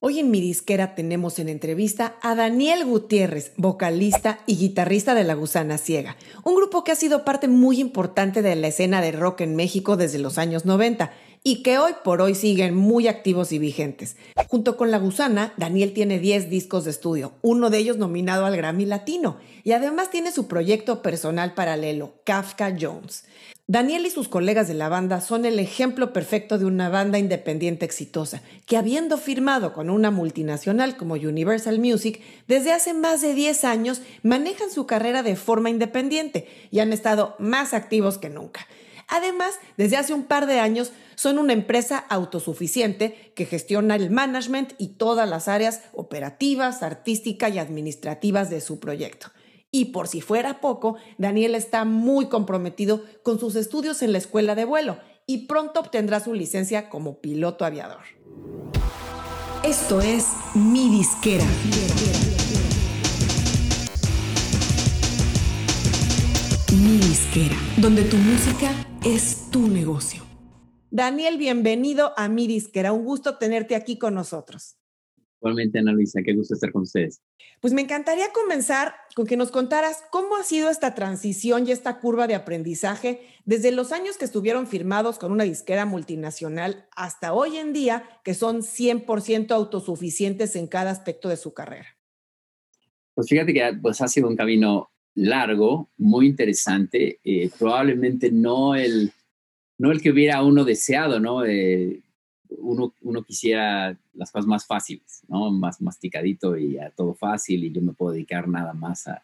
Hoy 0.00 0.20
en 0.20 0.30
mi 0.30 0.40
disquera 0.40 0.94
tenemos 0.94 1.40
en 1.40 1.48
entrevista 1.48 2.18
a 2.22 2.36
Daniel 2.36 2.84
Gutiérrez, 2.84 3.50
vocalista 3.56 4.38
y 4.46 4.56
guitarrista 4.56 5.12
de 5.12 5.24
La 5.24 5.34
Gusana 5.34 5.76
Ciega, 5.76 6.16
un 6.44 6.54
grupo 6.54 6.84
que 6.84 6.92
ha 6.92 6.94
sido 6.94 7.24
parte 7.24 7.48
muy 7.48 7.80
importante 7.80 8.40
de 8.40 8.54
la 8.54 8.68
escena 8.68 9.00
de 9.00 9.10
rock 9.10 9.40
en 9.40 9.56
México 9.56 9.96
desde 9.96 10.20
los 10.20 10.38
años 10.38 10.64
90 10.64 11.10
y 11.48 11.62
que 11.62 11.78
hoy 11.78 11.94
por 12.04 12.20
hoy 12.20 12.34
siguen 12.34 12.74
muy 12.74 13.08
activos 13.08 13.52
y 13.52 13.58
vigentes. 13.58 14.16
Junto 14.48 14.76
con 14.76 14.90
La 14.90 14.98
Gusana, 14.98 15.54
Daniel 15.56 15.94
tiene 15.94 16.18
10 16.18 16.50
discos 16.50 16.84
de 16.84 16.90
estudio, 16.90 17.32
uno 17.40 17.70
de 17.70 17.78
ellos 17.78 17.96
nominado 17.96 18.44
al 18.44 18.54
Grammy 18.54 18.84
Latino, 18.84 19.38
y 19.64 19.72
además 19.72 20.10
tiene 20.10 20.30
su 20.30 20.46
proyecto 20.46 21.00
personal 21.00 21.54
paralelo, 21.54 22.16
Kafka 22.24 22.76
Jones. 22.78 23.24
Daniel 23.66 24.04
y 24.04 24.10
sus 24.10 24.28
colegas 24.28 24.68
de 24.68 24.74
la 24.74 24.90
banda 24.90 25.22
son 25.22 25.46
el 25.46 25.58
ejemplo 25.58 26.12
perfecto 26.12 26.58
de 26.58 26.66
una 26.66 26.90
banda 26.90 27.18
independiente 27.18 27.86
exitosa, 27.86 28.42
que 28.66 28.76
habiendo 28.76 29.16
firmado 29.16 29.72
con 29.72 29.88
una 29.88 30.10
multinacional 30.10 30.98
como 30.98 31.14
Universal 31.14 31.78
Music, 31.78 32.20
desde 32.46 32.74
hace 32.74 32.92
más 32.92 33.22
de 33.22 33.32
10 33.32 33.64
años 33.64 34.02
manejan 34.22 34.70
su 34.70 34.84
carrera 34.84 35.22
de 35.22 35.34
forma 35.34 35.70
independiente 35.70 36.46
y 36.70 36.80
han 36.80 36.92
estado 36.92 37.36
más 37.38 37.72
activos 37.72 38.18
que 38.18 38.28
nunca. 38.28 38.66
Además, 39.08 39.58
desde 39.78 39.96
hace 39.96 40.12
un 40.12 40.24
par 40.24 40.46
de 40.46 40.60
años 40.60 40.92
son 41.14 41.38
una 41.38 41.54
empresa 41.54 41.98
autosuficiente 41.98 43.32
que 43.34 43.46
gestiona 43.46 43.96
el 43.96 44.10
management 44.10 44.74
y 44.78 44.88
todas 44.88 45.28
las 45.28 45.48
áreas 45.48 45.80
operativas, 45.94 46.82
artísticas 46.82 47.54
y 47.54 47.58
administrativas 47.58 48.50
de 48.50 48.60
su 48.60 48.78
proyecto. 48.78 49.28
Y 49.70 49.86
por 49.86 50.08
si 50.08 50.20
fuera 50.20 50.60
poco, 50.60 50.96
Daniel 51.16 51.54
está 51.54 51.84
muy 51.84 52.26
comprometido 52.26 53.02
con 53.22 53.40
sus 53.40 53.56
estudios 53.56 54.02
en 54.02 54.12
la 54.12 54.18
escuela 54.18 54.54
de 54.54 54.64
vuelo 54.64 54.98
y 55.26 55.46
pronto 55.46 55.80
obtendrá 55.80 56.20
su 56.20 56.34
licencia 56.34 56.88
como 56.88 57.20
piloto 57.20 57.64
aviador. 57.64 58.02
Esto 59.62 60.00
es 60.00 60.26
Mi 60.54 60.88
Disquera. 60.88 61.44
Mi 66.72 66.98
Disquera, 66.98 67.56
donde 67.78 68.04
tu 68.04 68.16
música 68.16 68.72
es 69.14 69.50
tu 69.50 69.68
negocio. 69.68 70.22
Daniel, 70.90 71.38
bienvenido 71.38 72.12
a 72.18 72.28
Mi 72.28 72.46
Disquera. 72.46 72.92
Un 72.92 73.06
gusto 73.06 73.38
tenerte 73.38 73.74
aquí 73.74 73.96
con 73.96 74.12
nosotros. 74.12 74.76
Igualmente, 75.40 75.78
Ana 75.78 75.92
Luisa, 75.92 76.20
qué 76.22 76.34
gusto 76.34 76.52
estar 76.52 76.70
con 76.72 76.82
ustedes. 76.82 77.22
Pues 77.62 77.72
me 77.72 77.80
encantaría 77.80 78.26
comenzar 78.34 78.92
con 79.14 79.26
que 79.26 79.38
nos 79.38 79.50
contaras 79.50 80.02
cómo 80.10 80.36
ha 80.36 80.42
sido 80.42 80.68
esta 80.68 80.94
transición 80.94 81.66
y 81.66 81.72
esta 81.72 82.00
curva 82.00 82.26
de 82.26 82.34
aprendizaje 82.34 83.22
desde 83.46 83.72
los 83.72 83.92
años 83.92 84.18
que 84.18 84.26
estuvieron 84.26 84.66
firmados 84.66 85.18
con 85.18 85.32
una 85.32 85.44
disquera 85.44 85.86
multinacional 85.86 86.86
hasta 86.94 87.32
hoy 87.32 87.56
en 87.56 87.72
día, 87.72 88.04
que 88.24 88.34
son 88.34 88.60
100% 88.60 89.52
autosuficientes 89.52 90.54
en 90.54 90.66
cada 90.66 90.90
aspecto 90.90 91.30
de 91.30 91.38
su 91.38 91.54
carrera. 91.54 91.96
Pues 93.14 93.28
fíjate 93.28 93.54
que 93.54 93.72
pues, 93.80 94.02
ha 94.02 94.08
sido 94.08 94.28
un 94.28 94.36
camino 94.36 94.90
largo, 95.18 95.88
muy 95.98 96.26
interesante, 96.26 97.18
eh, 97.24 97.50
probablemente 97.58 98.30
no 98.30 98.76
el, 98.76 99.12
no 99.76 99.90
el 99.90 100.00
que 100.00 100.10
hubiera 100.10 100.42
uno 100.42 100.64
deseado, 100.64 101.18
¿no? 101.18 101.44
Eh, 101.44 102.00
uno, 102.58 102.94
uno 103.02 103.22
quisiera 103.22 103.98
las 104.14 104.30
cosas 104.30 104.46
más 104.46 104.66
fáciles, 104.66 105.22
¿no? 105.28 105.50
Más 105.50 105.82
masticadito 105.82 106.56
y 106.56 106.78
a 106.78 106.90
todo 106.90 107.14
fácil 107.14 107.64
y 107.64 107.72
yo 107.72 107.82
me 107.82 107.92
puedo 107.92 108.12
dedicar 108.12 108.48
nada 108.48 108.72
más 108.74 109.08
a, 109.08 109.22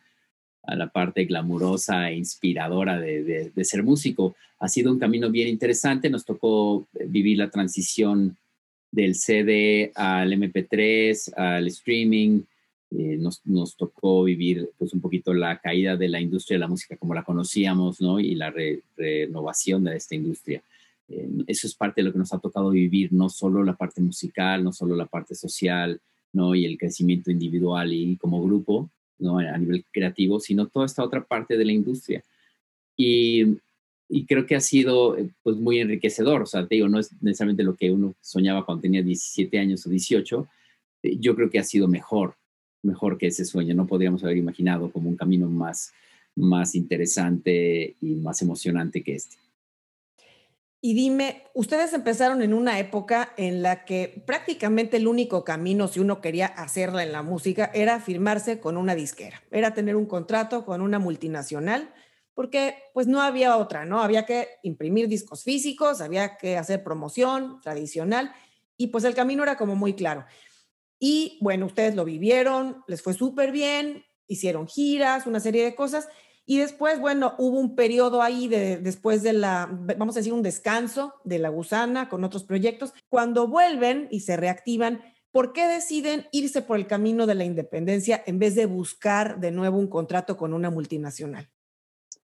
a 0.64 0.74
la 0.74 0.88
parte 0.88 1.24
glamurosa 1.26 2.10
e 2.10 2.16
inspiradora 2.16 2.98
de, 2.98 3.52
de, 3.54 3.64
ser 3.64 3.84
músico. 3.84 4.34
Ha 4.58 4.68
sido 4.68 4.90
un 4.92 4.98
camino 4.98 5.30
bien 5.30 5.48
interesante, 5.48 6.10
nos 6.10 6.24
tocó 6.24 6.86
vivir 7.06 7.38
la 7.38 7.50
transición 7.50 8.36
del 8.90 9.14
CD 9.14 9.92
al 9.94 10.32
MP3, 10.32 11.34
al 11.36 11.66
streaming, 11.68 12.42
eh, 12.96 13.18
nos, 13.18 13.76
tocó 13.76 14.22
vivir 14.22 14.70
pues 14.78 14.92
un 14.92 15.00
poquito 15.00 15.34
la 15.34 15.58
caída 15.58 15.96
de 15.96 16.08
la 16.08 16.20
industria 16.20 16.56
de 16.56 16.60
la 16.60 16.68
música 16.68 16.96
como 16.96 17.14
la 17.14 17.24
conocíamos, 17.24 18.00
¿no? 18.00 18.20
Y 18.20 18.34
la 18.36 18.54
renovación 18.96 19.84
de 19.84 19.96
esta 19.96 20.14
industria. 20.14 20.62
Eh, 21.08 21.28
eso 21.48 21.66
es 21.66 21.74
parte 21.74 22.00
de 22.00 22.06
lo 22.06 22.12
que 22.12 22.18
nos 22.18 22.32
ha 22.32 22.38
tocado 22.38 22.70
vivir, 22.70 23.12
no 23.12 23.28
solo 23.28 23.64
la 23.64 23.74
parte 23.74 24.00
musical, 24.00 24.62
no 24.62 24.72
solo 24.72 24.94
la 24.94 25.06
parte 25.06 25.34
social, 25.34 26.00
¿no? 26.32 26.54
Y 26.54 26.66
el 26.66 26.78
crecimiento 26.78 27.30
individual 27.30 27.92
y 27.92 28.16
como 28.16 28.42
grupo, 28.42 28.88
¿no? 29.18 29.38
A 29.38 29.58
nivel 29.58 29.84
creativo, 29.90 30.38
sino 30.38 30.66
toda 30.66 30.86
esta 30.86 31.02
otra 31.02 31.24
parte 31.24 31.56
de 31.56 31.64
la 31.64 31.72
industria. 31.72 32.22
Y, 32.96 33.56
creo 34.28 34.46
que 34.46 34.54
ha 34.54 34.60
sido 34.60 35.16
eh, 35.18 35.28
pues 35.42 35.56
muy 35.56 35.80
enriquecedor, 35.80 36.42
o 36.42 36.46
sea, 36.46 36.62
digo, 36.62 36.88
no 36.88 37.00
es 37.00 37.10
necesariamente 37.20 37.64
lo 37.64 37.74
que 37.74 37.90
uno 37.90 38.14
soñaba 38.20 38.64
cuando 38.64 38.82
tenía 38.82 39.02
17 39.02 39.58
años 39.58 39.84
o 39.86 39.90
18, 39.90 40.48
eh, 41.02 41.16
yo 41.18 41.34
creo 41.34 41.50
que 41.50 41.58
ha 41.58 41.64
sido 41.64 41.88
mejor, 41.88 42.36
mejor 42.84 43.18
que 43.18 43.28
ese 43.28 43.44
sueño, 43.44 43.74
no 43.74 43.86
podríamos 43.86 44.22
haber 44.24 44.36
imaginado 44.36 44.90
como 44.90 45.08
un 45.08 45.16
camino 45.16 45.48
más, 45.48 45.92
más 46.36 46.74
interesante 46.74 47.96
y 48.00 48.14
más 48.16 48.42
emocionante 48.42 49.02
que 49.02 49.14
este. 49.14 49.36
Y 50.80 50.92
dime, 50.92 51.44
ustedes 51.54 51.94
empezaron 51.94 52.42
en 52.42 52.52
una 52.52 52.78
época 52.78 53.32
en 53.38 53.62
la 53.62 53.86
que 53.86 54.22
prácticamente 54.26 54.98
el 54.98 55.06
único 55.06 55.42
camino, 55.42 55.88
si 55.88 55.98
uno 55.98 56.20
quería 56.20 56.44
hacerla 56.44 57.02
en 57.02 57.12
la 57.12 57.22
música, 57.22 57.70
era 57.72 58.00
firmarse 58.00 58.60
con 58.60 58.76
una 58.76 58.94
disquera, 58.94 59.42
era 59.50 59.72
tener 59.72 59.96
un 59.96 60.04
contrato 60.04 60.66
con 60.66 60.82
una 60.82 60.98
multinacional, 60.98 61.90
porque 62.34 62.74
pues 62.92 63.06
no 63.06 63.22
había 63.22 63.56
otra, 63.56 63.86
¿no? 63.86 64.02
Había 64.02 64.26
que 64.26 64.46
imprimir 64.62 65.08
discos 65.08 65.42
físicos, 65.42 66.02
había 66.02 66.36
que 66.36 66.58
hacer 66.58 66.84
promoción 66.84 67.62
tradicional 67.62 68.32
y 68.76 68.88
pues 68.88 69.04
el 69.04 69.14
camino 69.14 69.42
era 69.42 69.56
como 69.56 69.76
muy 69.76 69.94
claro. 69.94 70.26
Y 71.06 71.36
bueno, 71.42 71.66
ustedes 71.66 71.94
lo 71.94 72.06
vivieron, 72.06 72.82
les 72.88 73.02
fue 73.02 73.12
súper 73.12 73.52
bien, 73.52 74.04
hicieron 74.26 74.66
giras, 74.66 75.26
una 75.26 75.38
serie 75.38 75.62
de 75.62 75.74
cosas 75.74 76.08
y 76.46 76.56
después, 76.56 76.98
bueno, 76.98 77.34
hubo 77.36 77.60
un 77.60 77.76
periodo 77.76 78.22
ahí 78.22 78.48
de, 78.48 78.78
después 78.78 79.22
de 79.22 79.34
la, 79.34 79.68
vamos 79.70 80.16
a 80.16 80.20
decir, 80.20 80.32
un 80.32 80.42
descanso 80.42 81.12
de 81.24 81.38
la 81.38 81.50
gusana 81.50 82.08
con 82.08 82.24
otros 82.24 82.44
proyectos. 82.44 82.94
Cuando 83.10 83.46
vuelven 83.46 84.08
y 84.10 84.20
se 84.20 84.38
reactivan, 84.38 85.02
¿por 85.30 85.52
qué 85.52 85.66
deciden 85.66 86.24
irse 86.32 86.62
por 86.62 86.78
el 86.78 86.86
camino 86.86 87.26
de 87.26 87.34
la 87.34 87.44
independencia 87.44 88.22
en 88.24 88.38
vez 88.38 88.54
de 88.54 88.64
buscar 88.64 89.40
de 89.40 89.50
nuevo 89.50 89.76
un 89.76 89.88
contrato 89.88 90.38
con 90.38 90.54
una 90.54 90.70
multinacional? 90.70 91.50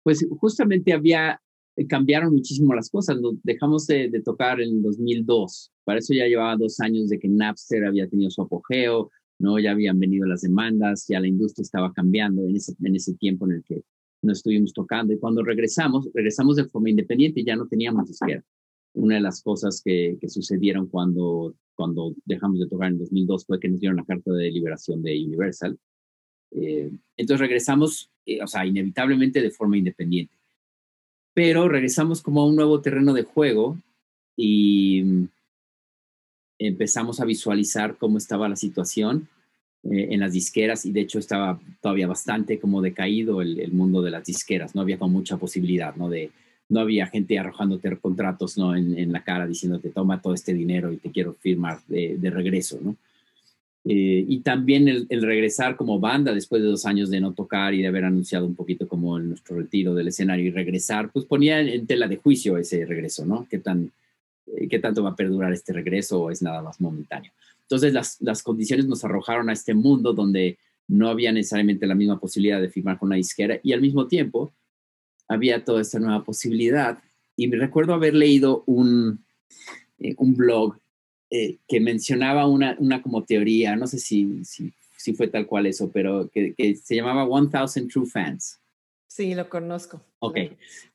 Pues 0.02 0.26
justamente 0.38 0.92
había, 0.92 1.40
cambiaron 1.86 2.32
muchísimo 2.32 2.74
las 2.74 2.90
cosas. 2.90 3.18
Dejamos 3.42 3.86
de, 3.86 4.10
tocar 4.24 4.60
en 4.60 4.82
2002. 4.82 5.72
Para 5.84 5.98
eso 6.00 6.14
ya 6.14 6.26
llevaba 6.26 6.56
dos 6.56 6.80
años 6.80 7.08
de 7.08 7.18
que 7.18 7.28
Napster 7.28 7.84
había 7.84 8.08
tenido 8.08 8.30
su 8.30 8.42
apogeo, 8.42 9.10
¿no? 9.38 9.58
Ya 9.58 9.72
habían 9.72 9.98
venido 9.98 10.26
las 10.26 10.42
demandas, 10.42 11.06
ya 11.08 11.20
la 11.20 11.28
industria 11.28 11.62
estaba 11.62 11.92
cambiando 11.92 12.42
en 12.46 12.56
ese, 12.56 12.74
en 12.82 12.96
ese 12.96 13.14
tiempo 13.14 13.46
en 13.46 13.56
el 13.56 13.64
que 13.64 13.82
no 14.22 14.32
estuvimos 14.32 14.72
tocando. 14.72 15.12
Y 15.12 15.18
cuando 15.18 15.42
regresamos, 15.44 16.08
regresamos 16.12 16.56
de 16.56 16.64
forma 16.64 16.90
independiente 16.90 17.40
y 17.40 17.44
ya 17.44 17.56
no 17.56 17.68
teníamos 17.68 18.08
disquera. 18.08 18.42
Una 18.94 19.16
de 19.16 19.20
las 19.20 19.42
cosas 19.42 19.80
que, 19.84 20.18
que, 20.20 20.28
sucedieron 20.28 20.88
cuando, 20.88 21.54
cuando 21.76 22.14
dejamos 22.24 22.58
de 22.58 22.66
tocar 22.66 22.90
en 22.90 22.98
2002 22.98 23.46
fue 23.46 23.60
que 23.60 23.68
nos 23.68 23.78
dieron 23.78 23.96
la 23.96 24.04
carta 24.04 24.32
de 24.32 24.50
liberación 24.50 25.02
de 25.02 25.24
Universal. 25.24 25.78
Eh, 26.50 26.90
entonces 27.16 27.40
regresamos, 27.40 28.10
eh, 28.26 28.42
o 28.42 28.46
sea, 28.46 28.66
inevitablemente 28.66 29.40
de 29.42 29.50
forma 29.50 29.76
independiente. 29.76 30.37
Pero 31.38 31.68
regresamos 31.68 32.20
como 32.20 32.40
a 32.40 32.46
un 32.46 32.56
nuevo 32.56 32.80
terreno 32.80 33.14
de 33.14 33.22
juego 33.22 33.78
y 34.36 35.04
empezamos 36.58 37.20
a 37.20 37.24
visualizar 37.24 37.96
cómo 37.96 38.18
estaba 38.18 38.48
la 38.48 38.56
situación 38.56 39.28
eh, 39.84 40.08
en 40.10 40.18
las 40.18 40.32
disqueras 40.32 40.84
y 40.84 40.90
de 40.90 41.02
hecho 41.02 41.20
estaba 41.20 41.60
todavía 41.80 42.08
bastante 42.08 42.58
como 42.58 42.82
decaído 42.82 43.40
el, 43.40 43.70
mundo 43.70 44.02
de 44.02 44.10
las 44.10 44.24
disqueras, 44.24 44.74
no 44.74 44.80
había 44.80 44.98
con 44.98 45.12
mucha 45.12 45.36
posibilidad, 45.36 45.94
¿no? 45.94 46.08
De, 46.08 46.32
no 46.68 46.80
había 46.80 47.06
gente 47.06 47.38
arrojándote 47.38 47.96
contratos, 47.98 48.58
¿no? 48.58 48.74
En, 48.74 49.12
la 49.12 49.22
cara 49.22 49.46
diciéndote, 49.46 49.90
toma 49.90 50.20
todo 50.20 50.34
este 50.34 50.52
dinero 50.52 50.92
y 50.92 50.96
te 50.96 51.12
quiero 51.12 51.34
firmar 51.34 51.78
de, 51.86 52.18
regreso, 52.32 52.80
¿no? 52.82 52.96
Eh, 53.90 54.22
y 54.28 54.40
también 54.40 54.86
el, 54.86 55.22
regresar 55.22 55.74
como 55.74 55.98
banda 55.98 56.34
después 56.34 56.60
de 56.60 56.68
dos 56.68 56.84
años 56.84 57.08
de 57.08 57.22
no 57.22 57.32
tocar 57.32 57.72
y 57.72 57.80
de 57.80 57.88
haber 57.88 58.04
anunciado 58.04 58.44
un 58.44 58.54
poquito 58.54 58.86
como 58.86 59.18
nuestro 59.18 59.56
retiro 59.56 59.94
del 59.94 60.08
escenario 60.08 60.44
y 60.44 60.50
regresar, 60.50 61.10
pues 61.10 61.24
ponía 61.24 61.60
en 61.60 61.86
tela 61.86 62.06
de 62.06 62.18
juicio 62.18 62.58
ese 62.58 62.84
regreso, 62.84 63.24
¿no? 63.24 63.46
¿Qué, 63.48 63.58
tan, 63.58 63.90
eh, 64.46 64.68
qué 64.68 64.78
tanto 64.78 65.02
va 65.02 65.10
a 65.10 65.16
perdurar 65.16 65.54
este 65.54 65.72
regreso 65.72 66.20
o 66.20 66.30
es 66.30 66.42
nada 66.42 66.60
más 66.60 66.82
momentáneo? 66.82 67.32
Entonces 67.62 68.18
las, 68.20 68.42
condiciones 68.42 68.84
nos 68.84 69.06
arrojaron 69.06 69.48
a 69.48 69.54
este 69.54 69.72
mundo 69.72 70.12
donde 70.12 70.58
no 70.86 71.08
había 71.08 71.32
necesariamente 71.32 71.86
la 71.86 71.94
misma 71.94 72.20
posibilidad 72.20 72.60
de 72.60 72.68
firmar 72.68 72.98
con 72.98 73.06
una 73.06 73.16
disquera 73.16 73.58
y 73.62 73.72
al 73.72 73.80
mismo 73.80 74.06
tiempo 74.06 74.52
había 75.28 75.64
toda 75.64 75.80
esta 75.80 75.98
nueva 75.98 76.24
posibilidad. 76.24 76.98
Y 77.36 77.48
me 77.48 77.56
recuerdo 77.56 77.94
haber 77.94 78.14
leído 78.14 78.64
un, 78.66 79.24
eh, 79.98 80.14
un 80.18 80.36
blog 80.36 80.76
eh, 81.30 81.58
que 81.68 81.80
mencionaba 81.80 82.46
una, 82.46 82.76
una 82.78 83.02
como 83.02 83.24
teoría, 83.24 83.76
no 83.76 83.86
sé 83.86 83.98
si, 83.98 84.44
si, 84.44 84.72
si 84.96 85.14
fue 85.14 85.28
tal 85.28 85.46
cual 85.46 85.66
eso, 85.66 85.90
pero 85.90 86.28
que, 86.32 86.54
que, 86.54 86.74
se 86.76 86.96
llamaba 86.96 87.26
1000 87.26 87.88
True 87.88 88.06
Fans. 88.06 88.58
Sí, 89.06 89.34
lo 89.34 89.48
conozco. 89.48 90.00
Ok. 90.20 90.36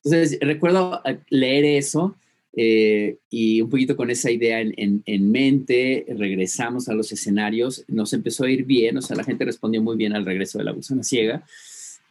Entonces 0.04 0.38
recuerdo 0.42 1.02
eh, 1.06 1.20
leer 1.30 1.66
eso 1.66 2.16
Eh, 2.56 3.18
y 3.32 3.62
un 3.62 3.70
poquito 3.70 3.96
con 3.96 4.12
esa 4.12 4.30
idea 4.30 4.62
en, 4.62 5.02
en, 5.06 5.32
mente, 5.32 6.06
regresamos 6.08 6.88
a 6.88 6.94
los 6.94 7.12
escenarios, 7.12 7.84
nos 7.88 8.14
empezó 8.14 8.44
a 8.44 8.52
ir 8.52 8.64
bien, 8.64 8.96
o 8.96 9.02
sea, 9.02 9.18
la 9.18 9.24
gente 9.24 9.44
respondió 9.44 9.82
muy 9.82 9.98
bien 9.98 10.14
al 10.14 10.24
regreso 10.24 10.60
de 10.60 10.66
la 10.66 10.72
gusana 10.72 11.04
ciega. 11.04 11.44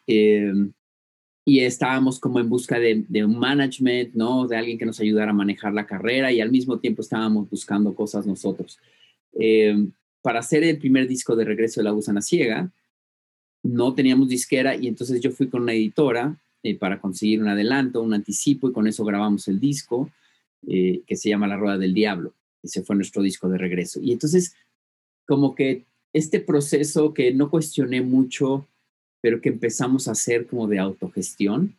Eh, 0.09 0.53
y 1.45 1.61
estábamos 1.61 2.21
como 2.21 2.39
en 2.39 2.49
busca 2.49 2.79
de, 2.79 3.05
un 3.25 3.39
management, 3.39 4.15
¿no? 4.15 4.47
De 4.47 4.57
alguien 4.57 4.79
que 4.79 4.87
nos 4.87 5.01
ayudara 5.01 5.31
a 5.31 5.35
manejar 5.35 5.73
la 5.73 5.87
carrera 5.87 6.31
y 6.31 6.41
al 6.41 6.51
mismo 6.51 6.79
tiempo 6.79 7.03
estábamos 7.03 7.51
buscando 7.51 7.95
cosas 7.95 8.27
nosotros. 8.27 8.79
Eh, 9.39 9.89
para 10.21 10.39
hacer 10.39 10.63
el 10.63 10.79
primer 10.79 11.09
disco 11.09 11.35
de 11.35 11.45
Regreso 11.45 11.81
de 11.81 11.85
la 11.85 11.91
Gusana 11.91 12.23
Ciega, 12.23 12.71
no 13.65 13.95
teníamos 13.95 14.29
disquera 14.29 14.77
y 14.77 14.87
entonces 14.87 15.21
yo 15.21 15.31
fui 15.31 15.49
con 15.49 15.63
una 15.63 15.73
editora 15.73 16.37
para 16.79 17.01
conseguir 17.01 17.43
un 17.43 17.49
adelanto, 17.49 18.01
un 18.03 18.15
anticipo 18.15 18.69
y 18.69 18.73
con 18.73 18.87
eso 18.87 19.05
grabamos 19.05 19.49
el 19.49 19.59
disco. 19.59 20.09
Eh, 20.69 21.03
que 21.09 21.17
se 21.17 21.29
llama 21.29 21.49
La 21.49 21.57
Rueda 21.57 21.77
del 21.77 21.93
Diablo. 21.93 22.35
Ese 22.63 22.85
fue 22.85 22.95
nuestro 22.95 23.21
disco 23.21 23.49
de 23.49 23.59
regreso. 23.59 23.99
Y 24.01 24.13
entonces, 24.13 24.55
como 25.27 25.57
que 25.57 25.87
este 26.13 26.39
proceso 26.39 27.13
que 27.13 27.35
no 27.35 27.51
cuestioné 27.51 28.01
mucho, 28.01 28.69
pero 29.23 29.41
que 29.41 29.49
empezamos 29.49 30.07
a 30.07 30.13
hacer 30.13 30.47
como 30.47 30.69
de 30.69 30.79
autogestión, 30.79 31.75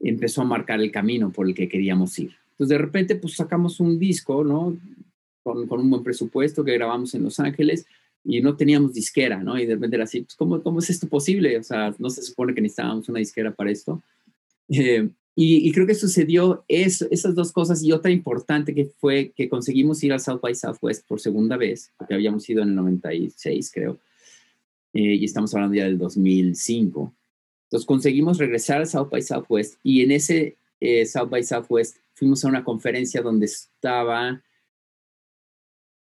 empezó 0.00 0.42
a 0.42 0.44
marcar 0.44 0.80
el 0.80 0.92
camino 0.92 1.30
por 1.30 1.46
el 1.46 1.54
que 1.54 1.68
queríamos 1.68 2.18
ir. 2.18 2.32
Entonces, 2.50 2.68
de 2.68 2.78
repente, 2.78 3.16
pues 3.16 3.36
sacamos 3.36 3.80
un 3.80 3.98
disco, 3.98 4.44
¿no? 4.44 4.76
Con, 5.42 5.66
con 5.66 5.80
un 5.80 5.88
buen 5.88 6.02
presupuesto 6.02 6.62
que 6.62 6.74
grabamos 6.74 7.14
en 7.14 7.22
Los 7.22 7.40
Ángeles 7.40 7.86
y 8.24 8.40
no 8.40 8.56
teníamos 8.56 8.92
disquera, 8.92 9.42
¿no? 9.42 9.58
Y 9.58 9.66
de 9.66 9.74
repente 9.74 9.96
era 9.96 10.04
así, 10.04 10.20
pues, 10.20 10.36
¿cómo, 10.36 10.62
cómo 10.62 10.80
es 10.80 10.90
esto 10.90 11.08
posible? 11.08 11.56
O 11.56 11.62
sea, 11.62 11.94
no 11.98 12.10
se 12.10 12.22
supone 12.22 12.54
que 12.54 12.60
necesitábamos 12.60 13.08
una 13.08 13.18
disquera 13.20 13.52
para 13.52 13.70
esto. 13.70 14.02
Eh, 14.68 15.08
y, 15.34 15.72
creo 15.72 15.86
que 15.86 15.94
sucedió 15.94 16.62
eso, 16.68 17.06
esas 17.10 17.34
dos 17.34 17.52
cosas 17.52 17.82
y 17.82 17.90
otra 17.90 18.10
importante 18.10 18.74
que 18.74 18.90
fue 18.98 19.32
que 19.34 19.48
conseguimos 19.48 20.02
ir 20.04 20.12
al 20.12 20.20
South 20.20 20.40
by 20.42 20.54
Southwest 20.54 21.06
por 21.06 21.20
segunda 21.20 21.56
vez, 21.56 21.90
porque 21.96 22.12
habíamos 22.12 22.48
ido 22.50 22.62
en 22.62 22.68
el 22.68 22.74
96, 22.74 23.70
creo, 23.72 23.98
eh, 24.92 25.14
y 25.14 25.24
estamos 25.24 25.54
hablando 25.54 25.74
ya 25.76 25.84
del 25.84 25.98
2005. 25.98 27.14
Entonces 27.64 27.86
conseguimos 27.86 28.38
regresar 28.38 28.78
al 28.78 28.86
South 28.86 29.08
by 29.10 29.22
Southwest 29.22 29.78
y 29.82 30.02
en 30.02 30.12
ese 30.12 30.56
eh, 30.80 31.06
South 31.06 31.30
by 31.30 31.42
Southwest 31.42 31.96
fuimos 32.14 32.44
a 32.44 32.48
una 32.48 32.64
conferencia 32.64 33.22
donde 33.22 33.46
estaba, 33.46 34.42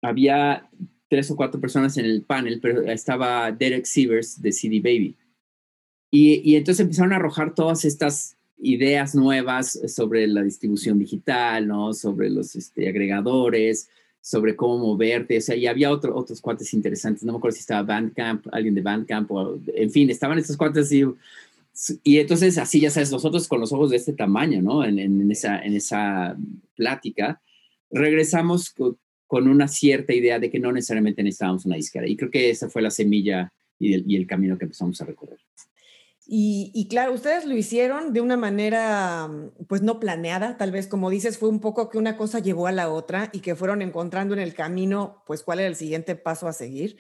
había 0.02 0.68
tres 1.08 1.30
o 1.30 1.36
cuatro 1.36 1.60
personas 1.60 1.96
en 1.96 2.04
el 2.04 2.22
panel, 2.22 2.60
pero 2.60 2.82
estaba 2.82 3.50
Derek 3.52 3.84
Sievers 3.84 4.40
de 4.40 4.52
CD 4.52 4.80
Baby. 4.80 5.16
Y, 6.10 6.52
y 6.52 6.56
entonces 6.56 6.84
empezaron 6.84 7.12
a 7.12 7.16
arrojar 7.16 7.54
todas 7.54 7.84
estas 7.84 8.36
ideas 8.58 9.14
nuevas 9.14 9.78
sobre 9.88 10.26
la 10.26 10.42
distribución 10.42 10.98
digital, 10.98 11.66
¿no? 11.66 11.92
Sobre 11.92 12.30
los 12.30 12.56
este, 12.56 12.88
agregadores, 12.88 13.88
sobre 14.26 14.56
cómo 14.56 14.78
moverte, 14.78 15.38
o 15.38 15.40
sea, 15.40 15.54
y 15.54 15.68
había 15.68 15.92
otro, 15.92 16.16
otros 16.16 16.40
cuates 16.40 16.74
interesantes, 16.74 17.22
no 17.22 17.30
me 17.30 17.38
acuerdo 17.38 17.54
si 17.54 17.60
estaba 17.60 17.84
Bandcamp, 17.84 18.48
alguien 18.50 18.74
de 18.74 18.80
Bandcamp, 18.80 19.30
o, 19.30 19.60
en 19.72 19.88
fin, 19.88 20.10
estaban 20.10 20.36
estos 20.36 20.56
cuates 20.56 20.90
y, 20.90 21.04
y 22.02 22.18
entonces 22.18 22.58
así, 22.58 22.80
ya 22.80 22.90
sabes, 22.90 23.12
nosotros 23.12 23.46
con 23.46 23.60
los 23.60 23.72
ojos 23.72 23.90
de 23.90 23.98
este 23.98 24.14
tamaño, 24.14 24.60
¿no? 24.60 24.84
En, 24.84 24.98
en, 24.98 25.30
esa, 25.30 25.64
en 25.64 25.76
esa 25.76 26.36
plática, 26.74 27.40
regresamos 27.88 28.70
con, 28.70 28.98
con, 29.28 29.46
una 29.46 29.68
cierta 29.68 30.12
idea 30.12 30.40
de 30.40 30.50
que 30.50 30.58
no 30.58 30.72
necesariamente 30.72 31.22
necesitábamos 31.22 31.64
una 31.64 31.76
disquera, 31.76 32.08
y 32.08 32.16
creo 32.16 32.32
que 32.32 32.50
esa 32.50 32.68
fue 32.68 32.82
la 32.82 32.90
semilla 32.90 33.52
y 33.78 33.94
el, 33.94 34.10
y 34.10 34.16
el 34.16 34.26
camino 34.26 34.58
que 34.58 34.64
empezamos 34.64 35.00
a 35.00 35.04
recorrer. 35.04 35.38
Y, 36.28 36.88
claro, 36.90 37.12
ustedes 37.12 37.44
lo 37.44 37.56
hicieron 37.56 38.12
de 38.12 38.20
una 38.20 38.36
manera, 38.36 39.30
pues 39.68 39.82
no 39.82 40.00
planeada, 40.00 40.56
tal 40.56 40.72
vez 40.72 40.88
como 40.88 41.08
dices, 41.08 41.38
fue 41.38 41.48
un 41.48 41.60
poco 41.60 41.88
que 41.88 41.98
una 41.98 42.16
cosa 42.16 42.40
llevó 42.40 42.66
a 42.66 42.72
la 42.72 42.90
otra 42.90 43.30
y 43.32 43.40
que 43.40 43.54
fueron 43.54 43.80
encontrando 43.80 44.34
en 44.34 44.40
el 44.40 44.52
camino, 44.52 45.22
pues 45.24 45.44
cuál 45.44 45.60
era 45.60 45.68
el 45.68 45.76
siguiente 45.76 46.16
paso 46.16 46.48
a 46.48 46.52
seguir 46.52 46.96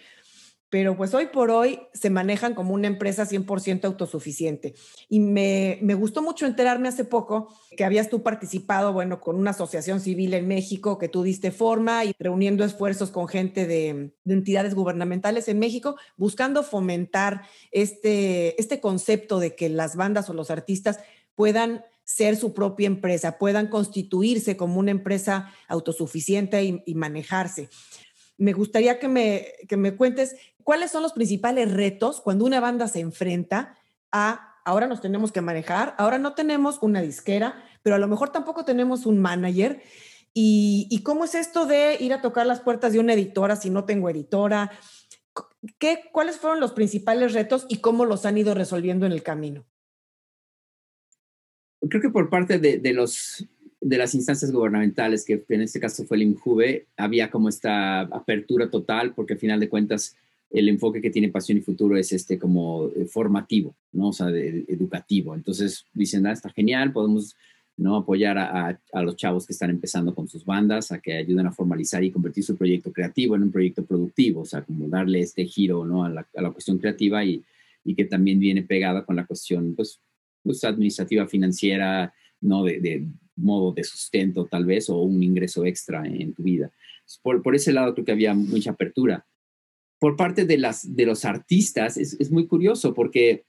pero 0.68 0.96
pues 0.96 1.14
hoy 1.14 1.26
por 1.26 1.50
hoy 1.50 1.80
se 1.94 2.10
manejan 2.10 2.54
como 2.54 2.74
una 2.74 2.88
empresa 2.88 3.24
100% 3.24 3.84
autosuficiente. 3.84 4.74
Y 5.08 5.20
me, 5.20 5.78
me, 5.80 5.94
gustó 5.94 6.22
mucho 6.22 6.44
enterarme 6.44 6.88
hace 6.88 7.04
poco 7.04 7.54
que 7.76 7.84
habías 7.84 8.10
tú 8.10 8.22
participado, 8.22 8.92
bueno, 8.92 9.20
con 9.20 9.36
una 9.36 9.50
asociación 9.50 10.00
civil 10.00 10.34
en 10.34 10.48
México, 10.48 10.98
que 10.98 11.08
tú 11.08 11.22
diste 11.22 11.52
forma 11.52 12.04
y 12.04 12.14
reuniendo 12.18 12.64
esfuerzos 12.64 13.10
con 13.10 13.28
gente 13.28 13.66
de, 13.66 14.12
de 14.24 14.34
entidades 14.34 14.74
gubernamentales 14.74 15.46
en 15.48 15.60
México, 15.60 15.96
buscando 16.16 16.64
fomentar 16.64 17.42
este, 17.70 18.60
este 18.60 18.80
concepto 18.80 19.38
de 19.38 19.54
que 19.54 19.68
las 19.68 19.94
bandas 19.94 20.28
o 20.30 20.34
los 20.34 20.50
artistas 20.50 20.98
puedan 21.36 21.84
ser 22.02 22.36
su 22.36 22.54
propia 22.54 22.86
empresa, 22.86 23.38
puedan 23.38 23.68
constituirse 23.68 24.56
como 24.56 24.80
una 24.80 24.90
empresa 24.90 25.52
autosuficiente 25.68 26.64
y, 26.64 26.82
y 26.86 26.94
manejarse 26.94 27.68
me 28.38 28.52
gustaría 28.52 28.98
que 28.98 29.08
me, 29.08 29.46
que 29.68 29.76
me 29.76 29.96
cuentes 29.96 30.36
cuáles 30.66 30.90
son 30.90 31.04
los 31.04 31.12
principales 31.12 31.72
retos 31.72 32.20
cuando 32.20 32.44
una 32.44 32.58
banda 32.58 32.88
se 32.88 32.98
enfrenta 32.98 33.78
a 34.10 34.60
ahora 34.64 34.88
nos 34.88 35.00
tenemos 35.00 35.30
que 35.30 35.40
manejar, 35.40 35.94
ahora 35.96 36.18
no 36.18 36.34
tenemos 36.34 36.78
una 36.82 37.00
disquera, 37.02 37.64
pero 37.84 37.94
a 37.94 38.00
lo 38.00 38.08
mejor 38.08 38.30
tampoco 38.30 38.64
tenemos 38.64 39.06
un 39.06 39.20
manager. 39.20 39.80
¿Y, 40.34 41.02
cómo 41.04 41.24
es 41.24 41.36
esto 41.36 41.66
de 41.66 41.96
ir 42.00 42.12
a 42.12 42.20
tocar 42.20 42.46
las 42.46 42.60
puertas 42.60 42.92
de 42.92 42.98
una 42.98 43.14
editora 43.14 43.54
si 43.54 43.70
no 43.70 43.84
tengo 43.84 44.10
editora? 44.10 44.72
¿Qué, 45.78 46.00
¿Cuáles 46.12 46.38
fueron 46.38 46.58
los 46.58 46.72
principales 46.72 47.32
retos 47.32 47.66
y 47.68 47.76
cómo 47.76 48.04
los 48.04 48.26
han 48.26 48.36
ido 48.36 48.52
resolviendo 48.52 49.06
en 49.06 49.12
el 49.12 49.22
camino? 49.22 49.64
Creo 51.88 52.02
que 52.02 52.10
por 52.10 52.28
parte 52.28 52.58
de, 52.58 52.78
de 52.78 52.92
los 52.92 53.46
de 53.80 53.98
las 53.98 54.16
instancias 54.16 54.50
gubernamentales, 54.50 55.24
que 55.24 55.44
en 55.48 55.60
este 55.60 55.78
caso 55.78 56.04
fue 56.06 56.16
el 56.16 56.24
INJUVE, 56.24 56.88
había 56.96 57.30
como 57.30 57.48
esta 57.48 58.00
apertura 58.00 58.68
total, 58.68 59.14
porque 59.14 59.34
al 59.34 59.38
final 59.38 59.60
de 59.60 59.68
cuentas 59.68 60.16
el 60.50 60.68
enfoque 60.68 61.00
que 61.00 61.10
tiene 61.10 61.28
Pasión 61.28 61.58
y 61.58 61.62
Futuro 61.62 61.96
es 61.96 62.12
este 62.12 62.38
como 62.38 62.88
eh, 62.94 63.06
formativo, 63.06 63.74
¿no? 63.92 64.08
O 64.08 64.12
sea, 64.12 64.28
educativo. 64.28 65.34
Entonces 65.34 65.84
dicen, 65.92 66.26
ah, 66.26 66.32
está 66.32 66.50
genial, 66.50 66.92
podemos 66.92 67.36
¿no? 67.76 67.96
apoyar 67.96 68.38
a, 68.38 68.78
los 69.02 69.16
chavos 69.16 69.46
que 69.46 69.52
están 69.52 69.70
empezando 69.70 70.14
con 70.14 70.28
sus 70.28 70.44
bandas, 70.44 70.92
a 70.92 71.00
que 71.00 71.18
ayuden 71.18 71.46
a 71.46 71.52
formalizar 71.52 72.02
y 72.02 72.10
convertir 72.10 72.44
su 72.44 72.56
proyecto 72.56 72.92
creativo 72.92 73.36
en 73.36 73.42
un 73.42 73.52
proyecto 73.52 73.84
productivo, 73.84 74.42
o 74.42 74.46
sea, 74.46 74.62
como 74.62 74.88
darle 74.88 75.20
este 75.20 75.44
giro 75.44 75.84
¿no? 75.84 76.04
a, 76.04 76.08
la, 76.08 76.26
a 76.34 76.42
la 76.42 76.50
cuestión 76.50 76.78
creativa 76.78 77.24
y, 77.24 77.42
y, 77.84 77.94
que 77.94 78.04
también 78.06 78.40
viene 78.40 78.62
pegada 78.62 79.04
con 79.04 79.16
la 79.16 79.26
cuestión 79.26 79.74
pues, 79.74 80.00
pues 80.42 80.64
administrativa, 80.64 81.26
financiera, 81.26 82.14
¿no? 82.40 82.64
De, 82.64 82.80
de, 82.80 83.06
modo 83.36 83.72
de 83.72 83.84
sustento 83.84 84.46
tal 84.46 84.64
vez 84.64 84.88
o 84.88 84.96
un 85.02 85.22
ingreso 85.22 85.64
extra 85.64 86.06
en 86.06 86.32
tu 86.32 86.42
vida. 86.42 86.70
Por, 87.22 87.42
por 87.42 87.54
ese 87.54 87.72
lado 87.72 87.94
creo 87.94 88.04
que 88.04 88.12
había 88.12 88.34
mucha 88.34 88.70
apertura. 88.70 89.24
Por 89.98 90.16
parte 90.16 90.44
de, 90.44 90.58
los 90.58 91.24
artistas 91.24 91.96
es, 91.96 92.30
muy 92.30 92.46
curioso 92.46 92.92
porque 92.92 93.44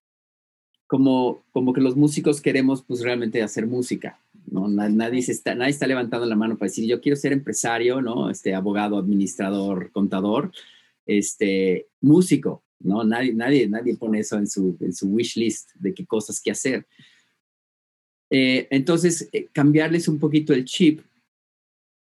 como, 0.87 1.43
como 1.51 1.73
que 1.73 1.81
los 1.81 1.97
músicos 1.97 2.41
queremos 2.41 2.83
pues 2.83 3.01
realmente 3.01 3.43
hacer 3.43 3.67
música, 3.67 4.21
¿no? 4.45 4.67
Nadie, 4.69 5.21
se 5.21 5.33
está, 5.33 5.55
nadie 5.55 5.71
está 5.71 5.87
levantando 5.87 6.25
la 6.25 6.35
mano 6.35 6.57
para 6.57 6.69
decir 6.69 6.87
yo 6.87 7.01
quiero 7.01 7.17
ser 7.17 7.33
empresario, 7.33 8.01
¿no? 8.01 8.29
Este 8.29 8.55
abogado, 8.55 8.97
administrador, 8.97 9.91
contador, 9.91 10.51
este 11.05 11.87
músico, 11.99 12.63
¿no? 12.79 13.03
Nadie, 13.03 13.33
nadie, 13.33 13.67
nadie 13.67 13.97
pone 13.97 14.19
eso 14.19 14.37
en 14.37 14.47
su, 14.47 14.77
en 14.79 14.93
su 14.93 15.07
wish 15.09 15.35
list 15.35 15.71
de 15.75 15.93
qué 15.93 16.05
cosas 16.05 16.39
que 16.39 16.51
hacer. 16.51 16.87
Eh, 18.29 18.67
entonces, 18.71 19.29
eh, 19.31 19.47
cambiarles 19.51 20.07
un 20.07 20.19
poquito 20.19 20.53
el 20.53 20.65
chip, 20.65 21.01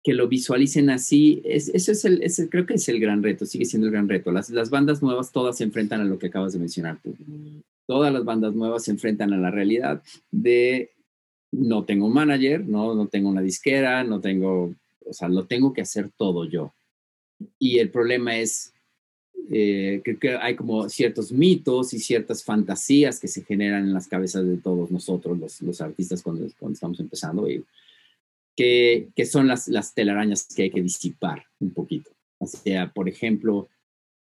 que 0.04 0.14
lo 0.14 0.28
visualicen 0.28 0.90
así, 0.90 1.42
es, 1.46 1.70
eso 1.70 1.92
es 1.92 2.04
el, 2.04 2.50
creo 2.50 2.66
que 2.66 2.74
es 2.74 2.90
el 2.90 3.00
gran 3.00 3.24
reto, 3.24 3.46
sigue 3.46 3.66
siendo 3.66 3.88
el 3.88 3.94
gran 3.94 4.10
reto. 4.10 4.32
Las, 4.32 4.50
las 4.50 4.70
bandas 4.70 5.02
nuevas 5.02 5.32
todas 5.32 5.58
se 5.58 5.64
enfrentan 5.64 6.02
a 6.02 6.06
lo 6.06 6.20
que 6.20 6.28
acabas 6.28 6.54
de 6.54 6.60
mencionar 6.60 7.00
tú. 7.02 7.16
Todas 7.88 8.12
las 8.12 8.26
bandas 8.26 8.54
nuevas 8.54 8.84
se 8.84 8.92
enfrentan 8.92 9.34
a 9.34 9.38
la 9.38 9.50
realidad 9.50 10.04
de 10.32 10.92
no 11.52 11.86
tengo 11.86 12.08
un 12.08 12.14
manager, 12.14 12.68
no, 12.68 12.96
no 12.96 13.08
tengo 13.08 13.30
una 13.30 13.42
disquera, 13.42 14.04
no 14.04 14.20
tengo, 14.20 14.74
o 15.06 15.14
sea, 15.14 15.30
lo 15.30 15.46
tengo 15.46 15.74
que 15.74 15.82
hacer 15.82 16.10
todo 16.18 16.46
yo. 16.46 16.74
Y 17.58 17.80
el 17.80 17.90
problema 17.90 18.38
es 18.38 18.74
eh, 19.52 20.02
creo 20.04 20.20
que 20.20 20.36
hay 20.38 20.56
como 20.56 20.88
ciertos 20.90 21.32
mitos 21.32 21.94
y 21.94 22.00
ciertas 22.00 22.44
fantasías 22.44 23.20
que 23.20 23.28
se 23.28 23.44
generan 23.44 23.84
en 23.84 23.94
las 23.94 24.08
cabezas 24.08 24.46
de 24.46 24.58
todos 24.58 24.90
nosotros, 24.90 25.38
los, 25.38 25.62
los 25.62 25.82
artistas, 25.82 26.22
cuando, 26.22 26.48
cuando, 26.58 26.74
estamos 26.74 27.00
empezando, 27.00 27.50
y 27.50 27.64
que, 28.56 29.10
que 29.16 29.26
son 29.26 29.48
las, 29.48 29.68
las 29.68 29.94
telarañas 29.94 30.48
que 30.54 30.64
hay 30.64 30.70
que 30.70 30.82
disipar 30.82 31.46
un 31.60 31.72
poquito. 31.72 32.12
O 32.38 32.48
sea, 32.48 32.92
por 32.92 33.08
ejemplo, 33.08 33.68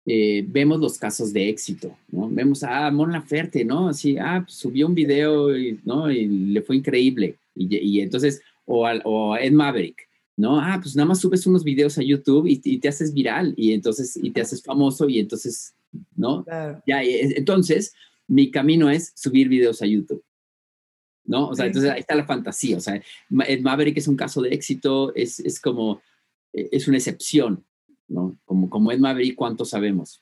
eh, 0.06 0.44
vemos 0.46 0.80
los 0.80 0.98
casos 0.98 1.32
de 1.32 1.48
éxito, 1.48 1.96
¿no? 2.08 2.28
Vemos 2.28 2.62
a 2.62 2.86
ah, 2.86 2.90
Mon 2.90 3.12
Laferte, 3.12 3.64
¿no? 3.64 3.88
Así, 3.88 4.16
ah, 4.18 4.42
pues, 4.44 4.56
subió 4.56 4.86
un 4.86 4.94
video, 4.94 5.56
y, 5.56 5.78
¿no? 5.84 6.10
Y 6.10 6.26
le 6.26 6.62
fue 6.62 6.76
increíble. 6.76 7.36
Y, 7.54 7.76
y 7.76 8.00
entonces, 8.00 8.42
o, 8.64 8.86
al, 8.86 9.02
o 9.04 9.36
Ed 9.36 9.52
Maverick, 9.52 10.08
¿no? 10.36 10.58
Ah, 10.58 10.78
pues 10.82 10.96
nada 10.96 11.06
más 11.06 11.20
subes 11.20 11.46
unos 11.46 11.64
videos 11.64 11.98
a 11.98 12.02
YouTube 12.02 12.46
y, 12.46 12.78
te 12.78 12.88
haces 12.88 13.12
viral 13.12 13.52
y 13.56 13.72
entonces, 13.72 14.18
y 14.20 14.30
te 14.30 14.40
haces 14.40 14.62
famoso 14.62 15.08
y 15.08 15.18
entonces, 15.18 15.74
¿no? 16.16 16.46
Ya, 16.86 17.02
entonces, 17.02 17.94
mi 18.26 18.50
camino 18.50 18.88
es 18.88 19.12
subir 19.14 19.48
videos 19.48 19.82
a 19.82 19.86
YouTube. 19.86 20.22
¿No? 21.30 21.48
O 21.48 21.54
sea, 21.54 21.66
entonces 21.66 21.88
ahí 21.88 22.00
está 22.00 22.16
la 22.16 22.26
fantasía. 22.26 22.76
O 22.76 22.80
sea, 22.80 23.00
Maverick 23.28 23.96
es 23.96 24.08
un 24.08 24.16
caso 24.16 24.42
de 24.42 24.50
éxito, 24.50 25.14
es, 25.14 25.38
es 25.38 25.60
como, 25.60 26.02
e, 26.52 26.68
es 26.72 26.88
una 26.88 26.96
excepción, 26.96 27.64
¿no? 28.08 28.36
Como, 28.44 28.68
como 28.68 28.90
Ed 28.90 28.98
Maverick, 28.98 29.36
¿cuántos 29.36 29.70
sabemos? 29.70 30.20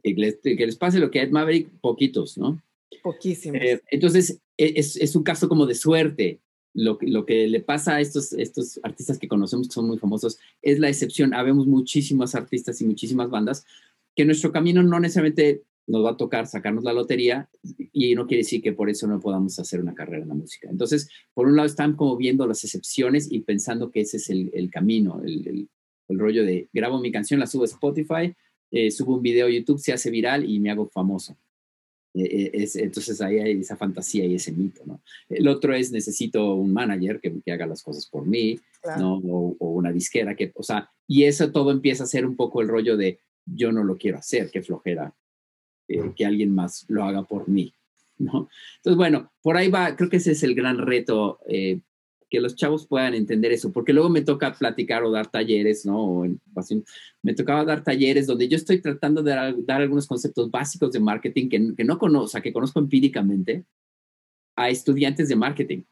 Que 0.00 0.14
les, 0.14 0.36
que 0.36 0.54
les 0.54 0.76
pase 0.76 1.00
lo 1.00 1.10
que 1.10 1.18
a 1.18 1.22
Ed 1.24 1.32
Maverick, 1.32 1.68
poquitos, 1.80 2.38
¿no? 2.38 2.62
Poquísimos. 3.02 3.60
Eh, 3.60 3.82
entonces, 3.90 4.38
e, 4.56 4.74
es, 4.76 4.96
es, 4.96 5.16
un 5.16 5.24
caso 5.24 5.48
como 5.48 5.66
de 5.66 5.74
suerte. 5.74 6.38
Lo, 6.72 6.98
lo 7.00 7.26
que 7.26 7.48
le 7.48 7.58
pasa 7.58 7.96
a 7.96 8.00
estos, 8.00 8.32
estos 8.32 8.78
artistas 8.84 9.18
que 9.18 9.26
conocemos 9.26 9.66
que 9.66 9.74
son 9.74 9.88
muy 9.88 9.98
famosos 9.98 10.38
es 10.62 10.78
la 10.78 10.88
excepción. 10.88 11.34
Habemos 11.34 11.66
muchísimos 11.66 12.36
artistas 12.36 12.80
y 12.80 12.84
muchísimas 12.84 13.28
bandas 13.28 13.66
que 14.14 14.24
nuestro 14.24 14.52
camino 14.52 14.84
no 14.84 15.00
necesariamente 15.00 15.62
nos 15.86 16.04
va 16.04 16.10
a 16.10 16.16
tocar 16.16 16.46
sacarnos 16.46 16.84
la 16.84 16.92
lotería 16.92 17.48
y 17.92 18.14
no 18.14 18.26
quiere 18.26 18.42
decir 18.42 18.62
que 18.62 18.72
por 18.72 18.88
eso 18.88 19.06
no 19.06 19.20
podamos 19.20 19.58
hacer 19.58 19.80
una 19.80 19.94
carrera 19.94 20.22
en 20.22 20.28
la 20.28 20.34
música. 20.34 20.68
Entonces, 20.70 21.08
por 21.34 21.46
un 21.46 21.56
lado 21.56 21.66
están 21.66 21.94
como 21.96 22.16
viendo 22.16 22.46
las 22.46 22.64
excepciones 22.64 23.30
y 23.30 23.40
pensando 23.40 23.90
que 23.90 24.00
ese 24.00 24.16
es 24.16 24.30
el, 24.30 24.50
el 24.54 24.70
camino, 24.70 25.20
el, 25.24 25.46
el, 25.46 25.68
el, 26.08 26.18
rollo 26.18 26.44
de 26.44 26.68
grabo 26.72 27.00
mi 27.00 27.12
canción, 27.12 27.40
la 27.40 27.46
subo 27.46 27.62
a 27.62 27.66
Spotify, 27.66 28.34
eh, 28.70 28.90
subo 28.90 29.14
un 29.16 29.22
video 29.22 29.46
a 29.46 29.50
YouTube, 29.50 29.78
se 29.78 29.92
hace 29.92 30.10
viral 30.10 30.48
y 30.48 30.58
me 30.58 30.70
hago 30.70 30.88
famoso. 30.88 31.36
Eh, 32.14 32.50
es, 32.54 32.76
entonces 32.76 33.20
ahí 33.20 33.38
hay 33.40 33.60
esa 33.60 33.76
fantasía 33.76 34.24
y 34.24 34.36
ese 34.36 34.52
mito, 34.52 34.82
¿no? 34.86 35.02
El 35.28 35.48
otro 35.48 35.74
es 35.74 35.90
necesito 35.90 36.54
un 36.54 36.72
manager 36.72 37.20
que, 37.20 37.34
que 37.44 37.52
haga 37.52 37.66
las 37.66 37.82
cosas 37.82 38.06
por 38.06 38.24
mí, 38.24 38.58
claro. 38.80 39.00
¿no? 39.00 39.16
O, 39.16 39.56
o, 39.58 39.70
una 39.72 39.92
disquera 39.92 40.36
que, 40.36 40.52
o 40.54 40.62
sea, 40.62 40.90
y 41.08 41.24
eso 41.24 41.50
todo 41.50 41.72
empieza 41.72 42.04
a 42.04 42.06
ser 42.06 42.24
un 42.24 42.36
poco 42.36 42.62
el 42.62 42.68
rollo 42.68 42.96
de 42.96 43.18
yo 43.44 43.72
no 43.72 43.82
lo 43.82 43.98
quiero 43.98 44.18
hacer, 44.18 44.50
qué 44.50 44.62
flojera 44.62 45.12
eh, 45.88 46.12
que 46.16 46.24
alguien 46.24 46.54
más 46.54 46.84
lo 46.88 47.04
haga 47.04 47.22
por 47.22 47.48
mí, 47.48 47.74
¿no? 48.18 48.48
Entonces, 48.76 48.96
bueno, 48.96 49.32
por 49.42 49.56
ahí 49.56 49.68
va, 49.68 49.96
creo 49.96 50.08
que 50.08 50.16
ese 50.16 50.32
es 50.32 50.42
el 50.42 50.54
gran 50.54 50.78
reto, 50.78 51.40
eh, 51.48 51.80
que 52.30 52.40
los 52.40 52.56
chavos 52.56 52.86
puedan 52.86 53.14
entender 53.14 53.52
eso, 53.52 53.72
porque 53.72 53.92
luego 53.92 54.08
me 54.08 54.22
toca 54.22 54.52
platicar 54.54 55.04
o 55.04 55.10
dar 55.10 55.30
talleres, 55.30 55.86
¿no? 55.86 56.02
O 56.02 56.24
en, 56.24 56.40
me 57.22 57.34
tocaba 57.34 57.64
dar 57.64 57.84
talleres 57.84 58.26
donde 58.26 58.48
yo 58.48 58.56
estoy 58.56 58.80
tratando 58.80 59.22
de 59.22 59.30
dar, 59.30 59.54
dar 59.64 59.82
algunos 59.82 60.06
conceptos 60.06 60.50
básicos 60.50 60.90
de 60.92 61.00
marketing 61.00 61.48
que, 61.48 61.74
que 61.76 61.84
no 61.84 61.98
conozco, 61.98 62.24
o 62.24 62.28
sea, 62.28 62.40
que 62.40 62.52
conozco 62.52 62.80
empíricamente 62.80 63.64
a 64.56 64.70
estudiantes 64.70 65.28
de 65.28 65.36
marketing, 65.36 65.82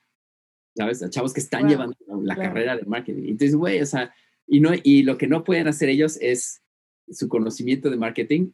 ¿sabes? 0.75 1.03
A 1.03 1.11
chavos 1.11 1.33
que 1.33 1.41
están 1.41 1.63
wow, 1.63 1.71
llevando 1.71 1.97
la 2.23 2.35
claro. 2.35 2.51
carrera 2.51 2.77
de 2.77 2.85
marketing. 2.85 3.25
Entonces, 3.25 3.55
güey, 3.55 3.81
o 3.81 3.87
sea, 3.87 4.13
y, 4.47 4.61
no, 4.61 4.71
y 4.83 5.03
lo 5.03 5.19
que 5.19 5.27
no 5.27 5.45
pueden 5.45 5.69
hacer 5.69 5.89
ellos 5.89 6.19
es 6.21 6.62
su 7.13 7.29
conocimiento 7.29 7.91
de 7.91 7.97
marketing, 7.97 8.51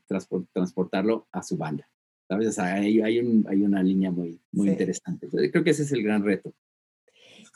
transportarlo 0.53 1.27
a 1.33 1.43
su 1.43 1.57
banda. 1.57 1.89
¿Sabes? 2.29 2.49
O 2.49 2.53
sea, 2.53 2.75
hay, 2.75 3.01
hay, 3.01 3.19
un, 3.21 3.47
hay 3.49 3.63
una 3.63 3.83
línea 3.83 4.11
muy, 4.11 4.39
muy 4.53 4.67
sí. 4.67 4.73
interesante. 4.73 5.27
Entonces, 5.27 5.51
creo 5.51 5.65
que 5.65 5.71
ese 5.71 5.85
es 5.85 5.93
el 5.93 6.03
gran 6.03 6.23
reto. 6.23 6.53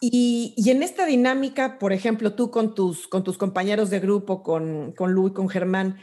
Y, 0.00 0.54
y, 0.56 0.70
en 0.70 0.82
esta 0.82 1.06
dinámica, 1.06 1.78
por 1.78 1.92
ejemplo, 1.92 2.34
tú 2.34 2.50
con 2.50 2.74
tus, 2.74 3.06
con 3.06 3.22
tus 3.22 3.38
compañeros 3.38 3.90
de 3.90 4.00
grupo, 4.00 4.42
con, 4.42 4.92
con 4.92 5.12
Lu 5.12 5.28
y 5.28 5.32
con 5.32 5.48
Germán, 5.48 5.98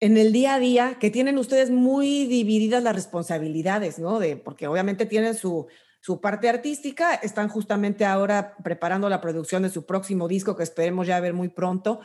en 0.00 0.16
el 0.16 0.32
día 0.32 0.54
a 0.54 0.58
día, 0.58 0.96
que 1.00 1.10
tienen 1.10 1.38
ustedes 1.38 1.70
muy 1.70 2.26
divididas 2.26 2.82
las 2.82 2.94
responsabilidades, 2.94 3.98
¿no? 3.98 4.18
De, 4.18 4.36
porque 4.36 4.66
obviamente 4.66 5.06
tienen 5.06 5.34
su, 5.34 5.66
su 6.00 6.20
parte 6.20 6.48
artística, 6.50 7.14
están 7.14 7.48
justamente 7.48 8.04
ahora 8.04 8.56
preparando 8.62 9.08
la 9.08 9.20
producción 9.20 9.62
de 9.62 9.70
su 9.70 9.86
próximo 9.86 10.28
disco 10.28 10.56
que 10.56 10.62
esperemos 10.62 11.06
ya 11.06 11.18
ver 11.20 11.32
muy 11.32 11.48
pronto. 11.48 12.00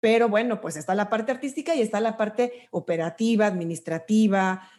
Pero 0.00 0.28
bueno, 0.28 0.60
pues 0.60 0.76
está 0.76 0.94
la 0.94 1.10
parte 1.10 1.32
artística 1.32 1.74
y 1.74 1.82
está 1.82 2.00
la 2.00 2.16
parte 2.16 2.68
operativa, 2.70 3.46
administrativa, 3.46 4.70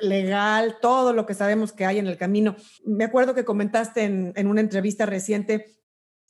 legal, 0.00 0.76
todo 0.80 1.12
lo 1.12 1.26
que 1.26 1.34
sabemos 1.34 1.72
que 1.72 1.84
hay 1.84 1.98
en 1.98 2.06
el 2.06 2.16
camino. 2.16 2.56
Me 2.84 3.04
acuerdo 3.04 3.34
que 3.34 3.44
comentaste 3.44 4.04
en, 4.04 4.46
una 4.46 4.60
entrevista 4.60 5.06
reciente 5.06 5.66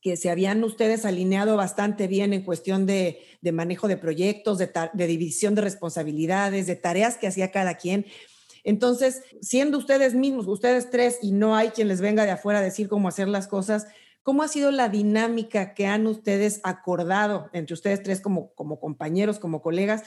que 0.00 0.16
se 0.16 0.30
habían 0.30 0.62
ustedes 0.62 1.04
alineado 1.04 1.56
bastante 1.56 2.06
bien 2.06 2.32
en 2.32 2.42
cuestión 2.42 2.86
de, 2.86 3.20
de 3.40 3.52
manejo 3.52 3.88
de 3.88 3.96
proyectos, 3.96 4.58
de, 4.58 4.70
de, 4.92 5.06
división 5.06 5.54
de 5.54 5.62
responsabilidades, 5.62 6.66
de 6.66 6.76
tareas 6.76 7.16
que 7.16 7.26
hacía 7.26 7.50
cada 7.50 7.74
quien. 7.74 8.06
Entonces, 8.64 9.22
siendo 9.40 9.78
ustedes 9.78 10.14
mismos, 10.14 10.46
ustedes 10.46 10.90
tres, 10.90 11.18
y 11.22 11.32
no 11.32 11.56
hay 11.56 11.70
quien 11.70 11.88
les 11.88 12.00
venga 12.00 12.24
de 12.24 12.30
afuera 12.30 12.60
a 12.60 12.62
decir 12.62 12.88
cómo 12.88 13.08
hacer 13.08 13.26
las 13.28 13.48
cosas, 13.48 13.86
¿Cómo 14.22 14.42
ha 14.42 14.48
sido 14.48 14.70
la 14.70 14.88
dinámica 14.88 15.74
que 15.74 15.86
han 15.86 16.06
ustedes 16.06 16.60
acordado 16.64 17.48
entre 17.52 17.74
ustedes 17.74 18.02
tres 18.02 18.20
como, 18.20 18.52
como 18.54 18.78
compañeros, 18.78 19.38
como 19.38 19.62
colegas? 19.62 20.04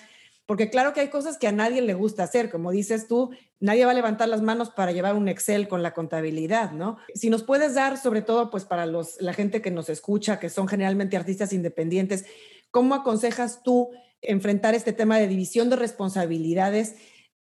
Porque 0.52 0.70
claro 0.70 0.92
que 0.92 1.00
hay 1.00 1.08
cosas 1.08 1.38
que 1.38 1.48
a 1.48 1.54
nadie 1.54 1.82
le 1.82 1.94
gusta 1.94 2.24
hacer, 2.24 2.50
como 2.50 2.72
dices 2.72 3.08
tú, 3.08 3.30
nadie 3.62 3.86
va 3.86 3.92
a 3.92 3.94
levantar 3.94 4.28
las 4.28 4.42
manos 4.42 4.70
para 4.70 4.92
llevar 4.92 5.16
un 5.16 5.30
Excel 5.30 5.68
con 5.68 5.82
la 5.82 5.94
contabilidad, 5.94 6.72
¿no? 6.74 6.98
Si 7.16 7.30
nos 7.30 7.44
puedes 7.44 7.76
dar, 7.76 7.98
sobre 7.98 8.22
todo, 8.22 8.50
pues 8.50 8.66
para 8.66 8.86
los, 8.86 9.22
la 9.22 9.34
gente 9.34 9.62
que 9.62 9.72
nos 9.72 9.88
escucha, 9.88 10.40
que 10.40 10.50
son 10.50 10.68
generalmente 10.68 11.16
artistas 11.16 11.54
independientes, 11.54 12.26
¿cómo 12.70 12.96
aconsejas 12.96 13.64
tú 13.64 13.92
enfrentar 14.22 14.76
este 14.76 14.94
tema 14.94 15.18
de 15.18 15.28
división 15.28 15.70
de 15.70 15.78
responsabilidades 15.78 16.96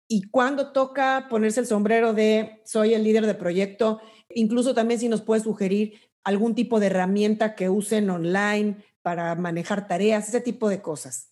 y 0.08 0.30
cuándo 0.30 0.72
toca 0.72 1.28
ponerse 1.30 1.62
el 1.62 1.66
sombrero 1.66 2.14
de 2.14 2.62
soy 2.64 2.94
el 2.94 3.04
líder 3.04 3.26
de 3.26 3.34
proyecto? 3.34 4.02
Incluso 4.30 4.76
también 4.76 5.00
si 5.00 5.10
nos 5.10 5.24
puedes 5.24 5.46
sugerir 5.46 6.09
algún 6.24 6.56
tipo 6.56 6.80
de 6.80 6.88
herramienta 6.88 7.56
que 7.56 7.70
usen 7.70 8.10
online 8.10 8.76
para 9.02 9.36
manejar 9.36 9.88
tareas, 9.88 10.28
ese 10.28 10.42
tipo 10.42 10.70
de 10.70 10.82
cosas. 10.82 11.32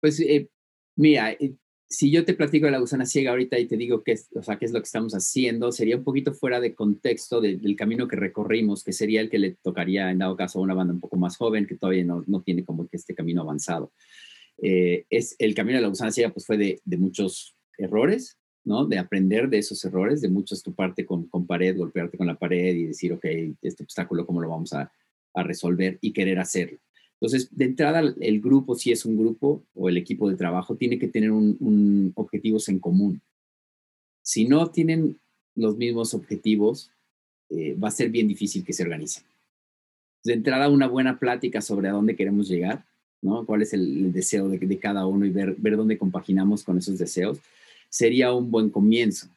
Pues 0.00 0.20
eh, 0.20 0.48
mira, 0.96 1.32
eh, 1.32 1.54
si 1.88 2.10
yo 2.10 2.24
te 2.24 2.34
platico 2.34 2.66
de 2.66 2.72
la 2.72 2.78
gusana 2.78 3.06
ciega 3.06 3.30
ahorita 3.30 3.58
y 3.58 3.66
te 3.66 3.76
digo 3.76 4.02
qué 4.02 4.12
es, 4.12 4.28
o 4.34 4.42
sea, 4.42 4.58
qué 4.58 4.64
es 4.64 4.72
lo 4.72 4.80
que 4.80 4.86
estamos 4.86 5.12
haciendo, 5.14 5.70
sería 5.70 5.96
un 5.96 6.04
poquito 6.04 6.34
fuera 6.34 6.60
de 6.60 6.74
contexto 6.74 7.40
de, 7.40 7.56
del 7.56 7.76
camino 7.76 8.08
que 8.08 8.16
recorrimos, 8.16 8.82
que 8.82 8.92
sería 8.92 9.20
el 9.20 9.30
que 9.30 9.38
le 9.38 9.56
tocaría 9.62 10.10
en 10.10 10.18
dado 10.18 10.36
caso 10.36 10.58
a 10.58 10.62
una 10.62 10.74
banda 10.74 10.94
un 10.94 11.00
poco 11.00 11.16
más 11.16 11.36
joven 11.36 11.66
que 11.66 11.76
todavía 11.76 12.04
no, 12.04 12.24
no 12.26 12.42
tiene 12.42 12.64
como 12.64 12.88
que 12.88 12.96
este 12.96 13.14
camino 13.14 13.42
avanzado. 13.42 13.92
Eh, 14.62 15.04
es 15.10 15.36
el 15.38 15.54
camino 15.54 15.76
de 15.76 15.82
la 15.82 15.88
gusana 15.88 16.10
ciega, 16.10 16.32
pues 16.32 16.46
fue 16.46 16.56
de 16.56 16.96
muchos 16.96 17.56
errores, 17.78 18.38
De 18.88 18.98
aprender 18.98 19.48
de 19.48 19.58
esos 19.58 19.84
errores, 19.84 20.20
de 20.20 20.28
muchos 20.28 20.60
tu 20.60 20.74
parte 20.74 21.06
con, 21.06 21.28
con, 21.28 21.46
pared, 21.46 21.76
golpearte 21.76 22.18
con 22.18 22.26
la 22.26 22.34
pared 22.34 22.74
y 22.74 22.86
decir, 22.86 23.12
ok, 23.12 23.24
este 23.62 23.84
obstáculo, 23.84 24.26
¿cómo 24.26 24.40
lo 24.40 24.48
vamos 24.48 24.72
a, 24.72 24.90
a, 25.34 25.42
resolver? 25.44 25.98
Y 26.00 26.12
querer 26.12 26.40
hacerlo. 26.40 26.78
Entonces, 27.20 27.48
de 27.56 27.64
entrada, 27.64 28.00
el 28.00 28.40
grupo, 28.40 28.74
si 28.74 28.90
es 28.90 29.06
un 29.06 29.16
grupo 29.16 29.62
o 29.76 29.88
el 29.88 29.96
equipo 29.96 30.28
de 30.28 30.34
trabajo, 30.34 30.74
tiene 30.74 30.98
que 30.98 31.06
tener 31.06 31.30
un, 31.30 32.12
objetivos 32.16 32.68
en 32.68 32.80
común. 32.80 33.22
Si 34.22 34.48
no 34.48 34.68
tienen 34.72 35.16
los 35.54 35.76
mismos 35.76 36.12
objetivos, 36.12 36.90
eh, 37.50 37.76
va 37.76 37.86
a 37.86 37.92
ser 37.92 38.10
bien 38.10 38.26
difícil 38.26 38.64
que 38.64 38.72
se 38.72 38.82
organicen. 38.82 39.22
De 40.24 40.32
entrada, 40.32 40.68
una 40.68 40.88
buena 40.88 41.20
plática 41.20 41.60
sobre 41.60 41.88
a 41.88 41.92
dónde 41.92 42.16
queremos 42.16 42.48
llegar, 42.48 42.84
¿no? 43.22 43.46
¿Cuál 43.46 43.62
es 43.62 43.72
el, 43.72 44.06
el 44.06 44.12
deseo 44.12 44.48
de, 44.48 44.58
de, 44.58 44.78
cada 44.78 45.06
uno 45.06 45.24
y 45.24 45.30
ver, 45.30 45.54
ver 45.56 45.76
dónde 45.76 45.96
compaginamos 45.96 46.64
con 46.64 46.78
esos 46.78 46.98
deseos? 46.98 47.38
Sería 47.88 48.32
un 48.32 48.50
buen 48.50 48.70
comienzo. 48.70 49.28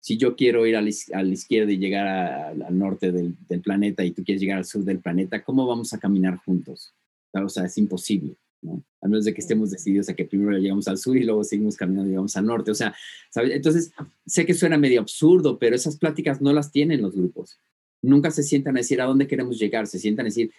Si 0.00 0.16
yo 0.16 0.36
quiero 0.36 0.66
ir 0.66 0.76
a 0.76 0.82
la, 0.82 0.90
a 1.12 1.22
la 1.22 1.32
izquierda 1.32 1.72
y 1.72 1.78
llegar 1.78 2.06
a, 2.06 2.48
al 2.48 2.78
norte 2.78 3.12
del, 3.12 3.34
del, 3.48 3.60
planeta 3.60 4.04
y 4.04 4.12
tú 4.12 4.24
quieres 4.24 4.40
llegar 4.40 4.58
al 4.58 4.64
sur 4.64 4.84
del 4.84 5.00
planeta, 5.00 5.42
¿cómo 5.42 5.66
vamos 5.66 5.92
a 5.92 5.98
caminar 5.98 6.38
juntos? 6.38 6.94
O 7.32 7.48
sea, 7.48 7.64
es 7.66 7.76
imposible, 7.78 8.36
¿no? 8.62 8.82
A 9.00 9.08
menos 9.08 9.24
de 9.24 9.34
que 9.34 9.40
estemos 9.40 9.70
decididos 9.70 10.08
a 10.08 10.14
que 10.14 10.24
primero 10.24 10.56
llegamos 10.56 10.88
al 10.88 10.98
sur 10.98 11.16
y 11.16 11.24
luego 11.24 11.44
seguimos 11.44 11.76
caminando 11.76 12.08
y 12.08 12.10
llegamos 12.10 12.36
al 12.36 12.46
norte. 12.46 12.70
O 12.70 12.74
sea, 12.74 12.94
¿sabes? 13.30 13.52
Entonces, 13.52 13.92
sé 14.26 14.46
que 14.46 14.54
suena 14.54 14.78
medio 14.78 15.00
absurdo, 15.00 15.58
pero 15.58 15.76
esas 15.76 15.96
pláticas 15.96 16.40
no 16.40 16.52
las 16.52 16.72
tienen 16.72 17.02
los 17.02 17.14
grupos. 17.14 17.58
Nunca 18.00 18.30
se 18.30 18.42
sientan 18.42 18.76
a 18.76 18.80
decir 18.80 19.00
a 19.00 19.06
dónde 19.06 19.26
queremos 19.26 19.58
llegar, 19.58 19.86
se 19.86 19.98
sientan 19.98 20.26
a 20.26 20.28
decir 20.28 20.52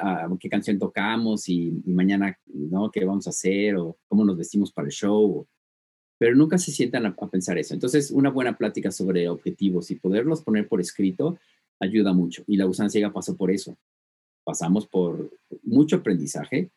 a 0.00 0.28
qué 0.38 0.48
canción 0.48 0.78
tocamos 0.78 1.48
y, 1.48 1.72
y, 1.84 1.92
mañana, 1.92 2.36
¿no? 2.46 2.90
¿Qué 2.90 3.04
vamos 3.04 3.26
a 3.26 3.30
hacer? 3.30 3.76
O 3.76 3.96
cómo 4.08 4.24
nos 4.24 4.36
vestimos 4.36 4.72
para 4.72 4.86
el 4.86 4.92
show. 4.92 5.38
O, 5.40 5.48
pero 6.20 6.36
nunca 6.36 6.58
se 6.58 6.70
sientan 6.70 7.06
a, 7.06 7.16
a, 7.18 7.30
pensar 7.30 7.56
eso. 7.56 7.72
Entonces, 7.72 8.10
una 8.10 8.28
buena 8.28 8.54
plática 8.54 8.92
sobre 8.92 9.26
objetivos 9.26 9.90
y 9.90 9.94
poderlos 9.94 10.42
poner 10.42 10.68
por 10.68 10.78
escrito 10.78 11.38
ayuda 11.80 12.12
mucho. 12.12 12.44
Y 12.46 12.58
la 12.58 12.66
gusana 12.66 12.90
ciega 12.90 13.10
pasó 13.10 13.34
por 13.36 13.50
eso. 13.50 13.74
Pasamos 14.44 14.86
por 14.86 15.30
mucho 15.62 15.96
aprendizaje 15.96 16.68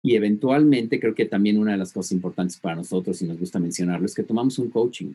y 0.00 0.14
eventualmente 0.14 1.00
creo 1.00 1.12
que 1.12 1.24
también 1.24 1.58
una 1.58 1.72
de 1.72 1.78
las 1.78 1.92
cosas 1.92 2.12
importantes 2.12 2.56
para 2.56 2.76
nosotros, 2.76 3.20
y 3.20 3.24
nos 3.24 3.40
gusta 3.40 3.58
mencionarlo, 3.58 4.06
es 4.06 4.14
que 4.14 4.22
tomamos 4.22 4.60
un 4.60 4.70
coaching. 4.70 5.12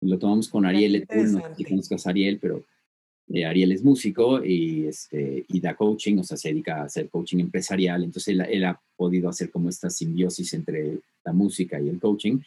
Lo 0.00 0.18
tomamos 0.18 0.48
con 0.48 0.66
Ariel 0.66 0.96
Etul, 0.96 1.30
no 1.30 1.40
sé 1.42 1.54
si 1.58 1.64
conozcas 1.64 2.04
a 2.08 2.10
Ariel, 2.10 2.40
pero 2.40 2.64
eh, 3.28 3.44
Ariel 3.44 3.70
es 3.70 3.84
músico 3.84 4.44
y, 4.44 4.86
este, 4.86 5.44
y 5.46 5.60
da 5.60 5.76
coaching, 5.76 6.18
o 6.18 6.24
sea, 6.24 6.36
se 6.36 6.48
dedica 6.48 6.78
a 6.78 6.84
hacer 6.86 7.08
coaching 7.08 7.38
empresarial. 7.38 8.02
Entonces, 8.02 8.34
él, 8.34 8.40
él 8.50 8.64
ha 8.64 8.80
podido 8.96 9.28
hacer 9.28 9.48
como 9.48 9.68
esta 9.68 9.90
simbiosis 9.90 10.54
entre 10.54 10.98
la 11.24 11.32
música 11.32 11.80
y 11.80 11.88
el 11.88 12.00
coaching 12.00 12.40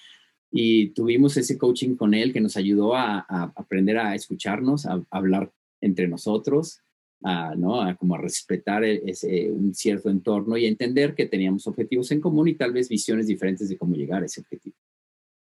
y 0.58 0.92
tuvimos 0.92 1.36
ese 1.36 1.58
coaching 1.58 1.98
con 1.98 2.14
él 2.14 2.32
que 2.32 2.40
nos 2.40 2.56
ayudó 2.56 2.96
a, 2.96 3.26
aprender 3.58 3.98
a 3.98 4.16
escucharnos, 4.16 4.86
a, 4.86 5.04
hablar 5.10 5.52
entre 5.82 6.08
nosotros, 6.08 6.80
a, 7.22 7.56
¿no? 7.56 7.82
a 7.82 7.94
como 7.96 8.16
a 8.16 8.20
respetar 8.20 8.86
ese, 8.86 9.52
un 9.52 9.76
cierto 9.76 10.10
entorno 10.10 10.56
y 10.56 10.66
entender 10.66 11.14
que 11.14 11.26
teníamos 11.26 11.68
objetivos 11.68 12.10
en 12.12 12.22
común 12.22 12.48
y 12.48 12.54
tal 12.54 12.72
vez 12.72 12.88
visiones 12.88 13.28
diferentes 13.28 13.68
de 13.68 13.78
cómo 13.78 13.96
llegar 13.96 14.24
a 14.24 14.28
ese 14.28 14.40
objetivo. 14.40 14.78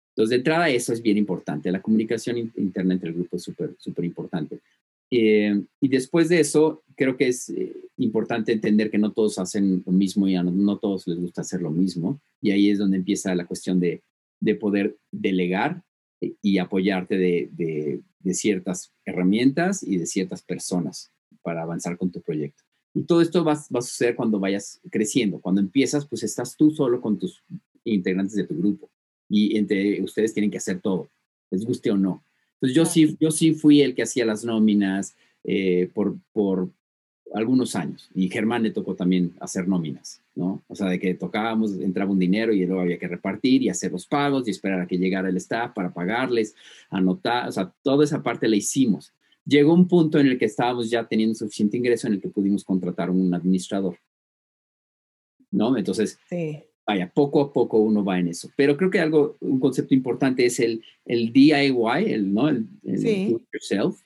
Entonces, 0.09 0.31
de 0.31 0.35
entrada, 0.35 0.67
eso 0.67 0.91
es 0.91 1.01
bien 1.01 1.17
importante. 1.17 1.71
La 1.71 1.81
comunicación 1.81 2.51
interna 2.57 2.93
entre 2.93 3.11
el 3.11 3.15
grupo 3.15 3.37
es 3.37 3.43
súper, 3.43 3.75
súper 3.79 4.03
importante. 4.03 4.59
Eh, 5.11 5.63
y 5.79 5.87
después 5.87 6.27
de 6.27 6.41
eso, 6.41 6.83
creo 6.97 7.15
que 7.15 7.29
es 7.29 7.49
eh, 7.51 7.71
importante 7.99 8.51
entender 8.51 8.91
que 8.91 8.97
no 8.97 9.13
todos 9.13 9.39
hacen 9.39 9.81
lo 9.85 9.93
mismo 9.93 10.27
y 10.27 10.35
a 10.35 10.43
no, 10.43 10.51
no, 10.51 10.77
todos 10.77 11.07
les 11.07 11.21
gusta 11.21 11.39
hacer 11.39 11.61
lo 11.61 11.71
mismo. 11.71 12.19
Y 12.41 12.51
ahí 12.51 12.69
es 12.69 12.79
donde 12.79 12.97
empieza 12.97 13.33
la 13.33 13.45
cuestión 13.45 13.79
de, 13.79 14.01
de 14.39 14.55
poder 14.55 14.97
delegar 15.11 15.83
y 16.19 16.57
apoyarte 16.57 17.17
de, 17.17 17.49
de, 17.53 18.01
de, 18.19 18.33
ciertas 18.33 18.93
herramientas 19.05 19.83
y 19.83 19.97
de 19.97 20.05
ciertas 20.05 20.41
personas 20.41 21.11
para 21.41 21.63
avanzar 21.63 21.97
con 21.97 22.11
tu 22.11 22.21
proyecto. 22.21 22.63
Y 22.93 23.03
todo 23.03 23.21
esto 23.21 23.43
va, 23.43 23.53
va, 23.53 23.79
a 23.79 23.81
suceder 23.81 24.15
cuando 24.15 24.39
vayas 24.39 24.81
creciendo. 24.89 25.39
Cuando 25.39 25.61
empiezas, 25.61 26.05
pues 26.05 26.23
estás 26.23 26.57
tú 26.57 26.71
solo 26.71 26.99
con 26.99 27.17
tus 27.17 27.43
integrantes 27.85 28.35
de 28.35 28.45
tu 28.45 28.57
grupo 28.57 28.89
y 29.29 29.57
entre 29.57 30.01
ustedes 30.01 30.33
tienen 30.33 30.51
que 30.51 30.57
hacer 30.57 30.81
todo, 30.81 31.09
les 31.51 31.63
guste 31.63 31.91
o 31.91 31.97
no. 31.97 32.23
Entonces 32.55 32.75
yo, 32.75 32.85
sí, 32.85 33.17
yo 33.19 33.31
sí 33.31 33.53
fui 33.53 33.81
el 33.81 33.95
que 33.95 34.03
hacía 34.03 34.25
las 34.25 34.43
nóminas 34.43 35.15
eh, 35.43 35.89
por, 35.93 36.17
por 36.33 36.69
algunos 37.33 37.75
años 37.75 38.09
y 38.13 38.29
Germán 38.29 38.63
le 38.63 38.71
tocó 38.71 38.95
también 38.95 39.33
hacer 39.39 39.67
nóminas, 39.67 40.21
¿no? 40.35 40.63
O 40.67 40.75
sea, 40.75 40.87
de 40.87 40.99
que 40.99 41.13
tocábamos, 41.13 41.79
entraba 41.79 42.11
un 42.11 42.19
dinero 42.19 42.53
y 42.53 42.65
luego 42.65 42.81
había 42.81 42.97
que 42.97 43.07
repartir 43.07 43.61
y 43.61 43.69
hacer 43.69 43.91
los 43.91 44.07
pagos 44.07 44.47
y 44.47 44.51
esperar 44.51 44.81
a 44.81 44.87
que 44.87 44.97
llegara 44.97 45.29
el 45.29 45.37
staff 45.37 45.73
para 45.73 45.93
pagarles, 45.93 46.55
anotar, 46.89 47.49
o 47.49 47.51
sea, 47.51 47.73
toda 47.83 48.03
esa 48.03 48.23
parte 48.23 48.47
la 48.47 48.55
hicimos. 48.55 49.13
Llegó 49.45 49.73
un 49.73 49.87
punto 49.87 50.19
en 50.19 50.27
el 50.27 50.37
que 50.37 50.45
estábamos 50.45 50.89
ya 50.89 51.07
teniendo 51.07 51.35
suficiente 51.35 51.77
ingreso 51.77 52.07
en 52.07 52.13
el 52.13 52.21
que 52.21 52.29
pudimos 52.29 52.63
contratar 52.63 53.09
un 53.09 53.33
administrador, 53.33 53.97
¿no? 55.51 55.77
Entonces, 55.77 56.19
sí 56.29 56.63
vaya, 56.89 57.11
poco 57.13 57.39
a 57.41 57.53
poco 57.53 57.77
uno 57.77 58.03
va 58.03 58.17
en 58.17 58.29
eso. 58.29 58.49
Pero 58.55 58.75
creo 58.75 58.89
que 58.89 58.99
algo, 58.99 59.37
un 59.41 59.59
concepto 59.59 59.93
importante 59.93 60.43
es 60.43 60.59
el, 60.59 60.83
el 61.05 61.31
DIY, 61.31 61.73
el, 62.07 62.33
¿no? 62.33 62.49
El, 62.49 62.65
do 62.81 63.37
it 63.37 63.47
yourself. 63.53 64.01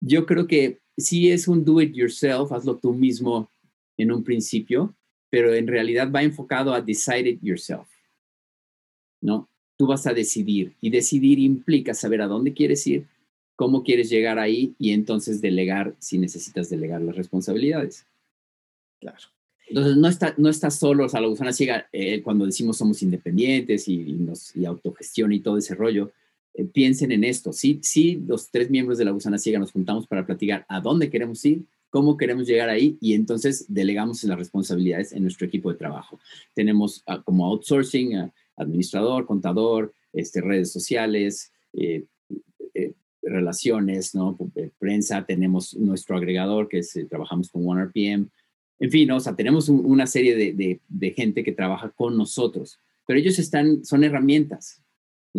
Yo 0.00 0.26
creo 0.26 0.48
que 0.48 0.80
si 0.98 1.30
es 1.30 1.48
un 1.48 1.64
do 1.64 1.80
it 1.80 1.94
yourself, 1.94 2.52
hazlo 2.52 2.76
tú 2.76 2.92
mismo 2.92 3.50
en 3.96 4.12
un 4.12 4.24
principio, 4.24 4.94
pero 5.30 5.54
en 5.54 5.66
realidad 5.66 6.10
va 6.10 6.22
enfocado 6.22 6.74
a 6.74 6.80
decide 6.80 7.30
it 7.30 7.40
yourself. 7.42 7.88
¿No? 9.20 9.48
Tú 9.76 9.86
vas 9.86 10.06
a 10.06 10.12
decidir 10.12 10.74
y 10.80 10.90
decidir 10.90 11.38
implica 11.38 11.94
saber 11.94 12.20
a 12.22 12.26
dónde 12.26 12.52
quieres 12.52 12.86
ir, 12.86 13.06
cómo 13.56 13.82
quieres 13.82 14.10
llegar 14.10 14.38
ahí 14.38 14.74
y 14.78 14.92
entonces 14.92 15.40
delegar 15.40 15.94
si 15.98 16.18
necesitas 16.18 16.68
delegar 16.68 17.00
las 17.00 17.16
responsabilidades. 17.16 18.04
Claro. 19.00 19.18
Entonces, 19.68 19.96
no 19.96 20.08
está, 20.08 20.34
no 20.38 20.48
está 20.48 20.70
solo, 20.70 21.04
o 21.04 21.08
sea, 21.08 21.20
la 21.20 21.28
gusana 21.28 21.52
ciega, 21.52 21.88
eh, 21.92 22.22
cuando 22.22 22.46
decimos 22.46 22.78
somos 22.78 23.02
independientes 23.02 23.86
y, 23.86 24.00
y, 24.00 24.12
nos, 24.14 24.56
y 24.56 24.64
autogestión 24.64 25.32
y 25.32 25.40
todo 25.40 25.58
ese 25.58 25.74
rollo, 25.74 26.10
eh, 26.58 26.64
piensen 26.64 27.12
en 27.12 27.22
esto. 27.22 27.52
Sí, 27.52 27.78
sí, 27.82 28.20
los 28.26 28.50
tres 28.50 28.68
miembros 28.68 28.98
de 28.98 29.04
la 29.04 29.12
gusana 29.12 29.38
ciega 29.38 29.60
nos 29.60 29.70
juntamos 29.70 30.08
para 30.08 30.26
platicar 30.26 30.66
a 30.68 30.80
dónde 30.80 31.08
queremos 31.08 31.44
ir, 31.44 31.64
cómo 31.88 32.16
queremos 32.16 32.48
llegar 32.48 32.68
ahí 32.68 32.98
y 33.00 33.14
entonces 33.14 33.64
delegamos 33.68 34.24
las 34.24 34.36
responsabilidades 34.36 35.12
en 35.12 35.22
nuestro 35.22 35.46
equipo 35.46 35.70
de 35.70 35.78
trabajo. 35.78 36.18
Tenemos 36.54 37.04
uh, 37.06 37.22
como 37.22 37.46
outsourcing, 37.46 38.18
uh, 38.18 38.32
administrador, 38.56 39.24
contador, 39.24 39.94
este, 40.12 40.40
redes 40.40 40.72
sociales, 40.72 41.52
eh, 41.74 42.04
eh, 42.74 42.92
relaciones, 43.22 44.16
¿no? 44.16 44.36
prensa, 44.80 45.24
tenemos 45.24 45.74
nuestro 45.74 46.16
agregador 46.16 46.68
que 46.68 46.78
es, 46.78 46.98
trabajamos 47.08 47.50
con 47.50 47.68
OneRPM, 47.68 48.28
en 48.80 48.90
fin, 48.90 49.10
o 49.12 49.20
sea, 49.20 49.36
tenemos 49.36 49.68
un, 49.68 49.84
una 49.84 50.06
serie 50.06 50.34
de, 50.34 50.52
de, 50.54 50.80
de, 50.88 51.10
gente 51.10 51.44
que 51.44 51.52
trabaja 51.52 51.90
con 51.90 52.16
nosotros, 52.16 52.80
pero 53.06 53.18
ellos 53.18 53.38
están, 53.38 53.84
son 53.84 54.02
herramientas, 54.02 54.82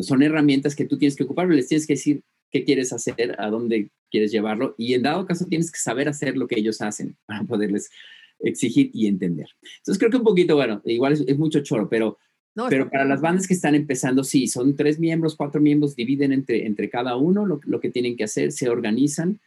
son 0.03 0.24
herramientas 0.24 0.75
que 0.75 0.86
tú 0.86 0.98
tienes 0.98 1.15
que 1.15 1.24
ocupar, 1.24 1.48
les 1.50 1.68
tienes 1.68 1.88
que 1.88 1.94
decir 1.94 2.22
qué 2.51 2.63
quieres 2.63 2.94
hacer, 2.94 3.36
a 3.39 3.50
dónde 3.50 3.89
quieres 4.10 4.32
llevarlo, 4.32 4.75
y 4.77 4.94
en 4.94 5.03
dado 5.03 5.25
caso 5.25 5.46
tienes 5.46 5.72
que 5.72 5.79
saber 5.79 6.10
hacer 6.10 6.38
lo 6.38 6.48
que 6.48 6.60
ellos 6.60 6.82
hacen 6.82 7.15
para 7.25 7.44
poderles 7.44 7.89
exigir 8.39 8.89
y 8.94 9.08
entender. 9.08 9.48
Entonces 9.79 10.00
creo 10.00 10.10
que 10.10 10.18
un 10.18 10.24
poquito, 10.24 10.56
bueno, 10.56 10.82
igual 10.86 11.13
es, 11.13 11.22
es 11.22 11.38
mucho 11.38 11.62
choro, 11.62 11.89
pero, 11.89 12.18
no, 12.56 12.68
pero 12.70 12.89
para 12.89 13.06
las 13.06 13.22
bandas 13.22 13.48
que 13.48 13.53
están 13.53 13.75
empezando, 13.75 14.24
sí, 14.24 14.48
son 14.48 14.75
tres 14.75 15.00
miembros, 15.00 15.36
cuatro 15.36 15.62
miembros, 15.62 15.96
dividen 15.96 16.32
entre, 16.32 16.65
entre 16.65 16.89
cada 16.89 17.15
uno 17.18 17.46
lo, 17.46 17.60
lo 17.65 17.79
que 17.79 17.89
tienen 17.89 18.15
que 18.15 18.24
hacer, 18.24 18.51
se 18.51 18.70
organizan, 18.70 19.40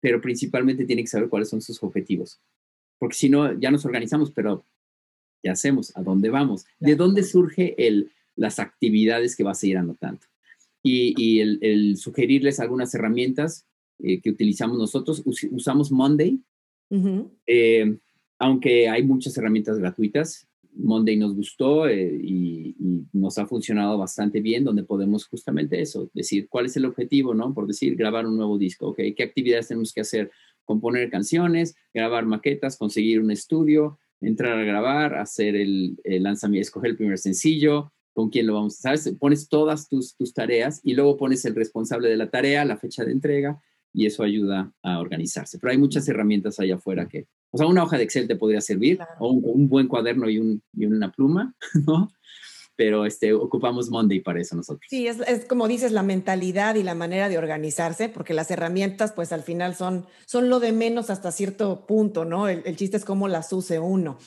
pero 0.00 0.20
principalmente 0.20 0.84
tienen 0.84 1.04
que 1.04 1.10
saber 1.10 1.28
cuáles 1.28 1.48
son 1.48 1.60
sus 1.60 1.82
objetivos 1.82 2.40
porque 2.98 3.16
si 3.16 3.30
no, 3.30 3.58
ya 3.58 3.70
nos 3.70 3.84
organizamos, 3.84 4.30
pero 4.30 4.64
¿qué 5.42 5.50
hacemos? 5.50 5.96
¿A 5.96 6.02
dónde 6.02 6.30
vamos? 6.30 6.66
¿De 6.78 6.96
dónde 6.96 7.22
surge 7.22 7.74
el, 7.86 8.10
las 8.38 8.58
actividades 8.58 9.36
que 9.36 9.44
vas 9.44 9.62
a 9.62 9.66
ir 9.66 9.76
anotando? 9.76 10.20
Y, 10.82 11.14
y 11.16 11.40
el, 11.40 11.58
el, 11.60 11.96
sugerirles 11.96 12.60
algunas 12.60 12.94
herramientas 12.94 13.66
eh, 13.98 14.20
que 14.20 14.30
utilizamos 14.30 14.78
nosotros. 14.78 15.22
Us, 15.24 15.46
usamos 15.50 15.90
Monday, 15.90 16.40
uh 16.90 16.96
-huh. 16.96 17.30
eh, 17.46 17.98
aunque 18.38 18.88
hay 18.88 19.02
muchas 19.02 19.36
herramientas 19.36 19.78
gratuitas. 19.78 20.46
Monday 20.72 21.16
nos 21.16 21.34
gustó 21.34 21.88
eh, 21.88 22.20
y, 22.22 22.76
y, 22.78 23.04
nos 23.12 23.36
ha 23.38 23.46
funcionado 23.46 23.98
bastante 23.98 24.40
bien, 24.40 24.62
donde 24.62 24.84
podemos 24.84 25.26
justamente 25.26 25.80
eso, 25.80 26.08
decir 26.14 26.46
cuál 26.48 26.66
es 26.66 26.76
el 26.76 26.84
objetivo, 26.84 27.34
¿no? 27.34 27.52
Por 27.52 27.66
decir, 27.66 27.96
grabar 27.96 28.26
un 28.26 28.36
nuevo 28.36 28.56
disco, 28.56 28.88
¿ok? 28.88 29.00
¿Qué 29.16 29.22
actividades 29.24 29.68
tenemos 29.68 29.92
que 29.92 30.02
hacer? 30.02 30.30
componer 30.68 31.08
canciones, 31.08 31.76
grabar 31.94 32.26
maquetas, 32.26 32.76
conseguir 32.76 33.20
un 33.20 33.30
estudio, 33.30 33.98
entrar 34.20 34.58
a 34.58 34.64
grabar, 34.64 35.14
hacer 35.14 35.56
el, 35.56 35.98
el 36.04 36.22
lanzamiento, 36.24 36.60
escoger 36.60 36.90
el 36.90 36.96
primer 36.98 37.16
sencillo, 37.16 37.90
con 38.18 38.30
quién 38.30 38.48
lo 38.48 38.54
vamos 38.54 38.84
a 38.84 38.90
hacer, 38.90 39.16
pones 39.16 39.48
todas 39.48 39.88
tus, 39.88 40.16
tus 40.16 40.34
tareas 40.34 40.80
y 40.82 40.94
luego 40.94 41.16
pones 41.16 41.44
el 41.44 41.54
responsable 41.54 42.08
de 42.08 42.16
la 42.16 42.28
tarea, 42.28 42.64
la 42.64 42.76
fecha 42.76 43.04
de 43.04 43.12
entrega 43.12 43.62
y 43.92 44.06
eso 44.06 44.24
ayuda 44.24 44.72
a 44.82 44.98
organizarse. 44.98 45.56
Pero 45.60 45.70
hay 45.70 45.78
muchas 45.78 46.08
herramientas 46.08 46.58
allá 46.58 46.74
afuera 46.74 47.06
que, 47.06 47.28
o 47.52 47.58
sea, 47.58 47.68
una 47.68 47.84
hoja 47.84 47.96
de 47.96 48.02
Excel 48.02 48.26
te 48.26 48.34
podría 48.34 48.60
servir 48.60 48.96
claro. 48.96 49.12
o 49.20 49.30
un, 49.30 49.42
un, 49.44 49.68
buen 49.68 49.86
cuaderno 49.86 50.28
y, 50.28 50.40
un, 50.40 50.60
y 50.72 50.86
una 50.86 51.12
pluma, 51.12 51.54
¿no? 51.86 52.10
pero 52.74 53.06
este, 53.06 53.32
ocupamos 53.32 53.88
Monday 53.88 54.18
para 54.18 54.40
eso 54.40 54.56
nosotros. 54.56 54.88
Sí, 54.90 55.06
es, 55.06 55.20
es, 55.20 55.44
como 55.44 55.68
dices, 55.68 55.92
la 55.92 56.02
mentalidad 56.02 56.74
y 56.74 56.82
la 56.82 56.96
manera 56.96 57.28
de 57.28 57.38
organizarse, 57.38 58.08
porque 58.08 58.34
las 58.34 58.50
herramientas, 58.50 59.12
pues 59.12 59.30
al 59.30 59.44
final 59.44 59.76
son, 59.76 60.06
son 60.26 60.48
lo 60.48 60.58
de 60.58 60.72
menos 60.72 61.08
hasta 61.08 61.30
cierto 61.30 61.86
punto, 61.86 62.24
¿no? 62.24 62.48
El, 62.48 62.62
el 62.64 62.74
chiste 62.74 62.96
es 62.96 63.04
cómo 63.04 63.28
las 63.28 63.52
use 63.52 63.78
uno. 63.78 64.18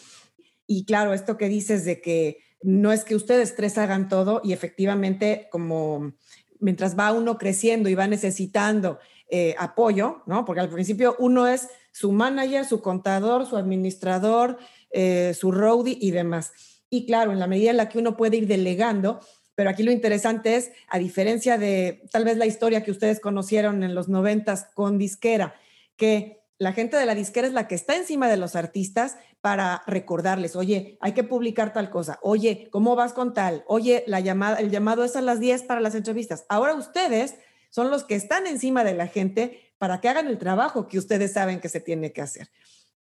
Y 0.65 0.85
claro, 0.85 1.13
esto 1.13 1.35
que 1.35 1.49
dices 1.49 1.83
de 1.83 1.99
que 1.99 2.50
no 2.63 2.91
es 2.91 3.03
que 3.03 3.15
ustedes 3.15 3.55
tres 3.55 3.77
hagan 3.77 4.09
todo 4.09 4.41
y 4.43 4.53
efectivamente 4.53 5.47
como 5.51 6.13
mientras 6.59 6.97
va 6.97 7.11
uno 7.11 7.37
creciendo 7.37 7.89
y 7.89 7.95
va 7.95 8.07
necesitando 8.07 8.99
eh, 9.29 9.55
apoyo, 9.57 10.23
¿no? 10.25 10.45
Porque 10.45 10.61
al 10.61 10.69
principio 10.69 11.15
uno 11.19 11.47
es 11.47 11.69
su 11.91 12.11
manager, 12.11 12.65
su 12.65 12.81
contador, 12.81 13.45
su 13.45 13.57
administrador, 13.57 14.57
eh, 14.91 15.33
su 15.37 15.51
roadie 15.51 15.97
y 15.99 16.11
demás 16.11 16.53
y 16.93 17.05
claro, 17.05 17.31
en 17.31 17.39
la 17.39 17.47
medida 17.47 17.71
en 17.71 17.77
la 17.77 17.89
que 17.89 17.97
uno 17.97 18.17
puede 18.17 18.37
ir 18.37 18.47
delegando, 18.47 19.21
pero 19.55 19.69
aquí 19.69 19.81
lo 19.81 19.91
interesante 19.91 20.57
es, 20.57 20.71
a 20.89 20.99
diferencia 20.99 21.57
de 21.57 22.03
tal 22.11 22.25
vez 22.25 22.37
la 22.37 22.45
historia 22.45 22.83
que 22.83 22.91
ustedes 22.91 23.21
conocieron 23.21 23.81
en 23.81 23.95
los 23.95 24.09
noventas 24.09 24.67
con 24.73 24.97
disquera, 24.97 25.55
que 25.95 26.40
la 26.61 26.73
gente 26.73 26.95
de 26.95 27.07
la 27.07 27.15
disquera 27.15 27.47
es 27.47 27.53
la 27.53 27.67
que 27.67 27.73
está 27.73 27.95
encima 27.95 28.29
de 28.29 28.37
los 28.37 28.55
artistas 28.55 29.17
para 29.41 29.81
recordarles, 29.87 30.55
oye, 30.55 30.95
hay 31.01 31.13
que 31.13 31.23
publicar 31.23 31.73
tal 31.73 31.89
cosa, 31.89 32.19
oye, 32.21 32.67
¿cómo 32.69 32.95
vas 32.95 33.13
con 33.13 33.33
tal? 33.33 33.63
Oye, 33.65 34.03
la 34.05 34.19
llamada, 34.19 34.57
el 34.57 34.69
llamado 34.69 35.03
es 35.03 35.15
a 35.15 35.21
las 35.21 35.39
10 35.39 35.63
para 35.63 35.81
las 35.81 35.95
entrevistas. 35.95 36.45
Ahora 36.49 36.75
ustedes 36.75 37.33
son 37.71 37.89
los 37.89 38.03
que 38.03 38.13
están 38.13 38.45
encima 38.45 38.83
de 38.83 38.93
la 38.93 39.07
gente 39.07 39.73
para 39.79 40.01
que 40.01 40.09
hagan 40.09 40.27
el 40.27 40.37
trabajo 40.37 40.87
que 40.87 40.99
ustedes 40.99 41.33
saben 41.33 41.61
que 41.61 41.67
se 41.67 41.79
tiene 41.79 42.13
que 42.13 42.21
hacer. 42.21 42.51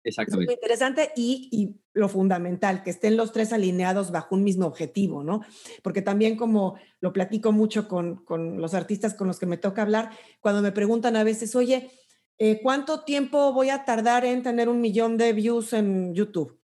Exactamente. 0.05 0.44
Es 0.44 0.46
muy 0.46 0.55
interesante 0.55 1.11
y, 1.16 1.48
y, 1.50 1.81
lo 1.94 2.09
fundamental, 2.09 2.85
que 2.85 2.90
estén 2.90 3.16
los 3.16 3.33
tres 3.33 3.52
alineados 3.52 4.12
bajo 4.12 4.37
un 4.37 4.44
mismo 4.44 4.66
objetivo, 4.66 5.22
¿no? 5.24 5.42
Porque 5.83 6.00
también 6.00 6.37
como 6.37 6.78
lo 7.00 7.12
platico 7.12 7.52
mucho 7.52 7.88
con, 7.88 8.24
con 8.24 8.61
los 8.61 8.72
artistas 8.74 9.14
con 9.14 9.26
los 9.26 9.38
que 9.38 9.46
me 9.46 9.59
toca 9.59 9.83
hablar, 9.83 10.11
cuando 10.40 10.62
me 10.62 10.72
preguntan 10.72 11.16
a 11.16 11.24
veces, 11.24 11.55
oye, 11.55 11.90
eh, 12.44 12.59
¿cuánto 12.61 13.05
tiempo 13.05 13.52
voy 13.52 13.70
a 13.70 13.85
tardar 13.85 14.24
en 14.24 14.42
tener 14.42 14.68
un 14.68 14.81
millón 14.81 15.16
de 15.16 15.33
views 15.33 15.72
en 15.74 16.12
YouTube? 16.12 16.59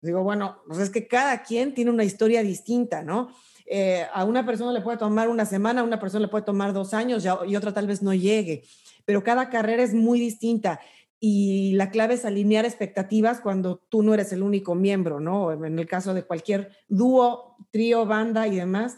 Digo, 0.00 0.22
bueno, 0.22 0.58
pues 0.68 0.78
es 0.78 0.88
que 0.88 1.08
cada 1.08 1.42
quien 1.42 1.74
tiene 1.74 1.90
una 1.90 2.04
historia 2.04 2.44
distinta, 2.44 3.02
¿no? 3.02 3.34
Eh, 3.66 4.06
a 4.14 4.24
una 4.24 4.46
persona 4.46 4.70
le 4.70 4.82
puede 4.82 4.98
tomar 4.98 5.28
una 5.28 5.46
semana, 5.46 5.80
a 5.80 5.84
una 5.84 5.98
persona 5.98 6.26
le 6.26 6.30
puede 6.30 6.44
tomar 6.44 6.72
dos 6.72 6.94
años 6.94 7.24
y 7.48 7.56
otra 7.56 7.74
tal 7.74 7.88
vez 7.88 8.02
no 8.02 8.14
llegue, 8.14 8.62
pero 9.04 9.24
cada 9.24 9.50
carrera 9.50 9.82
es 9.82 9.94
muy 9.94 10.20
distinta 10.20 10.78
y 11.18 11.72
la 11.72 11.90
clave 11.90 12.14
es 12.14 12.24
alinear 12.24 12.64
expectativas 12.64 13.40
cuando 13.40 13.78
tú 13.88 14.04
no 14.04 14.14
eres 14.14 14.32
el 14.32 14.44
único 14.44 14.76
miembro, 14.76 15.18
¿no? 15.18 15.52
En 15.52 15.76
el 15.76 15.88
caso 15.88 16.14
de 16.14 16.22
cualquier 16.22 16.70
dúo, 16.88 17.56
trío, 17.72 18.06
banda 18.06 18.46
y 18.46 18.54
demás, 18.54 18.96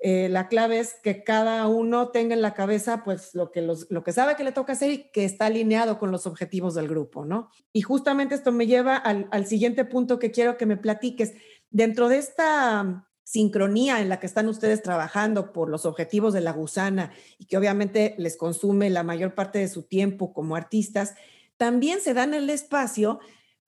eh, 0.00 0.28
la 0.28 0.46
clave 0.48 0.78
es 0.78 0.94
que 1.02 1.24
cada 1.24 1.66
uno 1.66 2.10
tenga 2.10 2.34
en 2.34 2.42
la 2.42 2.54
cabeza 2.54 3.02
pues 3.02 3.34
lo 3.34 3.50
que, 3.50 3.62
los, 3.62 3.90
lo 3.90 4.04
que 4.04 4.12
sabe 4.12 4.36
que 4.36 4.44
le 4.44 4.52
toca 4.52 4.74
hacer 4.74 4.90
y 4.92 5.10
que 5.10 5.24
está 5.24 5.46
alineado 5.46 5.98
con 5.98 6.12
los 6.12 6.26
objetivos 6.26 6.74
del 6.74 6.88
grupo, 6.88 7.24
¿no? 7.24 7.50
Y 7.72 7.82
justamente 7.82 8.36
esto 8.36 8.52
me 8.52 8.66
lleva 8.66 8.96
al, 8.96 9.28
al 9.32 9.46
siguiente 9.46 9.84
punto 9.84 10.18
que 10.18 10.30
quiero 10.30 10.56
que 10.56 10.66
me 10.66 10.76
platiques. 10.76 11.34
Dentro 11.70 12.08
de 12.08 12.18
esta 12.18 13.08
sincronía 13.24 14.00
en 14.00 14.08
la 14.08 14.20
que 14.20 14.26
están 14.26 14.48
ustedes 14.48 14.82
trabajando 14.82 15.52
por 15.52 15.68
los 15.68 15.84
objetivos 15.84 16.32
de 16.32 16.40
la 16.40 16.52
gusana 16.52 17.12
y 17.38 17.44
que 17.44 17.58
obviamente 17.58 18.14
les 18.16 18.38
consume 18.38 18.88
la 18.88 19.02
mayor 19.02 19.34
parte 19.34 19.58
de 19.58 19.68
su 19.68 19.82
tiempo 19.82 20.32
como 20.32 20.56
artistas, 20.56 21.14
también 21.58 22.00
se 22.00 22.14
dan 22.14 22.32
el 22.32 22.48
espacio 22.48 23.18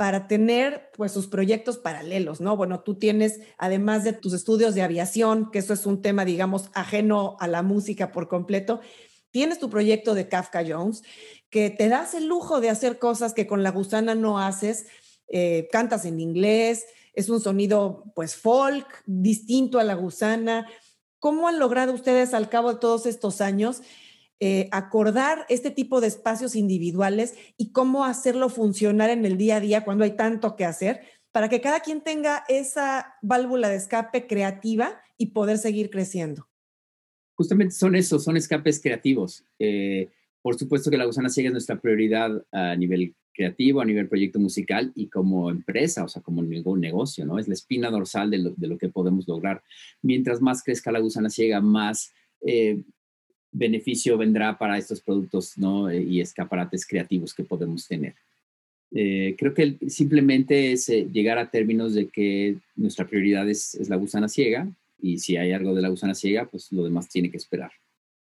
para 0.00 0.28
tener 0.28 0.90
pues 0.96 1.12
sus 1.12 1.26
proyectos 1.26 1.76
paralelos, 1.76 2.40
¿no? 2.40 2.56
Bueno, 2.56 2.80
tú 2.80 2.94
tienes, 2.94 3.40
además 3.58 4.02
de 4.02 4.14
tus 4.14 4.32
estudios 4.32 4.74
de 4.74 4.80
aviación, 4.80 5.50
que 5.50 5.58
eso 5.58 5.74
es 5.74 5.84
un 5.84 6.00
tema, 6.00 6.24
digamos, 6.24 6.70
ajeno 6.72 7.36
a 7.38 7.46
la 7.46 7.60
música 7.60 8.10
por 8.10 8.26
completo, 8.26 8.80
tienes 9.30 9.58
tu 9.58 9.68
proyecto 9.68 10.14
de 10.14 10.26
Kafka 10.26 10.64
Jones, 10.66 11.02
que 11.50 11.68
te 11.68 11.90
das 11.90 12.14
el 12.14 12.28
lujo 12.28 12.62
de 12.62 12.70
hacer 12.70 12.98
cosas 12.98 13.34
que 13.34 13.46
con 13.46 13.62
la 13.62 13.72
gusana 13.72 14.14
no 14.14 14.38
haces, 14.38 14.86
eh, 15.28 15.68
cantas 15.70 16.06
en 16.06 16.18
inglés, 16.18 16.86
es 17.12 17.28
un 17.28 17.42
sonido 17.42 18.04
pues 18.14 18.36
folk, 18.36 19.02
distinto 19.04 19.78
a 19.78 19.84
la 19.84 19.96
gusana. 19.96 20.66
¿Cómo 21.18 21.46
han 21.46 21.58
logrado 21.58 21.92
ustedes 21.92 22.32
al 22.32 22.48
cabo 22.48 22.72
de 22.72 22.80
todos 22.80 23.04
estos 23.04 23.42
años 23.42 23.82
eh, 24.40 24.68
acordar 24.72 25.44
este 25.50 25.70
tipo 25.70 26.00
de 26.00 26.06
espacios 26.06 26.56
individuales 26.56 27.34
y 27.58 27.72
cómo 27.72 28.06
hacerlo 28.06 28.48
funcionar 28.48 29.10
en 29.10 29.26
el 29.26 29.36
día 29.36 29.56
a 29.56 29.60
día 29.60 29.84
cuando 29.84 30.04
hay 30.04 30.12
tanto 30.12 30.56
que 30.56 30.64
hacer 30.64 31.02
para 31.30 31.48
que 31.48 31.60
cada 31.60 31.80
quien 31.80 32.00
tenga 32.00 32.44
esa 32.48 33.14
válvula 33.22 33.68
de 33.68 33.76
escape 33.76 34.26
creativa 34.26 35.00
y 35.18 35.26
poder 35.26 35.58
seguir 35.58 35.90
creciendo? 35.90 36.48
Justamente 37.36 37.74
son 37.74 37.94
esos, 37.94 38.24
son 38.24 38.36
escapes 38.36 38.80
creativos. 38.80 39.44
Eh, 39.58 40.10
por 40.42 40.58
supuesto 40.58 40.90
que 40.90 40.96
la 40.96 41.04
gusana 41.04 41.28
ciega 41.28 41.48
es 41.48 41.52
nuestra 41.52 41.80
prioridad 41.80 42.42
a 42.50 42.74
nivel 42.76 43.14
creativo, 43.34 43.80
a 43.80 43.84
nivel 43.84 44.08
proyecto 44.08 44.40
musical 44.40 44.92
y 44.94 45.08
como 45.08 45.50
empresa, 45.50 46.04
o 46.04 46.08
sea, 46.08 46.22
como 46.22 46.42
negocio, 46.42 47.24
¿no? 47.24 47.38
Es 47.38 47.46
la 47.46 47.54
espina 47.54 47.90
dorsal 47.90 48.30
de 48.30 48.68
lo, 48.68 48.78
que 48.78 48.88
podemos 48.88 49.28
lograr. 49.28 49.62
Mientras 50.02 50.40
más 50.40 50.62
crezca 50.62 50.92
la 50.92 50.98
gusana 50.98 51.30
ciega, 51.30 51.60
más 51.60 52.12
eh, 52.40 52.82
beneficio 53.52 54.16
vendrá 54.16 54.56
para 54.58 54.78
estos 54.78 55.00
productos, 55.00 55.58
¿no? 55.58 55.92
Y 55.92 56.20
escaparates 56.20 56.86
creativos 56.86 57.34
que 57.34 57.44
podemos 57.44 57.86
tener. 57.86 58.14
Eh, 58.92 59.36
creo 59.38 59.54
que 59.54 59.78
simplemente 59.88 60.72
es 60.72 60.88
eh, 60.88 61.08
llegar 61.12 61.38
a 61.38 61.50
términos 61.50 61.94
de 61.94 62.08
que 62.08 62.56
nuestra 62.74 63.06
prioridad 63.06 63.48
es, 63.48 63.74
es 63.76 63.88
la 63.88 63.96
gusana 63.96 64.28
ciega 64.28 64.68
y 65.00 65.18
si 65.18 65.36
hay 65.36 65.52
algo 65.52 65.74
de 65.74 65.82
la 65.82 65.88
gusana 65.88 66.14
ciega, 66.14 66.46
pues 66.46 66.72
lo 66.72 66.82
demás 66.82 67.08
tiene 67.08 67.30
que 67.30 67.36
esperar 67.36 67.70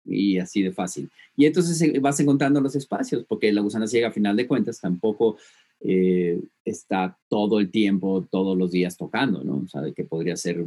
y 0.05 0.37
así 0.37 0.61
de 0.61 0.71
fácil. 0.71 1.09
Y 1.35 1.45
entonces 1.45 1.81
eh, 1.81 1.99
vas 1.99 2.19
encontrando 2.19 2.61
los 2.61 2.75
espacios, 2.75 3.25
porque 3.27 3.51
la 3.51 3.61
gusana 3.61 3.87
ciega 3.87 4.09
a 4.09 4.11
final 4.11 4.35
de 4.35 4.47
cuentas 4.47 4.79
tampoco 4.79 5.37
eh, 5.81 6.39
está 6.65 7.17
todo 7.27 7.59
el 7.59 7.71
tiempo, 7.71 8.27
todos 8.29 8.57
los 8.57 8.71
días 8.71 8.97
tocando, 8.97 9.43
¿no? 9.43 9.61
O 9.65 9.67
sea, 9.67 9.81
que 9.95 10.03
podría 10.03 10.35
ser 10.35 10.63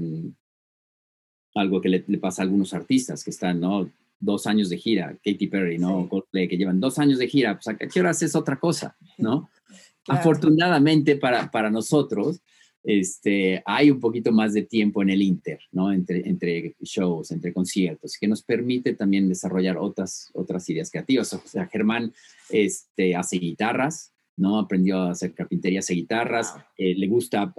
algo 1.54 1.80
que 1.80 1.88
le, 1.88 2.00
pasa 2.18 2.42
a 2.42 2.44
algunos 2.44 2.74
artistas 2.74 3.22
que 3.22 3.30
están, 3.30 3.60
¿no? 3.60 3.88
Dos 4.24 4.46
años 4.46 4.68
de 4.70 4.78
gira, 4.78 5.16
Katy 5.24 5.46
Perry, 5.48 5.78
¿no? 5.78 6.08
que 6.32 6.56
llevan 6.56 6.80
dos 6.80 6.98
años 6.98 7.18
de 7.18 7.28
gira, 7.28 7.54
pues 7.54 7.68
a 7.68 7.76
qué 7.76 8.00
hora 8.00 8.10
haces 8.10 8.34
otra 8.34 8.58
cosa, 8.58 8.96
¿no? 9.18 9.50
Afortunadamente 10.08 11.16
para, 11.16 11.50
para 11.50 11.70
nosotros, 11.70 12.40
este, 12.84 13.62
hay 13.64 13.90
un 13.90 13.98
poquito 13.98 14.30
más 14.30 14.52
de 14.52 14.62
tiempo 14.62 15.02
en 15.02 15.08
el 15.08 15.22
inter, 15.22 15.58
¿no? 15.72 15.90
Entre, 15.90 16.28
entre 16.28 16.76
shows, 16.82 17.30
entre 17.30 17.52
conciertos, 17.52 18.18
que 18.18 18.28
nos 18.28 18.42
permite 18.42 18.94
también 18.94 19.26
desarrollar 19.28 19.78
otras, 19.78 20.30
otras 20.34 20.68
ideas 20.68 20.90
creativas. 20.90 21.32
O 21.32 21.40
sea, 21.46 21.66
Germán 21.66 22.12
este, 22.50 23.16
hace 23.16 23.38
guitarras, 23.38 24.12
¿no? 24.36 24.58
Aprendió 24.58 24.98
a 24.98 25.12
hacer 25.12 25.32
carpintería, 25.32 25.78
hace 25.78 25.94
guitarras, 25.94 26.54
eh, 26.76 26.94
le 26.94 27.08
gusta 27.08 27.54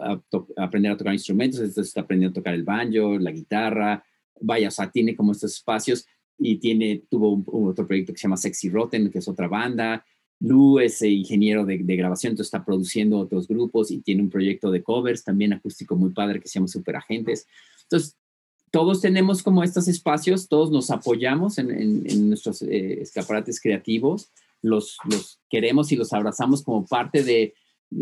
aprender 0.58 0.91
a 0.91 0.97
tocar 0.97 1.13
instrumentos, 1.13 1.60
entonces 1.60 1.88
está 1.88 2.01
aprendiendo 2.01 2.32
a 2.32 2.41
tocar 2.41 2.54
el 2.54 2.63
banjo, 2.63 3.17
la 3.17 3.32
guitarra, 3.32 4.04
vaya, 4.41 4.67
o 4.67 4.71
sea, 4.71 4.91
tiene 4.91 5.15
como 5.15 5.32
estos 5.32 5.54
espacios 5.54 6.06
y 6.37 6.57
tiene, 6.57 7.03
tuvo 7.09 7.43
otro 7.67 7.87
proyecto 7.87 8.13
que 8.13 8.19
se 8.19 8.23
llama 8.23 8.37
Sexy 8.37 8.69
Rotten, 8.69 9.09
que 9.09 9.19
es 9.19 9.27
otra 9.27 9.47
banda, 9.47 10.05
Lu 10.39 10.79
es 10.79 11.01
ingeniero 11.01 11.65
de, 11.65 11.77
grabación, 11.77 12.31
entonces 12.31 12.47
está 12.47 12.65
produciendo 12.65 13.19
otros 13.19 13.47
grupos 13.47 13.89
y 13.89 14.01
tiene 14.01 14.21
un 14.21 14.29
proyecto 14.29 14.69
de 14.69 14.83
covers 14.83 15.23
también 15.23 15.53
acústico 15.53 15.95
muy 15.95 16.11
padre 16.11 16.41
que 16.41 16.47
se 16.47 16.55
llama 16.55 16.67
Superagentes. 16.67 17.47
Entonces, 17.83 18.17
todos 18.69 18.99
tenemos 18.99 19.41
como 19.41 19.63
estos 19.63 19.87
espacios, 19.87 20.49
todos 20.49 20.71
nos 20.71 20.91
apoyamos 20.91 21.57
en, 21.57 22.27
nuestros 22.27 22.61
eh, 22.63 23.01
escaparates 23.01 23.61
creativos, 23.61 24.31
los, 24.61 24.97
los 25.09 25.39
queremos 25.49 25.91
y 25.91 25.95
los 25.95 26.11
abrazamos 26.11 26.63
como 26.63 26.85
parte 26.85 27.23
de, 27.23 27.53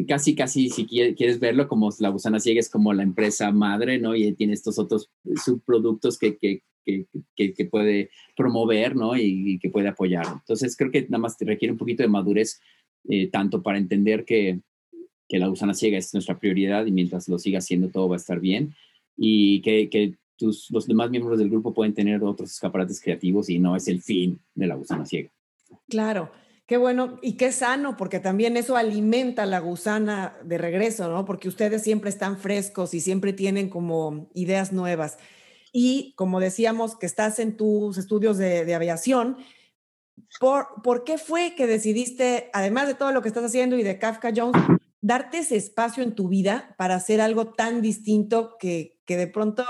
casi, 0.08 0.34
casi, 0.34 0.70
si 0.70 0.86
quieres 0.88 1.40
verlo, 1.40 1.68
como 1.68 1.90
la 2.00 2.10
gusana 2.10 2.40
ciega 2.40 2.60
es 2.60 2.70
como 2.70 2.94
la 2.94 3.04
empresa 3.04 3.52
madre, 3.52 4.00
¿no? 4.00 4.16
Y 4.16 4.34
tiene 4.34 4.54
estos 4.54 4.80
otros 4.80 5.12
subproductos 5.44 6.18
que, 6.18 6.38
que, 6.38 6.64
que, 6.86 7.66
puede 7.66 8.10
promover 8.36 8.96
¿no? 8.96 9.16
y, 9.16 9.60
que 9.60 9.70
puede 9.70 9.88
apoyar. 9.88 10.26
Entonces 10.28 10.76
creo 10.76 10.92
que 10.92 11.04
nada 11.04 11.20
más 11.20 11.38
te 11.38 11.46
requiere 11.46 11.72
un 11.72 11.78
poquito 11.78 12.04
de 12.04 12.10
madurez, 12.10 12.62
eh, 13.10 13.28
tanto 13.28 13.62
para 13.62 13.78
entender 13.78 14.26
que, 14.26 14.60
la 15.30 15.48
gusana 15.48 15.74
ciega 15.74 15.98
es 15.98 16.14
nuestra 16.14 16.38
prioridad 16.38 16.86
y 16.86 16.92
mientras 16.92 17.28
lo 17.28 17.40
siga 17.40 17.58
haciendo 17.58 17.90
todo 17.90 18.08
va 18.08 18.18
a 18.18 18.18
estar 18.18 18.40
bien 18.40 18.76
y 19.18 19.62
que, 19.62 20.16
los 20.40 20.88
demás 20.88 21.10
miembros 21.10 21.40
del 21.40 21.50
grupo 21.50 21.74
pueden 21.74 21.94
tener 21.94 22.22
otros 22.24 22.52
escaparates 22.52 23.02
creativos 23.02 23.50
y 23.50 23.58
no 23.58 23.76
es 23.76 23.88
el 23.88 24.02
fin 24.02 24.40
de 24.54 24.68
la 24.68 24.76
gusana 24.76 25.06
ciega. 25.06 25.32
Claro. 25.88 26.32
Qué 26.66 26.78
bueno 26.78 27.20
y 27.22 27.34
qué 27.34 27.52
sano, 27.52 27.98
porque 27.98 28.20
también 28.20 28.56
eso 28.56 28.78
alimenta 28.78 29.46
la 29.46 29.60
gusana 29.60 30.38
de 30.46 30.58
regreso, 30.58 31.10
¿no? 31.10 31.26
Porque 31.26 31.50
ustedes 31.50 31.84
siempre 31.84 32.10
están 32.10 32.38
frescos 32.38 32.94
y 32.94 33.02
siempre 33.02 33.34
tienen 33.34 33.70
como 33.70 34.30
ideas 34.34 34.72
nuevas 34.72 35.18
y 35.74 36.14
como 36.16 36.40
decíamos 36.40 36.96
que 36.96 37.08
estás 37.08 37.40
en 37.40 37.58
tus 37.58 37.98
estudios 37.98 38.38
de, 38.38 38.74
aviación, 38.74 39.38
¿por, 40.40 40.68
¿por 40.84 41.04
qué 41.04 41.18
fue 41.18 41.56
que 41.58 41.66
decidiste, 41.66 42.52
además 42.54 42.88
de 42.88 42.94
todo 42.94 43.12
lo 43.12 43.24
que 43.24 43.28
estás 43.28 43.44
haciendo 43.44 43.76
y 43.76 43.84
de 43.84 43.98
Kafka 43.98 44.32
Jones, 44.34 44.62
darte 45.02 45.40
ese 45.40 45.58
espacio 45.58 46.04
en 46.04 46.14
tu 46.14 46.30
vida 46.30 46.76
para 46.78 46.96
hacer 46.96 47.20
algo 47.20 47.48
tan 47.48 47.82
distinto 47.82 48.56
que, 48.60 49.02
que 49.06 49.18
de 49.18 49.28
pronto 49.28 49.66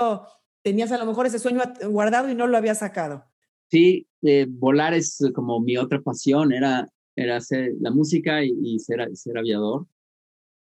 tenías 0.62 0.92
a 0.92 0.98
lo 0.98 1.06
mejor 1.06 1.26
ese 1.26 1.38
sueño 1.38 1.62
guardado 1.88 2.30
y 2.30 2.34
no 2.34 2.46
lo 2.46 2.58
habías 2.58 2.80
sacado? 2.80 3.24
Sí, 3.70 4.06
eh, 4.22 4.46
volar 4.46 4.92
es 4.92 5.18
como 5.34 5.58
mi 5.60 5.78
otra 5.78 6.02
pasión, 6.02 6.52
era, 6.52 6.86
era 7.16 7.38
hacer 7.38 7.72
la 7.80 7.90
música 7.90 8.44
y, 8.44 8.54
y 8.62 8.78
ser, 8.78 9.08
ser 9.16 9.38
aviador 9.38 9.86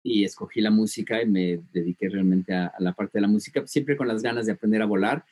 y 0.05 0.23
escogí 0.23 0.61
la 0.61 0.69
música 0.69 1.19
y 1.19 1.25
me 1.25 1.59
dediqué 1.73 2.09
realmente 2.09 2.53
a, 2.53 2.71
la 2.77 2.93
parte 2.93 3.17
de 3.17 3.23
la 3.23 3.27
música, 3.27 3.65
siempre 3.65 3.97
con 3.97 4.07
las 4.07 4.21
ganas 4.21 4.45
de 4.45 4.51
aprender 4.51 4.83
a 4.83 4.85
volar. 4.85 5.25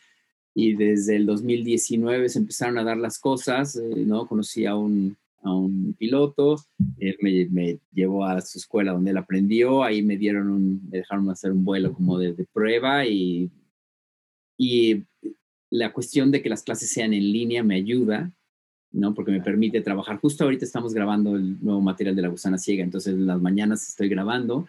Y 0.55 0.73
desde 0.73 1.15
el 1.15 1.27
2019 1.27 2.27
se 2.27 2.39
empezaron 2.39 2.79
a 2.79 2.83
dar 2.83 2.97
las 2.97 3.19
cosas, 3.19 3.75
eh, 3.75 4.03
¿no? 4.03 4.25
Conocí 4.25 4.65
a 4.65 4.75
un, 4.75 5.15
a 5.43 5.53
un 5.53 5.93
piloto, 5.93 6.55
él 6.97 7.17
me, 7.21 7.45
me, 7.51 7.77
llevó 7.93 8.25
a 8.25 8.41
su 8.41 8.57
escuela 8.57 8.93
donde 8.93 9.11
él 9.11 9.17
aprendió, 9.17 9.83
ahí 9.83 10.01
me 10.01 10.17
dieron 10.17 10.49
un, 10.49 10.81
me 10.89 10.97
dejaron 10.97 11.29
hacer 11.29 11.51
un 11.51 11.63
vuelo 11.63 11.93
como 11.93 12.17
de, 12.17 12.33
de 12.33 12.45
prueba 12.51 13.05
y, 13.05 13.51
y 14.57 15.03
la 15.69 15.93
cuestión 15.93 16.31
de 16.31 16.41
que 16.41 16.49
las 16.49 16.63
clases 16.63 16.89
sean 16.89 17.13
en 17.13 17.31
línea 17.31 17.63
me 17.63 17.75
ayuda, 17.75 18.31
¿no? 18.93 19.13
Porque 19.13 19.31
me 19.31 19.41
permite 19.41 19.81
trabajar. 19.81 20.17
Justo 20.17 20.45
ahorita 20.45 20.63
estamos 20.63 20.93
grabando 20.93 21.35
el 21.35 21.61
nuevo 21.61 21.81
material 21.81 22.15
de 22.15 22.21
la 22.21 22.27
gusana 22.29 22.57
ciega, 22.57 22.83
entonces 22.83 23.13
en 23.13 23.25
las 23.25 23.41
mañanas 23.41 23.87
estoy 23.87 24.07
grabando 24.07 24.67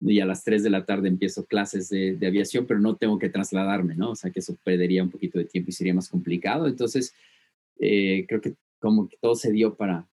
y 0.00 0.20
a 0.20 0.26
las 0.26 0.44
3 0.44 0.62
de 0.62 0.70
la 0.70 0.84
tarde 0.84 1.08
empiezo 1.08 1.44
clases 1.44 1.88
de, 1.88 2.18
aviación, 2.26 2.66
pero 2.66 2.80
no 2.80 2.96
tengo 2.96 3.18
que 3.18 3.28
trasladarme, 3.28 3.94
¿no? 3.94 4.10
O 4.10 4.16
sea 4.16 4.30
que 4.30 4.40
eso 4.40 4.56
perdería 4.64 5.02
un 5.02 5.10
poquito 5.10 5.38
de 5.38 5.44
tiempo 5.44 5.70
y 5.70 5.72
sería 5.72 5.94
más 5.94 6.08
complicado. 6.08 6.66
Entonces, 6.66 7.14
eh, 7.78 8.24
creo 8.26 8.40
que 8.40 8.54
como 8.78 9.08
que 9.08 9.16
todo 9.20 9.34
se 9.34 9.50
dio 9.52 9.74
para, 9.74 10.06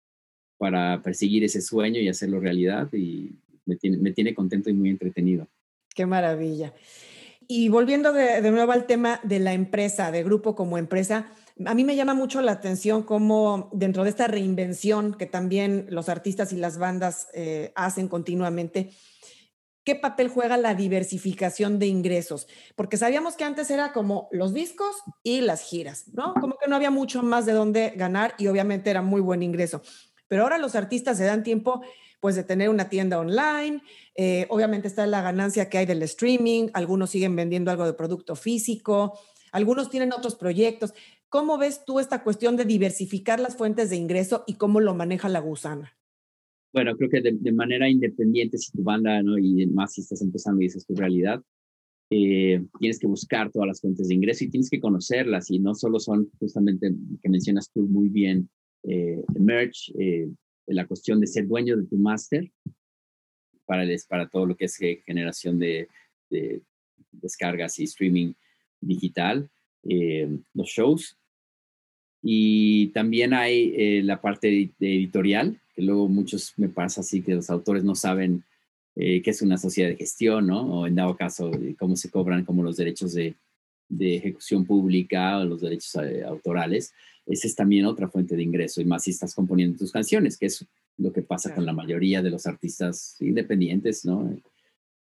para 0.57 1.03
perseguir 1.03 1.45
ese 1.45 1.61
sueño 1.61 2.01
y 2.01 2.09
hacerlo 2.09 2.41
realidad 2.41 2.93
y 2.93 3.33
me 3.67 3.77
tiene, 3.77 3.97
me 3.99 4.13
tiene 4.13 4.35
contento 4.35 4.71
y 4.71 4.73
muy 4.73 4.89
entretenido. 4.89 5.49
Qué 5.95 6.07
maravilla. 6.07 6.73
Y 7.49 7.69
volviendo 7.69 8.13
de, 8.13 8.41
de 8.41 8.51
nuevo 8.51 8.73
al 8.73 8.87
tema 8.87 9.21
de 9.25 9.41
la 9.41 9.53
empresa, 9.53 10.13
de 10.13 10.23
grupo 10.23 10.55
como 10.55 10.79
empresa, 10.79 11.27
a 11.67 11.75
mí 11.75 11.85
me 11.85 11.97
llama 11.97 12.15
mucho 12.15 12.41
la 12.43 12.53
atención 12.53 13.03
cómo 13.03 13.71
dentro 13.73 14.05
de 14.05 14.11
esta 14.11 14.27
reinvención 14.27 15.15
que 15.15 15.27
también 15.27 15.87
los 15.91 16.09
artistas 16.09 16.53
y 16.53 16.57
las 16.57 16.79
bandas 16.79 17.29
eh, 17.35 17.73
hacen 17.75 18.09
continuamente, 18.09 18.91
¿qué 19.85 19.95
papel 19.95 20.29
juega 20.29 20.57
la 20.57 20.75
diversificación 20.75 21.79
de 21.79 21.87
ingresos? 21.87 22.47
Porque 22.77 22.97
sabíamos 22.97 23.37
que 23.37 23.45
antes 23.45 23.71
era 23.71 23.93
como 23.93 24.29
los 24.33 24.55
discos 24.55 24.97
y 25.23 25.41
las 25.41 25.63
giras, 25.63 26.05
¿no? 26.13 26.35
Como 26.35 26.57
que 26.57 26.69
no 26.69 26.77
había 26.77 26.91
mucho 26.91 27.23
más 27.23 27.47
de 27.47 27.53
dónde 27.53 27.93
ganar 27.97 28.35
y 28.39 28.47
obviamente 28.47 28.91
era 28.91 29.03
muy 29.03 29.21
buen 29.21 29.43
ingreso. 29.43 29.83
Pero 30.29 30.45
ahora 30.45 30.59
los 30.59 30.75
artistas 30.75 31.19
se 31.19 31.25
dan 31.25 31.43
tiempo 31.43 31.83
pues 32.21 32.37
de 32.37 32.45
tener 32.45 32.69
una 32.69 32.89
tienda 32.89 33.19
online, 33.19 33.83
eh, 34.15 34.47
obviamente 34.49 34.87
está 34.87 35.05
la 35.09 35.23
ganancia 35.23 35.69
que 35.69 35.79
hay 35.79 35.87
del 35.87 36.05
streaming, 36.05 36.69
algunos 36.73 37.11
siguen 37.11 37.35
vendiendo 37.35 37.73
algo 37.73 37.85
de 37.85 37.95
producto 37.95 38.37
físico, 38.37 39.19
algunos 39.51 39.91
tienen 39.91 40.13
otros 40.13 40.37
proyectos. 40.37 40.95
¿Cómo 41.33 41.57
ves 41.57 41.87
tú 41.87 41.99
esta 41.99 42.23
cuestión 42.23 42.59
de 42.59 42.67
diversificar 42.67 43.41
las 43.41 43.57
fuentes 43.57 43.89
de 43.89 43.97
ingreso 43.97 44.45
y 44.47 44.57
cómo 44.57 44.81
lo 44.81 44.95
maneja 44.95 45.31
la 45.31 45.41
gusana? 45.41 45.97
Bueno, 46.75 46.95
creo 46.95 47.09
que 47.09 47.23
de, 47.23 47.53
manera 47.53 47.89
independiente, 47.89 48.59
si 48.59 48.71
tu 48.71 48.83
banda, 48.83 49.23
¿no? 49.23 49.39
y 49.39 49.67
más 49.69 49.95
si 49.95 50.03
estás 50.03 50.21
empezando 50.21 50.61
y 50.61 50.67
esa 50.67 50.77
es 50.77 50.85
tu 50.85 50.95
realidad, 50.95 51.43
eh, 52.11 52.63
tienes 52.79 52.99
que 52.99 53.07
buscar 53.07 53.51
todas 53.51 53.67
las 53.67 53.81
fuentes 53.81 54.09
de 54.09 54.15
ingreso 54.15 54.45
y 54.45 54.51
tienes 54.51 54.69
que 54.69 54.79
conocerlas 54.79 55.51
y 55.51 55.59
no 55.59 55.75
solo 55.75 56.01
son 56.01 56.31
justamente 56.39 56.93
que 57.23 57.31
mencionas 57.31 57.71
tú 57.73 57.81
muy 57.81 58.11
bien, 58.11 58.51
eh, 58.83 59.25
merch, 59.41 59.91
eh, 59.99 60.29
la 60.67 60.87
cuestión 60.87 61.19
de 61.19 61.29
ser 61.29 61.47
dueño 61.47 61.79
de 61.79 61.87
tu 61.87 61.97
máster 61.97 62.53
para, 63.65 63.87
para 64.07 64.29
todo 64.29 64.45
lo 64.45 64.55
que 64.55 64.67
es 64.67 64.79
eh, 64.83 65.03
generación 65.07 65.59
de, 65.59 65.89
descargas 67.11 67.79
y 67.79 67.85
streaming 67.85 68.35
digital, 68.83 69.49
los 70.53 70.69
shows. 70.69 71.17
Y 72.23 72.89
también 72.89 73.35
hay 73.35 74.03
la 74.03 74.21
parte 74.21 74.71
de 74.79 74.95
editorial, 74.95 75.61
que 75.75 75.83
luego 75.83 76.09
muchos 76.09 76.55
me 76.57 76.69
pasa 76.69 77.01
así 77.01 77.21
que 77.23 77.35
los 77.35 77.51
autores 77.51 77.83
no 77.83 77.95
saben 77.95 78.45
eh, 78.95 79.23
que 79.23 79.31
es 79.31 79.41
una 79.41 79.57
sociedad 79.57 79.89
de 79.89 79.97
gestión, 79.97 80.47
¿no? 80.47 80.61
O 80.61 80.87
en 80.87 80.95
dado 80.95 81.17
caso, 81.17 81.51
cómo 81.79 81.97
se 81.97 82.11
cobran 82.11 82.45
como 82.45 82.63
los 82.63 82.77
derechos 82.77 83.15
de, 83.15 83.35
de 83.89 84.17
ejecución 84.17 84.67
pública 84.67 85.39
o 85.39 85.45
los 85.47 85.63
derechos 85.63 85.95
eh, 85.95 86.23
autorales. 86.25 86.93
Esa 87.25 87.47
es 87.47 87.55
también 87.55 87.87
otra 87.87 88.09
fuente 88.09 88.37
de 88.37 88.43
ingreso, 88.43 88.83
y 88.83 88.85
más 88.85 89.05
si 89.05 89.11
estás 89.11 89.35
componiendo 89.35 89.79
tus 89.79 89.93
canciones, 89.93 90.37
que 90.37 90.47
es 90.47 90.67
lo 90.99 91.11
que 91.11 91.23
pasa 91.23 91.55
con 91.55 91.65
la 91.65 91.73
mayoría 91.73 92.21
de 92.21 92.31
los 92.31 92.47
artistas 92.47 93.17
independientes, 93.21 94.05
¿no? 94.05 94.37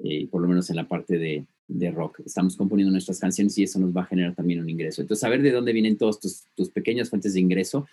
Eh, 0.05 0.29
por 0.29 0.43
lo 0.43 0.49
menos 0.49 0.69
en 0.69 0.77
la 0.77 0.87
parte 0.87 1.17
de, 1.17 1.47
de, 1.69 1.91
rock. 1.91 2.21
Estamos 2.25 2.57
componiendo 2.57 2.91
nuestras 2.91 3.21
canciones 3.21 3.57
y 3.59 3.63
eso 3.63 3.79
nos 3.79 3.97
va 3.97 4.03
a 4.03 4.07
generar 4.07 4.35
también 4.35 4.61
un 4.61 4.69
ingreso. 4.69 5.01
Entonces, 5.01 5.21
saber 5.21 5.43
de 5.43 5.53
dónde 5.53 5.73
vienen 5.73 5.97
todas 5.97 6.19
tus, 6.19 6.45
tus 6.57 6.71
pequeñas 6.71 7.11
fuentes 7.11 7.35
de 7.35 7.41
ingreso 7.41 7.87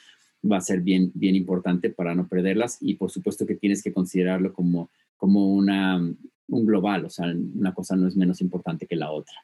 va 0.50 0.58
a 0.58 0.62
ser 0.62 0.82
bien, 0.82 1.12
bien 1.14 1.36
importante 1.36 1.90
para 1.90 2.16
no 2.16 2.28
perderlas 2.28 2.78
y 2.82 2.96
por 2.96 3.12
supuesto 3.12 3.46
que 3.46 3.56
tienes 3.56 3.84
que 3.84 3.92
considerarlo 3.92 4.54
como 4.54 4.90
como 5.18 5.48
una, 5.48 5.98
un 5.98 6.66
global, 6.66 7.06
o 7.06 7.10
sea, 7.10 7.28
una 7.28 7.74
cosa 7.74 7.96
no 7.96 8.08
es 8.08 8.16
menos 8.16 8.42
importante 8.42 8.86
que 8.86 8.96
la 8.96 9.12
otra. 9.12 9.36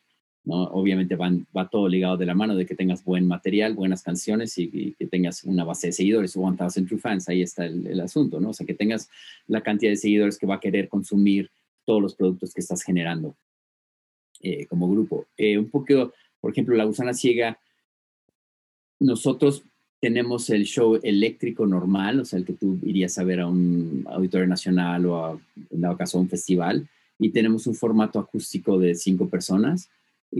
¿no? 0.43 0.63
Obviamente 0.63 1.15
van, 1.15 1.47
va 1.55 1.69
todo 1.69 1.87
ligado 1.87 2.17
de 2.17 2.25
la 2.25 2.33
mano 2.33 2.55
de 2.55 2.65
que 2.65 2.75
tengas 2.75 3.03
buen 3.03 3.27
material, 3.27 3.75
buenas 3.75 4.01
canciones 4.01 4.57
y, 4.57 4.93
que 4.97 5.07
tengas 5.07 5.43
una 5.43 5.63
base 5.63 5.87
de 5.87 5.93
seguidores, 5.93 6.35
1000 6.35 6.87
True 6.87 6.99
Fans, 6.99 7.29
ahí 7.29 7.41
está 7.41 7.65
el, 7.65 7.99
asunto, 7.99 8.39
¿no? 8.39 8.49
O 8.49 8.53
sea, 8.53 8.65
que 8.65 8.73
tengas 8.73 9.09
la 9.47 9.61
cantidad 9.61 9.91
de 9.91 9.97
seguidores 9.97 10.37
que 10.37 10.47
va 10.47 10.55
a 10.55 10.59
querer 10.59 10.87
consumir 10.87 11.49
todos 11.85 12.01
los 12.01 12.15
productos 12.15 12.53
que 12.53 12.61
estás 12.61 12.81
generando 12.83 13.35
eh, 14.41 14.65
como 14.67 14.89
grupo. 14.89 15.25
Eh, 15.37 15.57
un 15.57 15.69
poco, 15.69 16.13
por 16.39 16.51
ejemplo, 16.51 16.75
La 16.75 16.85
Gusana 16.85 17.13
Ciega, 17.13 17.57
nosotros 18.99 19.63
tenemos 19.99 20.49
el 20.49 20.65
show 20.65 20.99
eléctrico 21.01 21.65
normal, 21.67 22.21
o 22.21 22.25
sea, 22.25 22.39
el 22.39 22.45
que 22.45 22.53
tú 22.53 22.79
irías 22.83 23.17
a 23.17 23.23
ver 23.23 23.41
a 23.41 23.47
un 23.47 24.03
auditorio 24.09 24.47
nacional 24.47 25.05
o 25.05 25.25
a, 25.25 25.39
en 25.69 25.81
dado 25.81 25.95
caso 25.95 26.17
a 26.17 26.21
un 26.21 26.29
festival, 26.29 26.87
y 27.19 27.29
tenemos 27.29 27.67
un 27.67 27.75
formato 27.75 28.17
acústico 28.19 28.79
de 28.79 28.95
cinco 28.95 29.27
personas, 29.27 29.89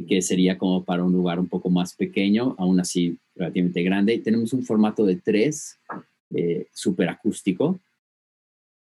que 0.07 0.21
sería 0.21 0.57
como 0.57 0.83
para 0.83 1.03
un 1.03 1.11
lugar 1.11 1.39
un 1.39 1.47
poco 1.47 1.69
más 1.69 1.93
pequeño, 1.93 2.55
aún 2.57 2.79
así 2.79 3.17
relativamente 3.35 3.83
grande, 3.83 4.13
y 4.15 4.19
tenemos 4.19 4.53
un 4.53 4.63
formato 4.63 5.05
de 5.05 5.17
tres, 5.17 5.77
eh, 6.33 6.65
súper 6.71 7.09
acústico, 7.09 7.79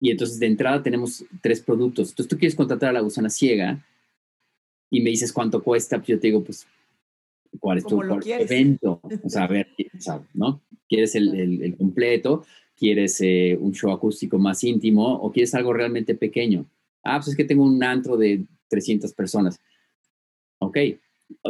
y 0.00 0.10
entonces 0.10 0.38
de 0.38 0.46
entrada 0.46 0.82
tenemos 0.82 1.24
tres 1.40 1.60
productos. 1.60 2.10
Entonces 2.10 2.28
tú 2.28 2.38
quieres 2.38 2.54
contratar 2.54 2.90
a 2.90 2.92
la 2.92 3.00
gusana 3.00 3.30
ciega 3.30 3.84
y 4.90 5.00
me 5.00 5.10
dices 5.10 5.32
cuánto 5.32 5.62
cuesta, 5.62 5.98
pues 5.98 6.08
yo 6.08 6.20
te 6.20 6.28
digo, 6.28 6.42
pues 6.42 6.66
cuál 7.60 7.78
es 7.78 7.86
tu 7.86 8.00
evento. 8.02 9.00
O 9.24 9.28
sea, 9.28 9.44
a 9.44 9.48
ver, 9.48 9.68
¿no? 10.34 10.62
¿Quieres 10.88 11.14
el, 11.14 11.74
completo? 11.76 12.44
¿Quieres 12.76 13.20
eh, 13.20 13.56
un 13.60 13.72
show 13.72 13.90
acústico 13.90 14.38
más 14.38 14.62
íntimo? 14.64 15.14
¿O 15.14 15.30
quieres 15.32 15.54
algo 15.54 15.72
realmente 15.72 16.14
pequeño? 16.14 16.66
Ah, 17.02 17.18
pues 17.18 17.28
es 17.28 17.36
que 17.36 17.44
tengo 17.44 17.64
un 17.64 17.82
antro 17.82 18.16
de 18.16 18.44
300 18.68 19.12
personas. 19.12 19.60
Ok. 20.60 20.78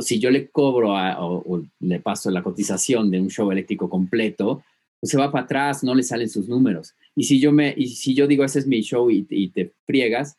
si 0.00 0.18
yo 0.18 0.30
le 0.30 0.48
cobro 0.48 0.92
o, 0.92 1.62
le 1.80 2.00
paso 2.00 2.30
la 2.30 2.42
cotización 2.42 3.10
de 3.10 3.20
un 3.20 3.30
show 3.30 3.50
eléctrico 3.50 3.88
completo, 3.88 4.62
pues 5.00 5.10
se 5.10 5.18
va 5.18 5.30
para 5.30 5.44
atrás, 5.44 5.84
no 5.84 5.94
le 5.94 6.02
salen 6.02 6.28
sus 6.28 6.48
números. 6.48 6.94
Y 7.14 7.24
si 7.24 7.38
yo, 7.38 7.52
me, 7.52 7.74
y 7.76 7.88
si 7.88 8.14
yo 8.14 8.26
digo, 8.26 8.44
ese 8.44 8.58
es 8.58 8.66
mi 8.66 8.82
show 8.82 9.10
y, 9.10 9.26
y 9.30 9.48
te 9.48 9.72
friegas, 9.86 10.36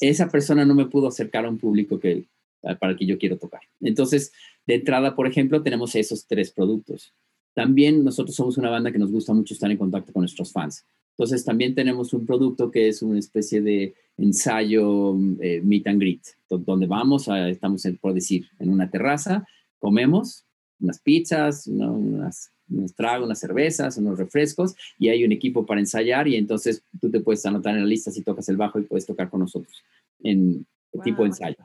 esa 0.00 0.28
persona 0.28 0.64
no 0.64 0.74
me 0.74 0.86
pudo 0.86 1.08
acercar 1.08 1.44
a 1.44 1.48
un 1.48 1.58
público 1.58 1.98
que, 1.98 2.24
para 2.62 2.92
el 2.92 2.98
que 2.98 3.06
yo 3.06 3.18
quiero 3.18 3.38
tocar. 3.38 3.60
Entonces, 3.80 4.32
de 4.66 4.74
entrada, 4.76 5.14
por 5.14 5.26
ejemplo, 5.26 5.62
tenemos 5.62 5.94
esos 5.94 6.26
tres 6.26 6.50
productos. 6.50 7.12
También 7.54 8.04
nosotros 8.04 8.34
somos 8.34 8.56
una 8.56 8.70
banda 8.70 8.92
que 8.92 8.98
nos 8.98 9.10
gusta 9.10 9.34
mucho 9.34 9.54
estar 9.54 9.70
en 9.70 9.76
contacto 9.76 10.12
con 10.12 10.22
nuestros 10.22 10.52
fans. 10.52 10.86
Entonces 11.16 11.44
también 11.44 11.74
tenemos 11.74 12.14
un 12.14 12.24
producto 12.24 12.70
que 12.70 12.88
es 12.88 13.02
una 13.02 13.18
especie 13.18 13.60
de 13.60 13.94
ensayo 14.16 15.14
eh, 15.40 15.60
meet 15.62 15.86
and 15.86 16.00
greet, 16.00 16.22
donde 16.48 16.86
vamos, 16.86 17.28
a, 17.28 17.48
estamos 17.50 17.86
por 18.00 18.14
decir, 18.14 18.46
en 18.58 18.70
una 18.70 18.90
terraza, 18.90 19.46
comemos 19.78 20.46
unas 20.80 21.00
pizzas, 21.00 21.66
unas, 21.66 22.50
unos 22.72 22.94
tragos, 22.94 23.26
unas 23.26 23.38
cervezas, 23.38 23.96
unos 23.98 24.18
refrescos 24.18 24.74
y 24.98 25.08
hay 25.08 25.24
un 25.24 25.32
equipo 25.32 25.66
para 25.66 25.80
ensayar 25.80 26.28
y 26.28 26.36
entonces 26.36 26.82
tú 27.00 27.10
te 27.10 27.20
puedes 27.20 27.44
anotar 27.46 27.74
en 27.74 27.80
la 27.80 27.86
lista 27.86 28.10
si 28.10 28.22
tocas 28.22 28.48
el 28.48 28.56
bajo 28.56 28.78
y 28.78 28.82
puedes 28.82 29.06
tocar 29.06 29.30
con 29.30 29.40
nosotros 29.40 29.82
en 30.22 30.66
el 30.92 31.00
tipo 31.02 31.22
de 31.22 31.28
ensayo. 31.28 31.56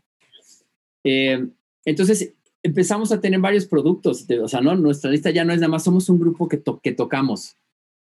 Eh, 1.03 1.47
entonces, 1.85 2.33
empezamos 2.63 3.11
a 3.11 3.21
tener 3.21 3.39
varios 3.39 3.65
productos. 3.65 4.25
o 4.41 4.47
sea, 4.47 4.61
no, 4.61 4.75
nuestra 4.75 5.09
lista 5.09 5.31
ya 5.31 5.45
no 5.45 5.53
es 5.53 5.59
nada 5.59 5.69
más, 5.69 5.83
somos 5.83 6.09
un 6.09 6.19
grupo 6.19 6.47
que, 6.47 6.61
que 6.83 6.91
tocamos. 6.91 7.55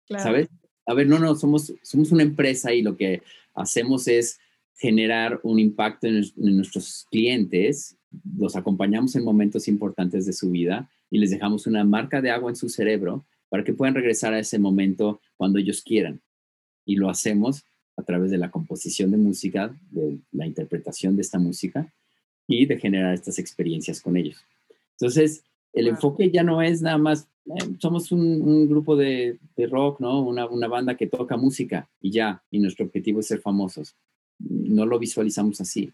¿Sabes? 0.08 0.48
A 0.86 0.94
ver, 0.94 1.06
no, 1.06 1.18
no, 1.18 1.34
somos, 1.34 1.72
somos 1.82 2.12
una 2.12 2.22
empresa 2.22 2.72
y 2.72 2.82
lo 2.82 2.96
que 2.96 3.22
hacemos 3.54 4.06
es 4.06 4.38
generar 4.76 5.40
un 5.42 5.58
impacto 5.58 6.06
en, 6.06 6.24
nuestros 6.36 7.06
clientes, 7.10 7.96
los 8.36 8.54
acompañamos 8.54 9.16
en 9.16 9.24
momentos 9.24 9.66
importantes 9.66 10.26
de 10.26 10.32
su 10.32 10.50
vida 10.50 10.90
y 11.14 11.18
les 11.18 11.30
dejamos 11.30 11.68
una 11.68 11.84
marca 11.84 12.20
de 12.20 12.32
agua 12.32 12.50
en 12.50 12.56
su 12.56 12.68
cerebro 12.68 13.24
para 13.48 13.62
que 13.62 13.72
puedan 13.72 13.94
regresar 13.94 14.34
a 14.34 14.40
ese 14.40 14.58
momento 14.58 15.20
cuando 15.36 15.60
ellos 15.60 15.80
quieran. 15.80 16.20
Y 16.84 16.96
lo 16.96 17.08
hacemos 17.08 17.62
a 17.96 18.02
través 18.02 18.32
de 18.32 18.36
la 18.36 18.50
composición 18.50 19.12
de 19.12 19.16
música, 19.16 19.72
de 19.92 20.18
la 20.32 20.44
interpretación 20.44 21.14
de 21.14 21.22
esta 21.22 21.38
música 21.38 21.94
y 22.48 22.66
de 22.66 22.80
generar 22.80 23.14
estas 23.14 23.38
experiencias 23.38 24.00
con 24.00 24.16
ellos. 24.16 24.44
Entonces, 24.98 25.44
el 25.72 25.86
enfoque 25.86 26.32
ya 26.32 26.42
no 26.42 26.60
es 26.60 26.82
nada 26.82 26.98
más, 26.98 27.28
eh, 27.46 27.76
somos 27.78 28.10
un, 28.10 28.68
grupo 28.68 28.96
de, 28.96 29.38
rock, 29.70 30.00
¿no? 30.00 30.20
Una, 30.20 30.46
una, 30.46 30.66
banda 30.66 30.96
que 30.96 31.06
toca 31.06 31.36
música 31.36 31.88
y 32.00 32.10
ya, 32.10 32.42
y 32.50 32.58
nuestro 32.58 32.86
objetivo 32.86 33.20
es 33.20 33.28
ser 33.28 33.40
famosos. 33.40 33.94
No 34.40 34.84
lo 34.84 34.98
visualizamos 34.98 35.60
así, 35.60 35.92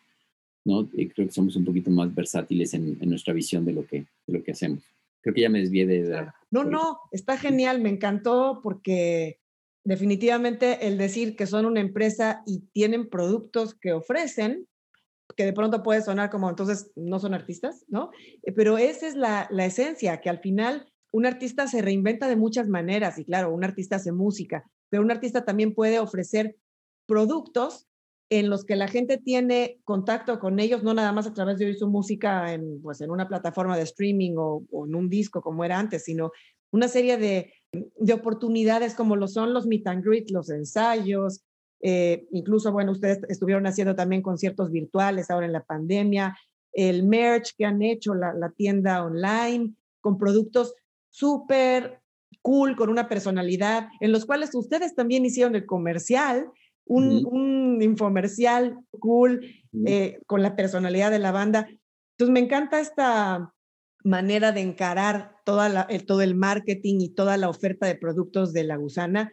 ¿no? 0.65 0.89
Y 0.95 1.09
creo 1.11 1.27
que 1.27 1.35
somos 1.35 1.57
un 1.57 1.67
poquito 1.67 1.91
más 1.91 2.15
versátiles 2.15 2.73
en, 2.73 2.99
nuestra 3.01 3.35
visión 3.35 3.67
de 3.67 3.75
lo, 3.75 3.87
que, 3.87 4.07
de 4.27 4.33
lo 4.33 4.43
que 4.43 4.53
hacemos. 4.53 4.83
Creo 5.23 5.35
que 5.35 5.43
ya 5.43 5.51
me 5.51 5.61
desvié 5.61 5.87
de... 5.87 6.29
no, 6.51 6.65
no, 6.65 7.01
está 7.13 7.37
genial, 7.37 7.81
me 7.81 7.91
encantó 7.91 8.61
porque 8.63 9.39
definitivamente 9.85 10.87
el 10.87 10.99
decir 10.99 11.37
que 11.37 11.47
son 11.47 11.67
una 11.67 11.81
empresa 11.81 12.43
y 12.47 12.61
tienen 12.73 13.09
productos 13.09 13.75
que 13.75 13.93
ofrecen, 13.93 14.67
que 15.37 15.45
de 15.45 15.53
pronto 15.53 15.83
puede 15.83 16.03
sonar 16.03 16.31
como 16.31 16.49
entonces 16.49 16.91
no 16.97 17.19
son 17.19 17.35
artistas, 17.35 17.85
¿no? 17.89 18.11
Eh, 18.43 18.53
pero 18.53 18.79
esa 18.79 19.07
es 19.07 19.15
la, 19.15 19.47
la 19.51 19.67
esencia, 19.67 20.21
que 20.21 20.31
al 20.31 20.41
final 20.41 20.91
un 21.13 21.27
artista 21.27 21.67
se 21.67 21.83
reinventa 21.83 22.29
de 22.29 22.37
muchas 22.37 22.69
maneras 22.69 23.19
y 23.19 23.25
claro, 23.25 23.53
un 23.53 23.65
artista 23.65 23.97
hace 23.97 24.13
música, 24.13 24.65
pero 24.89 25.03
un 25.03 25.11
artista 25.11 25.45
también 25.45 25.75
puede 25.75 25.99
ofrecer 25.99 26.57
productos 27.07 27.90
en 28.31 28.49
los 28.49 28.65
que 28.65 28.77
la 28.77 28.87
gente 28.87 29.19
tiene 29.19 29.81
contacto 29.85 30.39
con 30.39 30.61
ellos, 30.61 30.85
no 30.85 30.95
nada 30.95 31.13
más 31.13 31.27
a 31.27 31.35
través 31.35 31.59
de 31.59 31.67
oír 31.67 31.77
su 31.77 31.89
música 31.89 32.53
en, 32.53 32.81
pues, 32.81 33.01
en 33.01 33.11
una 33.11 33.27
plataforma 33.27 33.77
de 33.77 33.83
streaming 33.83 34.35
o, 34.37 34.65
en 34.87 34.95
un 34.95 35.11
disco 35.11 35.43
como 35.43 35.65
era 35.65 35.79
antes, 35.79 36.05
sino 36.05 36.31
una 36.71 36.87
serie 36.87 37.17
de, 37.17 37.53
de 37.73 38.13
oportunidades 38.13 38.95
como 38.95 39.17
lo 39.17 39.27
son 39.27 39.53
los 39.53 39.67
meet 39.67 39.87
and 39.89 40.05
greet, 40.05 40.31
los 40.31 40.49
ensayos, 40.49 41.43
eh, 41.83 42.29
incluso, 42.31 42.71
bueno, 42.71 42.93
ustedes 42.93 43.21
estuvieron 43.29 43.67
haciendo 43.67 43.97
también 43.97 44.23
conciertos 44.23 44.71
virtuales 44.71 45.29
ahora 45.29 45.47
en 45.47 45.53
la 45.53 45.65
pandemia, 45.65 46.39
el 46.73 47.03
merch 47.03 47.57
que 47.59 47.65
han 47.65 47.83
hecho, 47.83 48.15
la, 48.15 48.33
la 48.33 48.51
tienda 48.51 49.05
online, 49.05 49.75
con 50.01 50.19
productos 50.19 50.75
súper 51.09 52.01
cool, 52.43 52.77
con 52.77 52.91
una 52.91 53.09
personalidad, 53.09 53.89
en 53.99 54.13
los 54.13 54.25
cuales 54.25 54.55
ustedes 54.55 54.95
también 54.95 55.25
hicieron 55.25 55.57
el 55.57 55.67
comercial, 55.67 56.53
un, 56.91 57.27
un 57.27 57.83
infomercial 57.83 58.79
cool, 58.99 59.47
eh, 59.87 60.21
con 60.27 60.43
la 60.43 60.57
personalidad 60.57 61.11
de 61.11 61.19
la 61.19 61.33
banda. 61.33 61.69
Entonces, 62.13 62.33
me 62.33 62.41
encanta 62.41 62.81
esta 62.81 63.55
manera 64.03 64.53
de 64.53 64.61
encarar 64.61 65.37
toda 65.45 65.69
la, 65.69 65.87
todo 66.07 66.23
el 66.23 66.35
marketing 66.35 67.01
y 67.01 67.09
toda 67.11 67.37
la 67.37 67.49
oferta 67.49 67.87
de 67.87 67.95
productos 67.95 68.53
de 68.53 68.65
la 68.65 68.77
gusana 68.77 69.33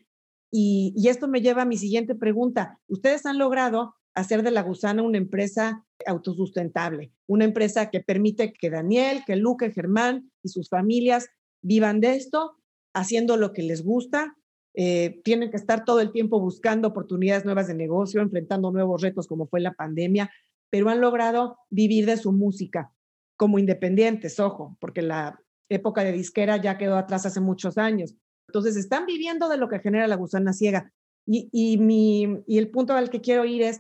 y, 0.52 0.93
esto 1.08 1.28
me 1.28 1.41
lleva 1.41 1.63
a 1.63 1.65
mi 1.65 1.78
siguiente 1.78 2.15
pregunta. 2.15 2.80
Ustedes 2.88 3.26
han 3.26 3.38
logrado 3.38 3.96
hacer 4.15 4.43
de 4.43 4.52
La 4.52 4.63
Gusana 4.63 5.04
una 5.04 5.17
empresa 5.17 5.86
autosustentable, 6.06 7.12
una 7.28 7.46
empresa 7.46 7.89
que 7.89 8.00
permite 8.00 8.54
que 8.54 8.70
Daniel, 8.70 9.24
que 9.26 9.36
Luca, 9.36 9.70
Germán 9.70 10.32
y 10.43 10.50
sus 10.50 10.70
familias 10.70 11.28
vivan 11.62 12.00
de 12.00 12.15
esto, 12.15 12.58
haciendo 12.93 13.38
lo 13.38 13.54
que 13.54 13.63
les 13.63 13.84
gusta. 13.84 14.36
Eh, 14.80 15.22
tienen 15.24 15.50
que 15.50 15.58
estar 15.58 15.86
todo 15.86 16.02
el 16.02 16.12
tiempo 16.12 16.40
buscando 16.40 16.90
oportunidades 16.90 17.46
nuevas 17.46 17.68
de 17.68 17.74
negocio, 17.74 18.22
enfrentando 18.22 18.72
nuevos 18.72 19.02
retos 19.02 19.26
como 19.26 19.48
fue 19.48 19.60
la 19.60 19.74
pandemia. 19.74 20.30
pero 20.70 20.90
han 20.90 21.00
logrado 21.00 21.58
vivir 21.70 22.06
de 22.06 22.18
su 22.18 22.34
música 22.34 22.92
como 23.38 23.58
independientes, 23.58 24.40
ojo, 24.40 24.78
porque 24.82 25.02
la 25.02 25.40
época 25.70 26.04
de 26.04 26.12
disquera 26.12 26.58
ya 26.58 26.78
quedó 26.78 26.98
atrás 26.98 27.26
hace 27.26 27.40
muchos 27.40 27.78
años. 27.78 28.16
Entonces, 28.50 28.76
están 28.76 29.06
viviendo 29.06 29.48
de 29.48 29.58
lo 29.58 29.70
que 29.70 29.80
genera 29.80 30.08
la 30.08 30.16
gusana 30.16 30.54
ciega. 30.54 30.92
Y, 31.26 31.50
y, 31.52 32.58
el 32.58 32.70
punto 32.70 32.94
al 32.94 33.10
que 33.10 33.22
quiero 33.22 33.46
ir 33.46 33.62
es, 33.62 33.80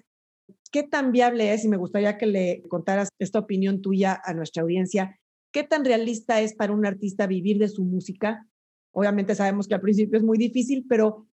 ¿qué 0.71 0.83
tan 0.83 1.11
viable 1.11 1.53
es? 1.53 1.65
Y 1.65 1.67
me 1.67 1.77
gustaría 1.77 2.17
que 2.17 2.25
le 2.25 2.63
contaras 2.69 3.09
esta 3.19 3.39
opinión 3.39 3.81
tuya 3.81 4.19
a 4.23 4.33
nuestra 4.33 4.63
audiencia. 4.63 5.19
¿Qué 5.51 5.63
tan 5.63 5.83
realista 5.85 6.41
es 6.41 6.55
para 6.55 6.73
un 6.73 6.85
artista 6.85 7.27
vivir 7.27 7.57
de 7.57 7.69
su 7.69 7.83
música? 7.83 8.47
Obviamente 8.97 9.35
sabemos 9.35 9.67
que 9.67 9.75
al 9.75 9.81
principio 9.81 10.17
es 10.17 10.23
muy 10.23 10.39
difícil, 10.39 10.83
pero 10.89 11.27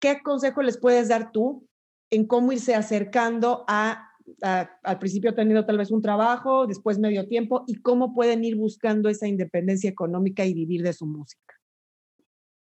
¿qué 0.00 0.22
consejo 0.22 0.62
les 0.62 0.78
puedes 0.78 1.08
dar 1.08 1.32
tú 1.32 1.68
en 2.08 2.26
cómo 2.26 2.50
irse 2.50 2.74
acercando 2.74 3.62
a 3.68 4.10
al 4.40 4.98
principio 4.98 5.34
tenido 5.34 5.66
tal 5.66 5.76
vez 5.76 5.90
un 5.90 6.00
trabajo, 6.00 6.66
después 6.66 6.98
medio 6.98 7.28
tiempo, 7.28 7.62
y 7.66 7.74
cómo 7.74 8.14
pueden 8.14 8.42
ir 8.42 8.56
buscando 8.56 9.10
esa 9.10 9.28
independencia 9.28 9.90
económica 9.90 10.46
y 10.46 10.54
vivir 10.54 10.82
de 10.82 10.94
su 10.94 11.04
música? 11.04 11.60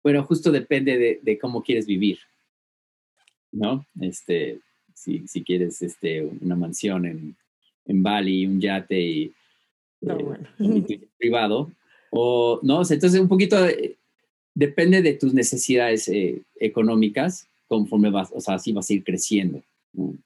Bueno, 0.03 0.23
justo 0.25 0.53
depende 0.53 1.19
de, 1.23 1.39
cómo 1.39 1.63
quieres 1.63 1.87
vivir, 1.87 2.19
¿no? 3.53 3.87
Este, 4.03 4.61
si, 4.93 5.27
si 5.27 5.43
quieres 5.45 5.81
este, 5.81 6.23
una 6.43 6.57
mansión 6.57 7.07
en, 7.07 7.37
en 7.87 8.03
Bali, 8.03 8.47
un 8.47 8.61
yate 8.61 9.01
y, 9.01 9.33
eh, 10.03 11.09
privado, 11.19 11.73
o 12.11 12.61
no, 12.63 12.83
entonces 12.83 13.19
un 13.19 13.29
poquito 13.29 13.57
depende 14.57 15.03
de 15.03 15.13
tus 15.13 15.35
necesidades 15.35 16.09
eh, 16.09 16.43
económicas 16.59 17.47
conforme 17.69 18.11
vas, 18.11 18.31
o 18.33 18.41
sea, 18.41 18.55
así 18.55 18.73
vas 18.73 18.89
a 18.89 18.95
ir 18.95 19.05
creciendo. 19.05 19.63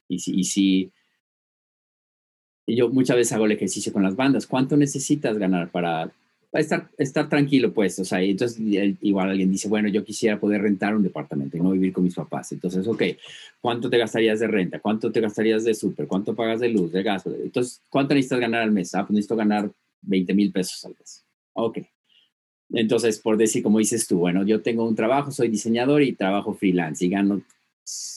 Y 0.08 0.18
si, 0.20 0.40
y 0.40 0.44
si 0.44 0.90
yo 2.66 2.88
muchas 2.88 3.16
veces 3.16 3.32
hago 3.32 3.46
el 3.46 3.52
ejercicio 3.52 3.92
con 3.92 4.04
las 4.04 4.14
bandas. 4.14 4.46
¿Cuánto 4.46 4.76
necesitas 4.76 5.36
ganar 5.36 5.70
para, 5.70 6.12
estar, 6.52 6.88
estar 6.96 7.28
tranquilo, 7.28 7.72
pues? 7.72 7.98
O 7.98 8.04
sea, 8.04 8.22
entonces 8.22 8.60
igual 9.00 9.30
alguien 9.30 9.50
dice, 9.50 9.68
bueno, 9.68 9.88
yo 9.88 10.04
quisiera 10.04 10.38
poder 10.38 10.62
rentar 10.62 10.94
un 10.94 11.02
departamento 11.02 11.56
y 11.56 11.60
no 11.60 11.72
vivir 11.72 11.92
con 11.92 12.04
mis 12.04 12.14
papás. 12.14 12.52
Entonces, 12.52 12.86
ok, 12.86 13.02
¿cuánto 13.60 13.90
te 13.90 13.98
gastarías 13.98 14.38
de 14.38 14.46
renta? 14.46 14.78
¿Cuánto 14.78 15.10
te 15.10 15.20
gastarías 15.20 15.64
de 15.64 15.74
súper? 15.74 16.06
¿Cuánto 16.06 16.36
pagas 16.36 16.60
de 16.60 16.68
luz, 16.68 16.92
de 16.92 17.02
gas? 17.02 17.26
Entonces, 17.26 17.82
¿cuánto 17.90 18.14
necesitas 18.14 18.40
ganar 18.40 18.62
al 18.62 18.70
mes? 18.70 18.94
Ah, 18.94 19.02
pues 19.02 19.12
necesito 19.12 19.34
ganar 19.34 19.72
20 20.02 20.34
mil 20.34 20.52
pesos 20.52 20.84
al 20.84 20.94
mes. 20.96 21.24
Ok. 21.54 21.78
Entonces, 22.72 23.18
por 23.18 23.36
decir, 23.36 23.62
como 23.62 23.78
dices 23.78 24.06
tú, 24.06 24.18
bueno, 24.18 24.44
yo 24.44 24.62
tengo 24.62 24.86
un 24.86 24.94
trabajo, 24.94 25.30
soy 25.30 25.48
diseñador 25.48 26.02
y 26.02 26.12
trabajo 26.12 26.54
freelance 26.54 27.04
y 27.04 27.08
gano 27.08 27.42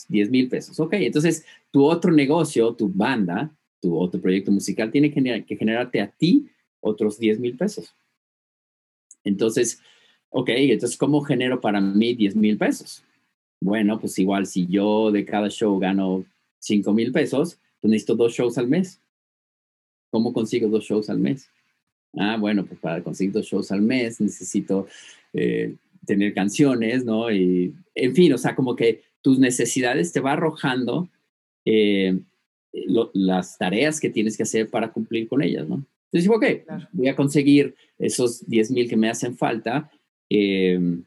10 0.10 0.30
mil 0.30 0.48
pesos. 0.48 0.80
Ok, 0.80 0.94
entonces 0.94 1.46
tu 1.72 1.86
otro 1.86 2.12
negocio, 2.12 2.74
tu 2.74 2.90
banda, 2.90 3.52
tu 3.82 3.98
otro 3.98 4.22
proyecto 4.22 4.52
musical 4.52 4.92
tiene 4.92 5.12
que, 5.12 5.56
generarte 5.58 6.02
a 6.02 6.08
ti 6.08 6.48
otros 6.80 7.18
10 7.18 7.40
mil 7.40 7.58
pesos. 7.58 7.96
Entonces, 9.24 9.82
ok, 10.30 10.50
entonces, 10.50 10.98
¿cómo 10.98 11.22
genero 11.22 11.60
para 11.60 11.82
mí 11.82 12.14
10 12.14 12.36
mil 12.36 12.58
pesos? 12.58 13.04
Bueno, 13.60 14.00
pues 14.00 14.20
igual 14.20 14.46
si 14.46 14.68
yo 14.68 15.12
de 15.12 15.26
cada 15.26 15.50
show 15.50 15.80
gano 15.80 16.26
5 16.60 16.94
mil 16.94 17.12
pesos, 17.12 17.60
pues 17.82 17.90
necesito 17.90 18.16
dos 18.16 18.34
shows 18.34 18.58
al 18.58 18.68
mes. 18.68 19.02
¿Cómo 20.12 20.32
consigo 20.32 20.68
dos 20.68 20.84
shows 20.84 21.10
al 21.10 21.20
mes? 21.20 21.50
Ah, 22.16 22.38
bueno, 22.38 22.66
pues 22.66 22.80
para 22.80 23.04
conseguir 23.04 23.34
dos 23.34 23.46
shows 23.46 23.72
al 23.72 23.82
mes 23.82 24.22
necesito 24.22 24.88
eh, 25.34 25.76
tener 26.06 26.34
canciones, 26.34 27.04
¿no? 27.06 27.32
Y, 27.32 27.74
en 27.96 28.16
fin, 28.16 28.34
o 28.34 28.38
sea, 28.38 28.56
como 28.56 28.76
que 28.76 29.02
tus 29.22 29.40
necesidades 29.40 30.12
te 30.12 30.20
va 30.20 30.34
arrojando 30.34 31.10
eh, 31.66 32.20
las 33.14 33.58
tareas 33.58 34.00
que 34.00 34.10
tienes 34.10 34.38
que 34.38 34.44
hacer 34.44 34.70
para 34.70 34.92
cumplir 34.92 35.28
con 35.28 35.42
ellas, 35.42 35.68
¿no? 35.68 35.86
Entonces 36.12 36.24
digo, 36.24 36.36
ok, 36.36 36.46
voy 36.92 37.08
a 37.08 37.16
conseguir 37.16 37.76
esos 37.98 38.48
10 38.48 38.72
mil 38.72 38.88
que 38.88 38.98
me 38.98 39.10
hacen 39.10 39.36
falta 39.36 39.90
em, 40.30 41.04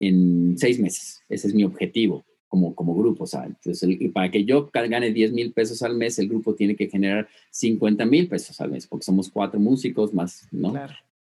en 0.00 0.58
seis 0.58 0.80
meses. 0.80 1.22
Ese 1.28 1.48
es 1.48 1.54
mi 1.54 1.62
objetivo 1.62 2.24
como, 2.52 2.74
como 2.74 2.94
grupo. 2.94 3.24
O 3.24 3.42
entonces, 3.42 3.98
para 4.12 4.30
que 4.30 4.44
yo 4.44 4.68
gane 4.70 5.10
10 5.10 5.32
mil 5.32 5.52
pesos 5.54 5.82
al 5.82 5.96
mes, 5.96 6.18
el 6.18 6.28
grupo 6.28 6.54
tiene 6.54 6.76
que 6.76 6.86
generar 6.86 7.26
50 7.50 8.04
mil 8.04 8.28
pesos 8.28 8.60
al 8.60 8.70
mes, 8.70 8.86
porque 8.86 9.06
somos 9.06 9.30
cuatro 9.30 9.58
músicos 9.58 10.12
más, 10.12 10.46
¿no? 10.52 10.74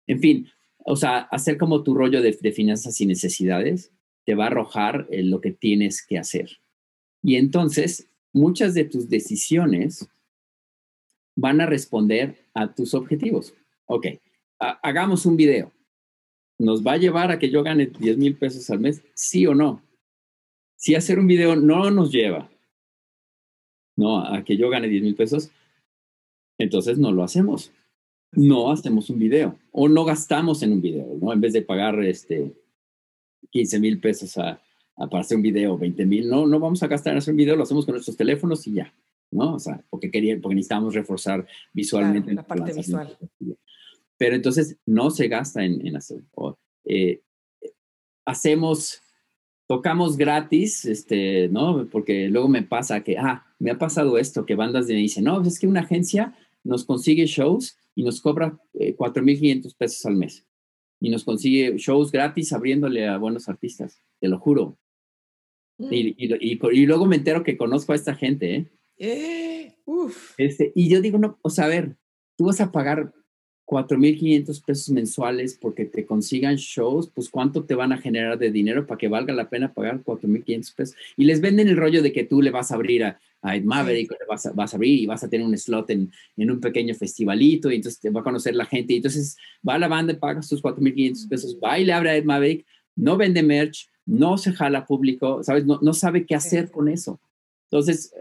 En 0.06 0.20
fin, 0.20 0.46
o 0.84 0.96
sea, 0.96 1.20
hacer 1.20 1.56
como 1.56 1.82
tu 1.82 1.94
rollo 1.94 2.20
de, 2.20 2.34
finanzas 2.52 3.00
y 3.00 3.06
necesidades 3.06 3.90
te 4.26 4.34
va 4.34 4.44
a 4.44 4.46
arrojar 4.48 5.08
lo 5.10 5.40
que 5.40 5.50
tienes 5.50 6.04
que 6.06 6.18
hacer. 6.18 6.58
Y 7.22 7.36
entonces 7.36 8.06
muchas 8.34 8.74
de 8.74 8.84
tus 8.84 9.08
decisiones 9.08 10.06
van 11.36 11.62
a 11.62 11.66
responder 11.66 12.36
a 12.52 12.74
tus 12.74 12.92
objetivos. 12.92 13.54
Ok, 13.86 14.08
hagamos 14.58 15.24
un 15.24 15.38
video. 15.38 15.72
¿Nos 16.58 16.86
va 16.86 16.92
a 16.92 16.98
llevar 16.98 17.32
a 17.32 17.38
que 17.38 17.48
yo 17.48 17.62
gane 17.62 17.86
10 17.86 18.18
mil 18.18 18.36
pesos 18.36 18.68
al 18.68 18.80
mes? 18.80 19.02
¿Sí 19.14 19.46
o 19.46 19.54
no? 19.54 19.80
Si 20.76 20.94
hacer 20.94 21.18
un 21.18 21.26
video 21.26 21.56
no 21.56 21.90
nos 21.90 22.12
lleva 22.12 22.50
no, 23.96 24.18
a 24.20 24.42
que 24.44 24.56
yo 24.56 24.70
gane 24.70 24.88
10 24.88 25.02
mil 25.02 25.14
pesos, 25.14 25.50
entonces 26.58 26.98
no 26.98 27.12
lo 27.12 27.22
hacemos. 27.22 27.72
No 28.32 28.72
hacemos 28.72 29.10
un 29.10 29.18
video 29.18 29.56
o 29.70 29.88
no 29.88 30.04
gastamos 30.04 30.62
en 30.62 30.72
un 30.72 30.82
video, 30.82 31.16
¿no? 31.20 31.32
En 31.32 31.40
vez 31.40 31.52
de 31.52 31.62
pagar 31.62 32.02
este 32.02 32.52
15 33.50 33.78
mil 33.78 34.00
pesos 34.00 34.36
a, 34.38 34.60
para 34.96 35.20
hacer 35.20 35.36
un 35.36 35.42
video, 35.42 35.78
20 35.78 36.04
mil, 36.06 36.28
no, 36.28 36.46
no 36.46 36.58
vamos 36.58 36.82
a 36.82 36.88
gastar 36.88 37.12
en 37.12 37.18
hacer 37.18 37.32
un 37.32 37.38
video, 37.38 37.54
lo 37.54 37.62
hacemos 37.62 37.84
con 37.84 37.94
nuestros 37.94 38.16
teléfonos 38.16 38.66
y 38.66 38.74
ya, 38.74 38.92
¿no? 39.30 39.54
O 39.54 39.58
sea, 39.60 39.84
porque, 39.88 40.10
quería, 40.10 40.36
porque 40.40 40.56
necesitamos 40.56 40.94
reforzar 40.94 41.46
visualmente. 41.72 42.34
la 42.34 42.44
parte 42.44 42.72
visual. 42.72 43.16
Pero 44.16 44.34
entonces 44.34 44.78
no 44.86 45.10
se 45.10 45.28
gasta 45.28 45.64
en, 45.64 45.86
en 45.86 45.96
hacer. 45.96 46.20
Eh, 46.84 47.22
hacemos, 48.24 49.00
tocamos 49.66 50.16
gratis, 50.16 50.84
este, 50.84 51.48
¿no? 51.48 51.88
Porque 51.90 52.28
luego 52.28 52.48
me 52.48 52.62
pasa 52.62 53.02
que, 53.02 53.16
ah, 53.18 53.46
me 53.58 53.70
ha 53.70 53.78
pasado 53.78 54.18
esto, 54.18 54.44
que 54.44 54.54
bandas 54.54 54.86
me 54.86 54.94
dicen, 54.94 55.24
no, 55.24 55.36
pues 55.36 55.54
es 55.54 55.58
que 55.60 55.66
una 55.66 55.80
agencia 55.80 56.36
nos 56.62 56.84
consigue 56.84 57.26
shows 57.26 57.76
y 57.94 58.02
nos 58.02 58.20
cobra 58.20 58.58
eh, 58.74 58.96
4.500 58.96 59.76
pesos 59.76 60.04
al 60.06 60.16
mes. 60.16 60.46
Y 61.00 61.10
nos 61.10 61.24
consigue 61.24 61.76
shows 61.76 62.10
gratis 62.10 62.52
abriéndole 62.52 63.06
a 63.06 63.18
buenos 63.18 63.48
artistas, 63.48 64.00
te 64.20 64.28
lo 64.28 64.38
juro. 64.38 64.78
Mm. 65.78 65.92
Y, 65.92 66.14
y, 66.18 66.86
luego 66.86 67.06
me 67.06 67.16
entero 67.16 67.42
que 67.42 67.56
conozco 67.56 67.92
a 67.92 67.96
esta 67.96 68.14
gente, 68.14 68.54
¿eh? 68.54 68.72
eh 68.98 69.76
uf. 69.84 70.34
Este, 70.38 70.72
y 70.74 70.88
yo 70.88 71.00
digo, 71.00 71.18
no, 71.18 71.38
o 71.42 71.50
sea, 71.50 71.64
a 71.64 71.68
ver, 71.68 71.96
tú 72.36 72.46
vas 72.46 72.60
a 72.60 72.72
pagar 72.72 73.12
4.500 73.66 74.64
pesos 74.64 74.90
mensuales 74.90 75.58
porque 75.60 75.84
te 75.86 76.04
consigan 76.04 76.56
shows, 76.56 77.08
pues 77.08 77.28
cuánto 77.30 77.64
te 77.64 77.74
van 77.74 77.92
a 77.92 77.98
generar 77.98 78.38
de 78.38 78.50
dinero 78.50 78.86
para 78.86 78.98
que 78.98 79.08
valga 79.08 79.32
la 79.32 79.48
pena 79.48 79.72
pagar 79.72 80.02
4.500 80.02 80.74
pesos. 80.74 80.96
Y 81.16 81.24
les 81.24 81.40
venden 81.40 81.68
el 81.68 81.76
rollo 81.76 82.02
de 82.02 82.12
que 82.12 82.24
tú 82.24 82.42
le 82.42 82.50
vas 82.50 82.70
a 82.70 82.74
abrir 82.74 83.04
a, 83.04 83.18
a 83.42 83.56
Ed 83.56 83.64
Maverick, 83.64 84.10
le 84.10 84.26
vas 84.28 84.46
a, 84.46 84.52
vas 84.52 84.74
a 84.74 84.76
abrir 84.76 85.00
y 85.00 85.06
vas 85.06 85.24
a 85.24 85.28
tener 85.28 85.46
un 85.46 85.56
slot 85.56 85.90
en, 85.90 86.12
en, 86.36 86.50
un 86.50 86.60
pequeño 86.60 86.94
festivalito 86.94 87.70
y 87.70 87.76
entonces 87.76 88.00
te 88.00 88.10
va 88.10 88.20
a 88.20 88.24
conocer 88.24 88.54
la 88.54 88.66
gente. 88.66 88.92
Y 88.92 88.96
entonces 88.96 89.36
va 89.66 89.74
a 89.74 89.78
la 89.78 89.88
banda 89.88 90.12
y 90.12 90.16
pagas 90.16 90.48
tus 90.48 90.62
4.500 90.62 91.28
pesos, 91.28 91.58
va 91.62 91.78
y 91.78 91.84
le 91.84 91.92
abre 91.92 92.10
a 92.10 92.16
Ed 92.16 92.24
Maverick, 92.24 92.66
no 92.96 93.16
vende 93.16 93.42
merch, 93.42 93.88
no 94.06 94.36
se 94.36 94.52
jala 94.52 94.86
público, 94.86 95.42
¿sabes? 95.42 95.64
No, 95.64 95.78
no 95.80 95.94
sabe 95.94 96.26
qué 96.26 96.34
hacer 96.34 96.70
con 96.70 96.88
eso. 96.88 97.18
Entonces, 97.70 98.12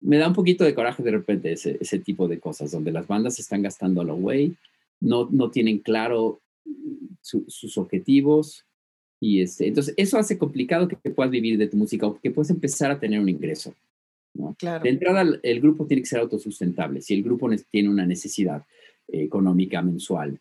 me 0.00 0.18
da 0.18 0.28
un 0.28 0.34
poquito 0.34 0.64
de 0.64 0.74
coraje 0.74 1.02
de 1.02 1.10
repente 1.10 1.52
ese, 1.52 1.76
ese 1.80 1.98
tipo 1.98 2.28
de 2.28 2.40
cosas, 2.40 2.70
donde 2.70 2.92
las 2.92 3.06
bandas 3.06 3.38
están 3.38 3.62
gastando 3.62 4.00
a 4.00 4.04
lo 4.04 4.16
güey, 4.16 4.56
no, 5.00 5.28
no 5.30 5.50
tienen 5.50 5.78
claro 5.78 6.40
sus 7.22 7.76
objetivos. 7.78 8.64
Y 9.20 9.42
este, 9.42 9.66
entonces, 9.66 9.94
eso 9.96 10.18
hace 10.18 10.38
complicado 10.38 10.88
que 10.88 10.96
puedas 11.10 11.30
vivir 11.30 11.58
de 11.58 11.68
tu 11.68 11.76
música 11.76 12.06
o 12.06 12.18
que 12.18 12.30
puedas 12.30 12.50
empezar 12.50 12.90
a 12.90 12.98
tener 12.98 13.20
un 13.20 13.28
ingreso. 13.28 13.74
¿no? 14.32 14.54
Claro. 14.58 14.82
De 14.82 14.90
entrada, 14.90 15.24
el 15.42 15.60
grupo 15.60 15.86
tiene 15.86 16.02
que 16.02 16.08
ser 16.08 16.20
autosustentable. 16.20 17.02
Si 17.02 17.14
el 17.14 17.22
grupo 17.22 17.50
tiene 17.70 17.88
una 17.88 18.06
necesidad 18.06 18.64
económica 19.08 19.82
mensual, 19.82 20.38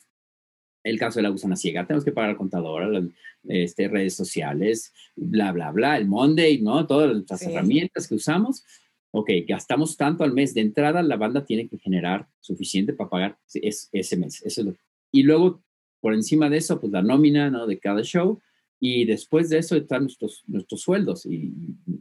el 0.83 0.97
caso 0.97 1.19
de 1.19 1.23
la 1.23 1.29
gusana 1.29 1.57
ciega, 1.57 1.85
tenemos 1.85 2.05
que 2.05 2.11
pagar 2.11 2.31
al 2.31 2.37
contador, 2.37 2.87
las 2.87 3.03
este, 3.47 3.87
redes 3.87 4.15
sociales, 4.15 4.93
bla, 5.15 5.51
bla, 5.51 5.71
bla, 5.71 5.97
el 5.97 6.07
Monday, 6.07 6.61
¿no? 6.61 6.87
Todas 6.87 7.23
las 7.29 7.41
herramientas 7.41 8.07
que 8.07 8.15
usamos. 8.15 8.63
Ok, 9.11 9.31
gastamos 9.47 9.97
tanto 9.97 10.23
al 10.23 10.33
mes. 10.33 10.53
De 10.53 10.61
entrada, 10.61 11.01
la 11.01 11.17
banda 11.17 11.45
tiene 11.45 11.67
que 11.67 11.77
generar 11.77 12.27
suficiente 12.39 12.93
para 12.93 13.09
pagar 13.09 13.39
ese 13.53 14.17
mes. 14.17 14.41
Eso 14.45 14.61
es 14.61 14.75
y 15.11 15.23
luego, 15.23 15.63
por 16.01 16.13
encima 16.13 16.49
de 16.49 16.57
eso, 16.57 16.79
pues 16.79 16.91
la 16.91 17.01
nómina 17.01 17.49
¿no? 17.49 17.67
de 17.67 17.79
cada 17.79 18.01
show. 18.03 18.39
Y 18.79 19.05
después 19.05 19.49
de 19.49 19.57
eso 19.57 19.75
están 19.75 20.03
nuestros, 20.03 20.43
nuestros 20.47 20.81
sueldos 20.81 21.25
y, 21.25 21.53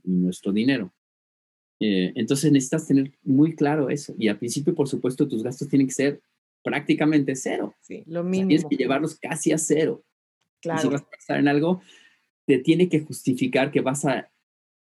nuestro 0.04 0.52
dinero. 0.52 0.94
Eh, 1.80 2.12
entonces 2.14 2.52
necesitas 2.52 2.86
tener 2.86 3.12
muy 3.22 3.54
claro 3.54 3.88
eso. 3.90 4.14
Y 4.18 4.28
al 4.28 4.38
principio, 4.38 4.74
por 4.74 4.88
supuesto, 4.88 5.26
tus 5.26 5.42
gastos 5.42 5.68
tienen 5.68 5.88
que 5.88 5.94
ser 5.94 6.20
prácticamente 6.62 7.34
cero. 7.34 7.74
Sí, 7.80 8.04
lo 8.06 8.22
mínimo. 8.22 8.48
tienes 8.48 8.66
que 8.66 8.76
llevarlos 8.76 9.18
casi 9.18 9.52
a 9.52 9.58
cero. 9.58 10.04
Claro. 10.60 10.82
si 10.82 10.88
vas 10.88 11.02
a 11.02 11.08
pensar 11.08 11.38
en 11.38 11.48
algo, 11.48 11.80
te 12.44 12.58
tiene 12.58 12.88
que 12.88 13.00
justificar 13.00 13.70
que 13.70 13.80
vas 13.80 14.04
a 14.04 14.30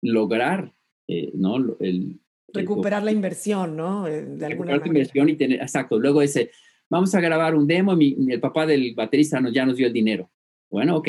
lograr, 0.00 0.72
eh, 1.08 1.30
¿no? 1.34 1.76
El, 1.80 2.20
recuperar 2.52 3.02
la 3.02 3.12
inversión, 3.12 3.76
¿no? 3.76 4.06
Eh, 4.06 4.22
de 4.22 4.46
alguna 4.46 4.72
recuperar 4.72 4.86
inversión 4.86 5.28
y 5.28 5.36
tener, 5.36 5.60
exacto. 5.60 5.98
Luego 5.98 6.22
ese, 6.22 6.50
vamos 6.88 7.14
a 7.14 7.20
grabar 7.20 7.54
un 7.54 7.66
demo 7.66 7.96
y 8.00 8.16
el 8.30 8.40
papá 8.40 8.66
del 8.66 8.94
baterista 8.94 9.40
nos, 9.40 9.52
ya 9.52 9.66
nos 9.66 9.76
dio 9.76 9.86
el 9.86 9.92
dinero. 9.92 10.30
Bueno, 10.70 10.96
ok. 10.96 11.08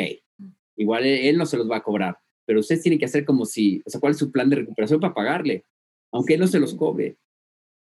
Igual 0.75 1.05
él, 1.05 1.37
no 1.37 1.45
se 1.45 1.57
los 1.57 1.69
va 1.69 1.77
a 1.77 1.83
cobrar, 1.83 2.17
pero 2.45 2.59
ustedes 2.59 2.83
tienen 2.83 2.99
que 2.99 3.05
hacer 3.05 3.25
como 3.25 3.45
si, 3.45 3.81
o 3.85 3.89
sea, 3.89 3.99
¿cuál 3.99 4.11
es 4.11 4.19
su 4.19 4.31
plan 4.31 4.49
de 4.49 4.57
recuperación 4.57 4.99
para 4.99 5.13
pagarle? 5.13 5.65
Aunque 6.11 6.35
él 6.35 6.39
no 6.39 6.47
se 6.47 6.59
los 6.59 6.75
cobre. 6.75 7.17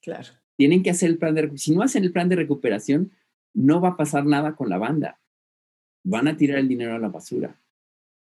Claro. 0.02 0.30
Tienen 0.56 0.82
que 0.82 0.92
hacer 0.92 1.10
el 1.10 1.18
plan 1.18 1.36
de 1.36 1.58
Si 1.58 1.76
no 1.76 1.82
hacen 1.82 2.04
el 2.04 2.14
plan 2.14 2.30
de 2.30 2.38
recuperación, 2.38 3.12
no 3.54 3.82
va 3.82 3.90
a 3.90 3.98
pasar 3.98 4.26
nada 4.26 4.56
con 4.56 4.70
la 4.70 4.78
banda. 4.78 5.20
Van 6.04 6.28
a 6.28 6.38
tirar 6.38 6.60
el 6.60 6.68
dinero 6.70 6.96
a 6.96 7.00
la 7.00 7.10
basura. 7.10 7.60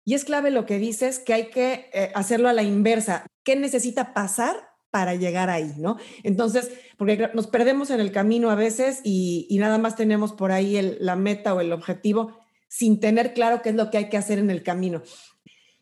Y 0.03 0.15
es 0.15 0.25
clave 0.25 0.51
lo 0.51 0.65
que 0.65 0.79
dices, 0.79 1.19
que 1.19 1.33
hay 1.33 1.49
que 1.49 1.89
eh, 1.93 2.11
hacerlo 2.15 2.49
a 2.49 2.53
la 2.53 2.63
inversa. 2.63 3.25
¿Qué 3.43 3.55
necesita 3.55 4.13
pasar 4.13 4.71
para 4.91 5.15
llegar 5.15 5.49
ahí, 5.49 5.73
¿no? 5.77 5.97
Entonces, 6.23 6.69
porque 6.97 7.29
nos 7.33 7.47
perdemos 7.47 7.89
en 7.89 8.01
el 8.01 8.11
camino 8.11 8.51
a 8.51 8.55
veces 8.55 8.99
y, 9.03 9.47
nada 9.59 9.77
más 9.77 9.95
tenemos 9.95 10.33
por 10.33 10.51
ahí 10.51 10.97
la 10.99 11.15
meta 11.15 11.53
o 11.53 11.61
el 11.61 11.71
objetivo 11.71 12.37
sin 12.67 12.99
tener 12.99 13.33
claro 13.33 13.61
qué 13.61 13.69
es 13.69 13.75
lo 13.75 13.89
que 13.89 13.97
hay 13.97 14.09
que 14.09 14.17
hacer 14.17 14.37
en 14.37 14.49
el 14.49 14.63
camino. 14.63 15.01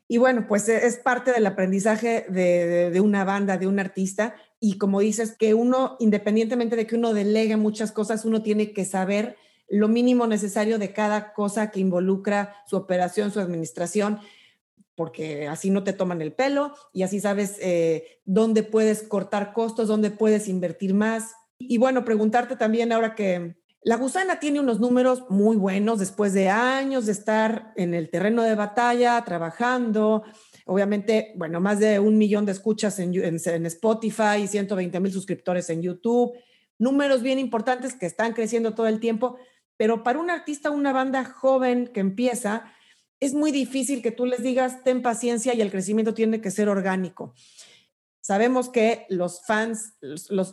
Y 0.08 0.18
bueno, 0.18 0.46
pues 0.48 0.68
e, 0.70 0.88
es 0.88 0.98
parte 0.98 1.32
del 1.32 1.46
aprendizaje 1.46 2.26
de, 2.30 3.00
una 3.02 3.24
banda, 3.24 3.58
de 3.58 3.68
un 3.68 3.80
artista. 3.80 4.36
Y 4.60 4.78
como 4.78 5.00
dices, 5.00 5.36
que 5.38 5.54
uno, 5.54 5.98
independientemente 6.00 6.76
de 6.76 6.88
que 6.88 6.96
uno 6.96 7.14
delegue 7.14 7.58
muchas 7.58 7.92
cosas, 7.92 8.26
uno 8.26 8.42
tiene 8.42 8.74
que 8.74 8.86
saber 8.86 9.38
lo 9.70 9.88
mínimo 9.88 10.28
necesario 10.28 10.80
de 10.80 10.94
cada 10.94 11.34
cosa 11.34 11.72
que 11.72 11.80
involucra 11.80 12.56
su 12.66 12.76
operación, 12.76 13.32
su 13.32 13.40
administración, 13.40 14.20
porque 14.96 15.48
así 15.48 15.70
no 15.70 15.84
te 15.84 15.94
toman 15.94 16.22
el 16.22 16.34
pelo 16.34 16.74
y 16.92 17.04
así 17.04 17.20
sabes 17.20 17.56
eh, 17.62 18.20
dónde 18.26 18.64
puedes 18.64 19.04
cortar 19.04 19.54
costos, 19.54 19.88
dónde 19.88 20.12
puedes 20.12 20.48
invertir 20.48 20.94
más. 20.94 21.32
Y 21.58 21.78
bueno, 21.78 22.04
preguntarte 22.04 22.56
también 22.56 22.92
ahora 22.92 23.16
que 23.16 23.56
la 23.82 23.96
gusana 23.96 24.42
tiene 24.42 24.60
unos 24.60 24.82
números 24.82 25.24
muy 25.30 25.56
buenos 25.56 26.00
después 26.00 26.34
de 26.34 26.50
años 26.50 27.06
de 27.06 27.14
estar 27.14 27.72
en 27.78 27.94
el 27.94 28.10
terreno 28.10 28.44
de 28.44 28.56
batalla, 28.56 29.24
trabajando. 29.24 30.24
Obviamente, 30.66 31.32
bueno, 31.38 31.62
más 31.62 31.80
de 31.80 31.98
un 32.00 32.18
millón 32.18 32.46
de 32.46 32.52
escuchas 32.52 33.00
en, 33.00 33.14
en 33.16 33.66
Spotify 33.68 34.42
y 34.44 34.48
120 34.48 35.00
mil 35.00 35.14
suscriptores 35.14 35.70
en 35.70 35.82
YouTube. 35.82 36.34
Números 36.78 37.22
bien 37.22 37.40
importantes 37.40 37.94
que 37.94 38.06
están 38.06 38.34
creciendo 38.34 38.74
todo 38.74 38.88
el 38.88 39.00
tiempo. 39.00 39.38
Pero 39.80 40.04
para 40.04 40.20
un 40.20 40.30
artista, 40.30 40.72
una 40.72 40.92
banda 40.92 41.24
joven 41.24 41.88
que 41.88 42.02
empieza, 42.02 42.66
es 43.22 43.34
muy 43.34 43.50
difícil 43.52 44.02
que 44.02 44.12
tú 44.12 44.26
les 44.26 44.44
digas, 44.44 44.84
ten 44.84 45.02
paciencia 45.02 45.54
y 45.54 45.62
el 45.62 45.72
crecimiento 45.72 46.14
tiene 46.14 46.42
que 46.42 46.52
ser 46.52 46.68
orgánico. 46.68 47.34
Sabemos 48.20 48.68
que 48.68 49.06
los 49.08 49.42
fans, 49.46 49.94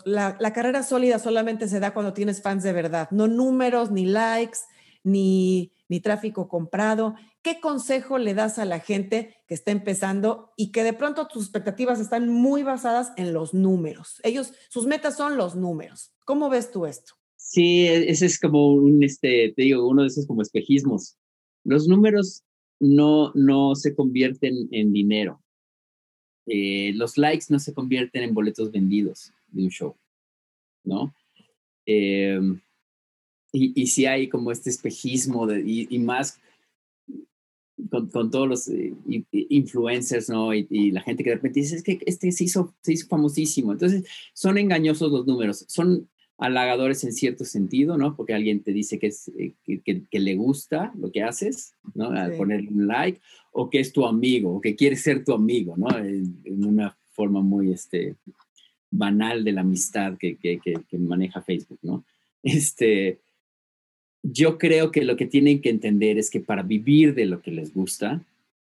la, 0.05 0.53
carrera 0.53 0.85
sólida 0.85 1.18
solamente 1.18 1.66
se 1.66 1.81
da 1.81 1.93
cuando 1.93 2.12
tienes 2.12 2.41
fans 2.41 2.62
de 2.62 2.72
verdad, 2.72 3.09
no 3.11 3.27
números, 3.27 3.91
ni 3.91 4.07
likes, 4.07 4.61
ni, 5.03 5.72
ni 5.89 5.99
tráfico 5.99 6.47
comprado. 6.47 7.16
¿Qué 7.43 7.61
consejo 7.61 8.18
le 8.18 8.33
das 8.33 8.61
a 8.61 8.64
la 8.64 8.79
gente 8.79 9.43
que 9.49 9.55
está 9.55 9.72
empezando 9.72 10.53
y 10.57 10.70
que 10.70 10.85
de 10.85 10.93
pronto 10.93 11.27
tus 11.27 11.43
expectativas 11.43 11.99
están 11.99 12.29
muy 12.29 12.62
basadas 12.62 13.12
en 13.16 13.33
los 13.33 13.55
números? 13.55 14.20
Ellos, 14.22 14.53
sus 14.68 14.87
metas 14.87 15.16
son 15.16 15.37
los 15.37 15.57
números. 15.57 16.12
¿Cómo 16.24 16.49
ves 16.49 16.70
tú 16.70 16.87
esto? 16.87 17.14
Sí, 17.47 17.86
e, 17.86 18.11
ese 18.11 18.26
es 18.26 18.40
como 18.40 18.72
un, 18.74 19.05
este, 19.05 19.53
te 19.55 19.62
digo, 19.62 19.88
uno 19.88 20.03
de 20.03 20.09
esos 20.09 20.26
como 20.26 20.42
espejismos. 20.42 21.16
Los 21.64 21.86
números 21.86 22.42
no, 22.80 23.32
no 23.34 23.76
se 23.76 23.94
convierten 23.94 24.68
en 24.72 24.92
dinero. 24.92 25.40
Eh, 26.47 26.92
los 26.94 27.16
likes 27.16 27.47
no 27.49 27.61
se 27.61 27.72
convierten 27.72 28.24
en 28.24 28.34
boletos 28.34 28.72
vendidos 28.72 29.32
de 29.53 29.62
un 29.62 29.70
show, 29.70 29.97
¿no? 30.84 31.14
Em, 31.86 32.61
y, 33.53 33.80
y 33.80 33.86
sí 33.86 34.07
hay 34.07 34.28
como 34.28 34.51
este 34.51 34.70
espejismo 34.70 35.47
de, 35.47 35.62
y, 35.64 35.99
más 36.01 36.40
con, 37.90 38.09
con, 38.09 38.30
todos 38.30 38.49
los 38.49 38.68
eh, 38.68 38.92
influencers, 39.32 40.28
¿no? 40.28 40.53
Y, 40.53 40.66
y, 40.68 40.90
la 40.90 41.03
gente 41.03 41.22
que 41.22 41.30
de 41.30 41.36
repente 41.36 41.61
dice, 41.61 41.76
es 41.76 41.84
que 41.84 42.01
este 42.07 42.32
se 42.32 42.44
hizo, 42.44 42.74
se 42.80 42.92
hizo 42.92 43.07
famosísimo. 43.07 43.72
Entonces, 43.72 44.05
son 44.34 44.59
engañosos 44.59 45.12
los 45.12 45.26
números. 45.26 45.64
Son 45.68 46.09
halagadores 46.39 47.03
en 47.05 47.12
cierto 47.12 47.45
sentido, 47.45 47.97
¿no? 47.97 48.14
Porque 48.14 48.34
alguien 48.34 48.62
te 48.62 48.72
dice 48.72 48.99
que, 48.99 49.09
es, 49.09 49.28
eh, 49.39 49.55
que, 49.64 50.18
le 50.18 50.34
gusta 50.34 50.93
lo 50.99 51.11
que 51.11 51.22
haces, 51.22 51.74
¿no? 51.95 52.11
Al 52.11 52.32
ponerle 52.37 52.68
un 52.68 52.87
like, 52.87 53.20
o 53.53 53.70
que 53.70 53.80
es 53.80 53.93
tu 53.93 54.05
amigo, 54.05 54.57
o 54.57 54.61
que 54.61 54.76
quiere 54.76 54.97
ser 54.97 55.24
tu 55.24 55.32
amigo, 55.32 55.76
¿no? 55.76 55.89
En, 55.97 56.64
una 56.64 56.97
forma 57.11 57.41
muy 57.41 57.72
este, 57.72 58.16
banal 58.91 59.45
de 59.45 59.53
la 59.53 59.62
amistad 59.62 60.18
que, 60.18 60.37
que, 60.37 60.99
maneja 60.99 61.41
Facebook, 61.41 61.78
¿no? 61.82 62.05
Este, 62.43 63.18
yo 64.22 64.59
creo 64.59 64.91
que 64.91 65.05
lo 65.05 65.16
que 65.16 65.26
tienen 65.26 65.61
que 65.61 65.70
entender 65.70 66.18
es 66.18 66.30
que 66.30 66.41
para 66.41 66.62
vivir 66.62 67.14
de 67.14 67.26
lo 67.26 67.41
que 67.41 67.51
les 67.51 67.72
gusta, 67.72 68.22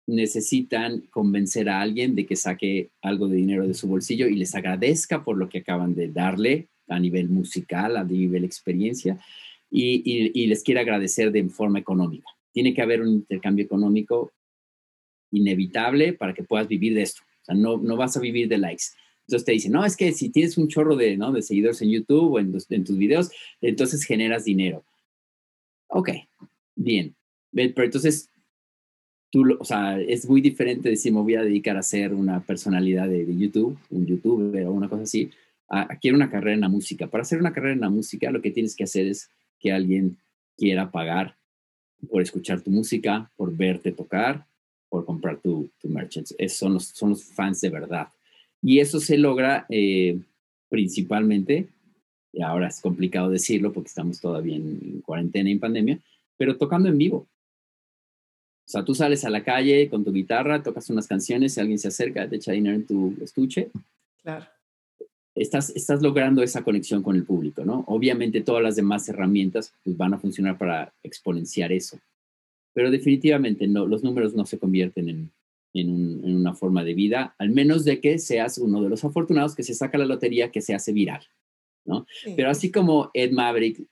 necesitan 0.06 1.00
convencer 1.10 1.68
a 1.68 1.80
alguien 1.80 2.14
de 2.14 2.26
que 2.26 2.36
saque 2.36 2.90
algo 3.02 3.26
de 3.26 3.36
dinero 3.36 3.66
de 3.66 3.74
su 3.74 3.88
bolsillo 3.88 4.28
y 4.28 4.36
les 4.36 4.54
agradezca 4.54 5.24
por 5.24 5.36
lo 5.36 5.48
que 5.48 5.58
acaban 5.58 5.94
de 5.96 6.08
darle 6.08 6.68
a 6.88 6.98
nivel 6.98 7.28
musical, 7.28 7.96
a 7.96 8.04
nivel 8.04 8.44
experiencia, 8.44 9.18
y, 9.70 10.46
les 10.46 10.62
quiero 10.62 10.80
agradecer 10.80 11.32
de 11.32 11.48
forma 11.48 11.78
económica. 11.78 12.28
Tiene 12.52 12.72
que 12.72 12.82
haber 12.82 13.02
un 13.02 13.08
intercambio 13.08 13.64
económico 13.64 14.32
inevitable 15.32 16.12
para 16.12 16.32
que 16.32 16.44
puedas 16.44 16.68
vivir 16.68 16.94
de 16.94 17.02
esto. 17.02 17.22
O 17.42 17.44
sea, 17.44 17.54
no, 17.54 17.76
no 17.78 17.96
vas 17.96 18.16
a 18.16 18.20
vivir 18.20 18.48
de 18.48 18.58
likes. 18.58 18.84
Entonces 19.26 19.44
te 19.44 19.52
dicen, 19.52 19.72
no, 19.72 19.84
es 19.84 19.96
que 19.96 20.12
si 20.12 20.30
tienes 20.30 20.56
un 20.56 20.68
chorro 20.68 20.94
de, 20.94 21.16
¿no? 21.16 21.32
de 21.32 21.42
seguidores 21.42 21.82
en 21.82 21.90
YouTube 21.90 22.34
o 22.34 22.38
en, 22.38 22.56
en 22.70 22.84
tus 22.84 22.96
videos, 22.96 23.30
entonces 23.60 24.04
generas 24.04 24.44
dinero. 24.44 24.84
Ok, 25.88 26.10
bien. 26.76 27.16
Pero 27.52 27.84
entonces, 27.84 28.30
tú, 29.30 29.44
o 29.58 29.64
sea, 29.64 30.00
es 30.00 30.28
muy 30.28 30.40
diferente 30.40 30.90
decir, 30.90 31.12
me 31.12 31.20
voy 31.20 31.34
a 31.34 31.42
dedicar 31.42 31.76
a 31.76 31.82
ser 31.82 32.14
una 32.14 32.40
personalidad 32.40 33.08
de, 33.08 33.24
de 33.24 33.36
YouTube, 33.36 33.76
un 33.90 34.06
youtuber 34.06 34.66
o 34.66 34.72
una 34.72 34.88
cosa 34.88 35.02
así, 35.02 35.30
quiero 36.00 36.16
una 36.16 36.30
carrera 36.30 36.54
en 36.54 36.60
la 36.60 36.68
música. 36.68 37.06
Para 37.06 37.22
hacer 37.22 37.40
una 37.40 37.52
carrera 37.52 37.74
en 37.74 37.80
la 37.80 37.90
música, 37.90 38.30
lo 38.30 38.42
que 38.42 38.50
tienes 38.50 38.76
que 38.76 38.84
hacer 38.84 39.06
es 39.06 39.30
que 39.58 39.72
alguien 39.72 40.16
quiera 40.56 40.90
pagar 40.90 41.36
por 42.10 42.22
escuchar 42.22 42.60
tu 42.60 42.70
música, 42.70 43.30
por 43.36 43.56
verte 43.56 43.92
tocar, 43.92 44.46
por 44.88 45.04
comprar 45.04 45.38
tu, 45.38 45.70
tu. 45.80 45.88
Esos 46.38 46.58
son 46.58 46.74
los, 46.74 46.84
son 46.84 47.10
los 47.10 47.24
fans 47.24 47.60
de 47.60 47.70
verdad. 47.70 48.08
Y 48.62 48.80
eso 48.80 49.00
se 49.00 49.18
logra 49.18 49.66
eh, 49.68 50.18
principalmente, 50.68 51.68
y 52.32 52.42
ahora 52.42 52.68
es 52.68 52.80
complicado 52.80 53.30
decirlo 53.30 53.72
porque 53.72 53.88
estamos 53.88 54.20
todavía 54.20 54.56
en, 54.56 55.00
cuarentena 55.04 55.48
y 55.48 55.52
en 55.52 55.60
pandemia, 55.60 55.98
pero 56.36 56.56
tocando 56.56 56.88
en 56.88 56.98
vivo. 56.98 57.26
O 58.66 58.68
sea, 58.68 58.84
tú 58.84 58.94
sales 58.94 59.24
a 59.24 59.30
la 59.30 59.44
calle 59.44 59.88
con 59.88 60.04
tu 60.04 60.12
guitarra, 60.12 60.62
tocas 60.62 60.90
unas 60.90 61.06
canciones, 61.06 61.56
y 61.56 61.60
alguien 61.60 61.78
se 61.78 61.88
acerca, 61.88 62.28
te 62.28 62.36
echa 62.36 62.52
dinero 62.52 62.76
en 62.76 62.86
tu 62.86 63.14
estuche. 63.22 63.70
Claro 64.22 64.55
estás, 65.36 65.70
estás 65.70 66.02
logrando 66.02 66.42
esa 66.42 66.64
conexión 66.64 67.02
con 67.02 67.14
el 67.14 67.24
público, 67.24 67.64
¿no? 67.64 67.84
Obviamente 67.86 68.40
todas 68.40 68.62
las 68.62 68.76
demás 68.76 69.08
herramientas 69.08 69.74
pues, 69.84 69.96
van 69.96 70.14
a 70.14 70.18
funcionar 70.18 70.58
para 70.58 70.92
exponenciar 71.02 71.72
eso, 71.72 71.98
pero 72.72 72.90
definitivamente 72.90 73.68
no, 73.68 73.86
los 73.86 74.02
números 74.02 74.34
no 74.34 74.46
se 74.46 74.58
convierten 74.58 75.08
en, 75.08 75.30
en, 75.74 76.24
en 76.24 76.36
una 76.36 76.54
forma 76.54 76.82
de 76.82 76.94
vida, 76.94 77.34
al 77.38 77.50
menos 77.50 77.84
de 77.84 78.00
que 78.00 78.18
seas 78.18 78.58
uno 78.58 78.82
de 78.82 78.88
los 78.88 79.04
afortunados 79.04 79.54
que 79.54 79.62
se 79.62 79.74
saca 79.74 79.98
la 79.98 80.06
lotería 80.06 80.50
que 80.50 80.62
se 80.62 80.74
hace 80.74 80.92
viral. 80.92 81.22
¿No? 81.86 82.06
Pero 82.36 82.50
así 82.50 82.70
como 82.70 83.10
Ed 83.14 83.32
Maverick, 83.32 83.86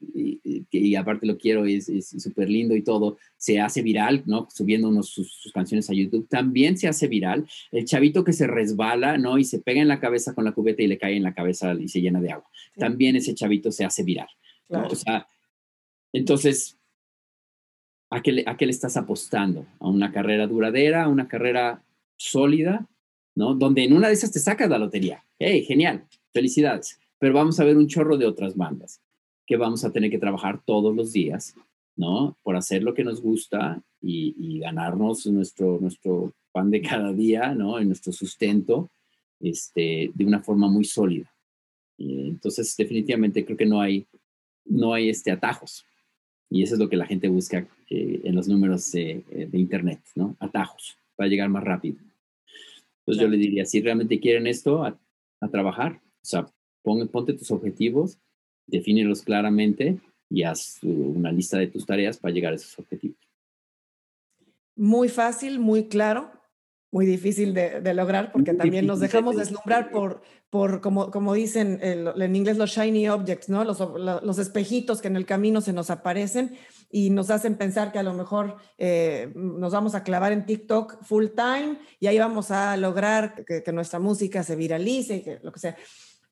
y, 0.70 0.94
aparte 0.96 1.26
lo 1.26 1.38
quiero, 1.38 1.64
es 1.64 1.86
súper 2.18 2.50
lindo 2.50 2.74
y 2.74 2.82
todo, 2.82 3.18
se 3.36 3.60
hace 3.60 3.82
viral, 3.82 4.22
¿no? 4.26 4.48
Subiendo 4.50 4.88
unos, 4.88 5.08
sus, 5.08 5.50
canciones 5.52 5.88
a 5.88 5.94
YouTube, 5.94 6.28
también 6.28 6.76
se 6.76 6.88
hace 6.88 7.06
viral 7.06 7.46
el 7.70 7.84
chavito 7.84 8.24
que 8.24 8.32
se 8.32 8.46
resbala, 8.46 9.18
¿no? 9.18 9.38
Y 9.38 9.44
se 9.44 9.60
pega 9.60 9.80
en 9.80 9.88
la 9.88 10.00
cabeza 10.00 10.34
con 10.34 10.44
la 10.44 10.52
cubeta 10.52 10.82
y 10.82 10.88
le 10.88 10.98
cae 10.98 11.16
en 11.16 11.22
la 11.22 11.34
cabeza 11.34 11.74
y 11.74 11.88
se 11.88 12.00
llena 12.00 12.20
de 12.20 12.32
agua. 12.32 12.50
También 12.76 13.16
ese 13.16 13.34
chavito 13.34 13.70
se 13.70 13.84
hace 13.84 14.02
viral. 14.02 14.28
O 14.68 14.94
sea, 14.94 15.26
entonces, 16.12 16.78
¿a 18.10 18.22
qué, 18.22 18.32
le, 18.32 18.44
¿a 18.46 18.56
qué 18.56 18.66
le 18.66 18.72
estás 18.72 18.96
apostando? 18.96 19.66
¿A 19.78 19.88
una 19.88 20.12
carrera 20.12 20.46
duradera, 20.46 21.04
a 21.04 21.08
una 21.08 21.28
carrera 21.28 21.84
sólida, 22.16 22.88
¿no? 23.34 23.54
Donde 23.54 23.84
en 23.84 23.92
una 23.92 24.08
de 24.08 24.14
esas 24.14 24.32
te 24.32 24.40
sacas 24.40 24.68
la 24.68 24.78
lotería. 24.78 25.24
¡Hey, 25.38 25.64
genial! 25.64 26.04
Felicidades 26.32 26.98
pero 27.18 27.34
vamos 27.34 27.60
a 27.60 27.64
ver 27.64 27.76
un 27.76 27.86
chorro 27.86 28.16
de 28.16 28.26
otras 28.26 28.56
bandas 28.56 29.00
que 29.46 29.56
vamos 29.56 29.84
a 29.84 29.92
tener 29.92 30.10
que 30.10 30.18
trabajar 30.18 30.62
todos 30.64 30.94
los 30.94 31.12
días, 31.12 31.54
¿no? 31.96 32.36
Por 32.42 32.56
hacer 32.56 32.82
lo 32.82 32.94
que 32.94 33.04
nos 33.04 33.20
gusta 33.20 33.82
y, 34.00 34.58
ganarnos 34.58 35.26
nuestro, 35.26 35.78
nuestro 35.80 36.32
pan 36.52 36.70
de 36.70 36.80
cada 36.80 37.12
día, 37.12 37.54
¿no? 37.54 37.78
En 37.78 37.88
nuestro 37.88 38.12
sustento, 38.12 38.90
este, 39.40 40.10
de 40.14 40.24
una 40.24 40.40
forma 40.40 40.68
muy 40.68 40.84
sólida. 40.84 41.30
entonces, 41.98 42.74
definitivamente 42.76 43.44
creo 43.44 43.56
que 43.56 43.66
no 43.66 43.80
hay, 43.80 44.06
no 44.64 44.94
hay 44.94 45.10
este, 45.10 45.30
atajos. 45.30 45.84
Y 46.50 46.62
eso 46.62 46.74
es 46.74 46.80
lo 46.80 46.88
que 46.88 46.96
la 46.96 47.06
gente 47.06 47.28
busca 47.28 47.66
eh, 47.90 48.20
en 48.24 48.34
los 48.34 48.48
números 48.48 48.92
de 48.92 49.48
Internet, 49.52 50.00
¿no? 50.14 50.36
Atajos, 50.40 50.96
para 51.16 51.28
llegar 51.28 51.48
más 51.48 51.64
rápido. 51.64 51.98
Entonces 53.00 53.22
yo 53.22 53.28
le 53.28 53.36
diría, 53.36 53.66
si 53.66 53.82
realmente 53.82 54.20
quieren 54.20 54.46
esto, 54.46 54.84
a 54.84 55.48
trabajar, 55.50 56.00
sea, 56.24 56.46
ponte 56.84 57.32
tus 57.32 57.50
objetivos, 57.50 58.18
defínelos 58.66 59.22
claramente 59.22 59.98
y 60.30 60.42
haz 60.44 60.78
una 60.82 61.32
lista 61.32 61.58
de 61.58 61.66
tus 61.66 61.86
tareas 61.86 62.18
para 62.18 62.32
llegar 62.32 62.52
a 62.52 62.56
esos 62.56 62.78
objetivos. 62.78 63.18
Muy 64.76 65.08
fácil, 65.08 65.58
muy 65.58 65.88
claro, 65.88 66.30
muy 66.90 67.06
difícil 67.06 67.54
de, 67.54 67.94
lograr 67.94 68.30
porque 68.30 68.54
también 68.54 68.86
nos 68.86 69.00
dejamos 69.00 69.36
deslumbrar 69.36 69.90
por, 69.90 70.22
por 70.48 70.80
como, 70.80 71.10
como 71.10 71.34
dicen 71.34 71.80
en 71.82 72.36
inglés, 72.36 72.56
los 72.56 72.70
shiny 72.70 73.08
objects, 73.08 73.48
¿no? 73.48 73.64
Los, 73.64 73.80
los, 73.80 74.38
espejitos 74.38 75.00
que 75.00 75.08
en 75.08 75.16
el 75.16 75.26
camino 75.26 75.60
se 75.60 75.72
nos 75.72 75.90
aparecen 75.90 76.56
y 76.90 77.10
nos 77.10 77.30
hacen 77.30 77.56
pensar 77.56 77.90
que 77.90 77.98
a 77.98 78.04
lo 78.04 78.14
mejor 78.14 78.58
eh, 78.78 79.32
nos 79.34 79.72
vamos 79.72 79.96
a 79.96 80.04
clavar 80.04 80.30
en 80.30 80.46
TikTok 80.46 81.02
full 81.02 81.26
time 81.34 81.78
y 81.98 82.06
ahí 82.06 82.18
vamos 82.20 82.52
a 82.52 82.76
lograr 82.76 83.44
que, 83.44 83.64
que 83.64 83.72
nuestra 83.72 83.98
música 83.98 84.44
se 84.44 84.54
viralice, 84.54 85.22
que 85.22 85.40
lo 85.42 85.50
que 85.50 85.58
sea. 85.58 85.76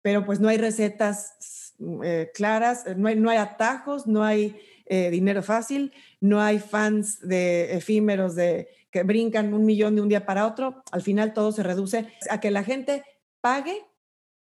Pero 0.03 0.25
pues 0.25 0.41
no 0.41 0.49
hay 0.49 0.59
recetas 0.59 1.75
eh, 2.05 2.31
claras, 2.35 2.85
no 2.97 3.09
hay, 3.09 3.17
no 3.17 3.31
hay 3.31 3.39
atajos, 3.39 4.07
no 4.07 4.23
hay 4.23 4.57
eh, 4.87 5.11
dinero 5.11 5.43
fácil, 5.43 5.93
no 6.21 6.41
hay 6.41 6.59
fans 6.59 7.21
de 7.21 7.77
efímeros 7.77 8.35
de 8.35 8.69
que 8.91 9.03
brincan 9.05 9.55
un 9.55 9.65
millón 9.65 9.97
de 9.97 10.03
un 10.03 10.09
día 10.09 10.27
para 10.27 10.47
otro. 10.47 10.83
Al 10.93 11.03
final 11.03 11.33
todo 11.33 11.51
se 11.51 11.63
reduce 11.63 12.13
a 12.31 12.41
que 12.41 12.51
la 12.51 12.63
gente 12.63 13.03
pague 13.41 13.85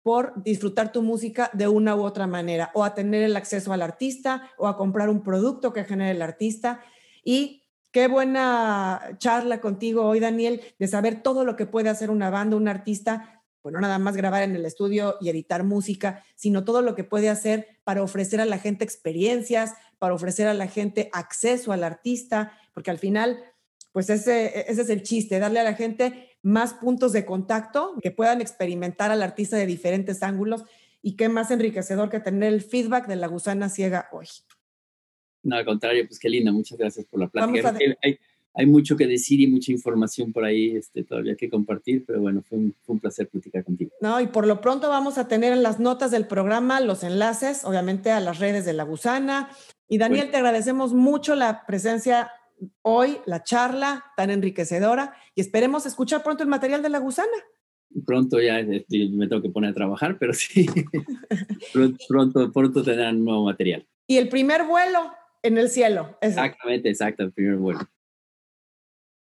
por 0.02 0.40
disfrutar 0.44 0.92
tu 0.92 1.02
música 1.02 1.50
de 1.52 1.66
una 1.66 1.96
u 1.96 2.04
otra 2.04 2.28
manera, 2.28 2.70
o 2.74 2.84
a 2.84 2.94
tener 2.94 3.24
el 3.24 3.34
acceso 3.34 3.72
al 3.72 3.82
artista, 3.82 4.48
o 4.56 4.68
a 4.68 4.76
comprar 4.76 5.08
un 5.08 5.24
producto 5.24 5.72
que 5.72 5.82
genere 5.82 6.12
el 6.12 6.22
artista. 6.22 6.80
Y 7.24 7.64
qué 7.90 8.06
buena 8.06 9.16
charla 9.18 9.60
contigo 9.60 10.04
hoy, 10.04 10.20
Daniel, 10.20 10.60
de 10.78 10.86
saber 10.86 11.22
todo 11.22 11.44
lo 11.44 11.56
que 11.56 11.66
puede 11.66 11.88
hacer 11.88 12.10
una 12.10 12.30
banda, 12.30 12.56
un 12.56 12.68
artista, 12.68 13.35
pues 13.66 13.72
no 13.72 13.80
nada 13.80 13.98
más 13.98 14.16
grabar 14.16 14.44
en 14.44 14.54
el 14.54 14.64
estudio 14.64 15.16
y 15.20 15.28
editar 15.28 15.64
música, 15.64 16.22
sino 16.36 16.62
todo 16.62 16.82
lo 16.82 16.94
que 16.94 17.02
puede 17.02 17.28
hacer 17.28 17.66
para 17.82 18.00
ofrecer 18.00 18.40
a 18.40 18.44
la 18.44 18.60
gente 18.60 18.84
experiencias, 18.84 19.72
para 19.98 20.14
ofrecer 20.14 20.46
a 20.46 20.54
la 20.54 20.68
gente 20.68 21.10
acceso 21.12 21.72
al 21.72 21.82
artista, 21.82 22.52
porque 22.72 22.92
al 22.92 22.98
final, 22.98 23.40
pues 23.90 24.08
ese, 24.08 24.70
ese 24.70 24.82
es 24.82 24.88
el 24.88 25.02
chiste, 25.02 25.40
darle 25.40 25.58
a 25.58 25.64
la 25.64 25.74
gente 25.74 26.28
más 26.42 26.74
puntos 26.74 27.12
de 27.12 27.26
contacto, 27.26 27.96
que 28.00 28.12
puedan 28.12 28.40
experimentar 28.40 29.10
al 29.10 29.20
artista 29.20 29.56
de 29.56 29.66
diferentes 29.66 30.22
ángulos 30.22 30.62
y 31.02 31.16
qué 31.16 31.28
más 31.28 31.50
enriquecedor 31.50 32.08
que 32.08 32.20
tener 32.20 32.52
el 32.52 32.62
feedback 32.62 33.08
de 33.08 33.16
la 33.16 33.26
gusana 33.26 33.68
ciega 33.68 34.08
hoy. 34.12 34.28
No, 35.42 35.56
al 35.56 35.64
contrario, 35.64 36.06
pues 36.06 36.20
qué 36.20 36.28
linda, 36.28 36.52
muchas 36.52 36.78
gracias 36.78 37.04
por 37.06 37.18
la 37.18 37.26
plática. 37.26 37.76
Hay, 38.00 38.16
hay, 38.56 38.66
mucho 38.66 38.96
que 38.96 39.06
decir 39.06 39.40
y 39.40 39.46
mucha 39.46 39.72
información 39.72 40.32
por 40.32 40.44
ahí 40.44 40.76
este, 40.76 41.04
todavía 41.04 41.36
que 41.36 41.48
compartir, 41.48 42.04
pero 42.06 42.20
bueno, 42.20 42.42
fue 42.42 42.58
un, 42.58 42.74
fue 42.82 42.94
un 42.94 43.00
placer 43.00 43.28
platicar 43.28 43.64
contigo. 43.64 43.92
No, 44.00 44.20
y 44.20 44.26
por 44.26 44.46
lo 44.46 44.60
pronto 44.60 44.88
vamos 44.88 45.18
a 45.18 45.28
tener 45.28 45.52
en 45.52 45.62
las 45.62 45.78
notas 45.78 46.10
del 46.10 46.26
programa 46.26 46.80
los 46.80 47.02
enlaces, 47.04 47.64
obviamente, 47.64 48.10
a 48.10 48.20
las 48.20 48.38
redes 48.38 48.64
de 48.64 48.72
la 48.72 48.84
gusana. 48.84 49.50
Y 49.88 49.98
Daniel, 49.98 50.30
te 50.30 50.38
agradecemos 50.38 50.92
mucho 50.94 51.36
la 51.36 51.64
presencia 51.66 52.30
hoy 52.82 53.18
la 53.26 53.42
charla 53.42 54.04
tan 54.16 54.30
enriquecedora 54.30 55.14
y 55.34 55.40
esperemos 55.40 55.86
escuchar 55.86 56.22
pronto 56.22 56.42
el 56.42 56.48
material 56.48 56.82
de 56.82 56.88
la 56.88 56.98
gusana. 56.98 57.28
Pronto 58.04 58.40
ya 58.40 58.60
este, 58.60 59.08
me 59.10 59.28
tengo 59.28 59.42
que 59.42 59.50
poner 59.50 59.70
a 59.70 59.74
trabajar, 59.74 60.18
pero 60.18 60.34
sí, 60.34 60.66
pronto, 62.08 62.52
pronto, 62.52 62.82
tendrán 62.82 63.24
nuevo 63.24 63.44
material. 63.44 63.86
Y 64.06 64.18
el 64.18 64.28
primer 64.28 64.64
vuelo 64.64 65.12
en 65.42 65.58
el 65.58 65.70
cielo. 65.70 66.18
Exactamente, 66.20 66.88
exacto, 66.88 67.22
el 67.22 67.32
primer 67.32 67.56
vuelo. 67.56 67.80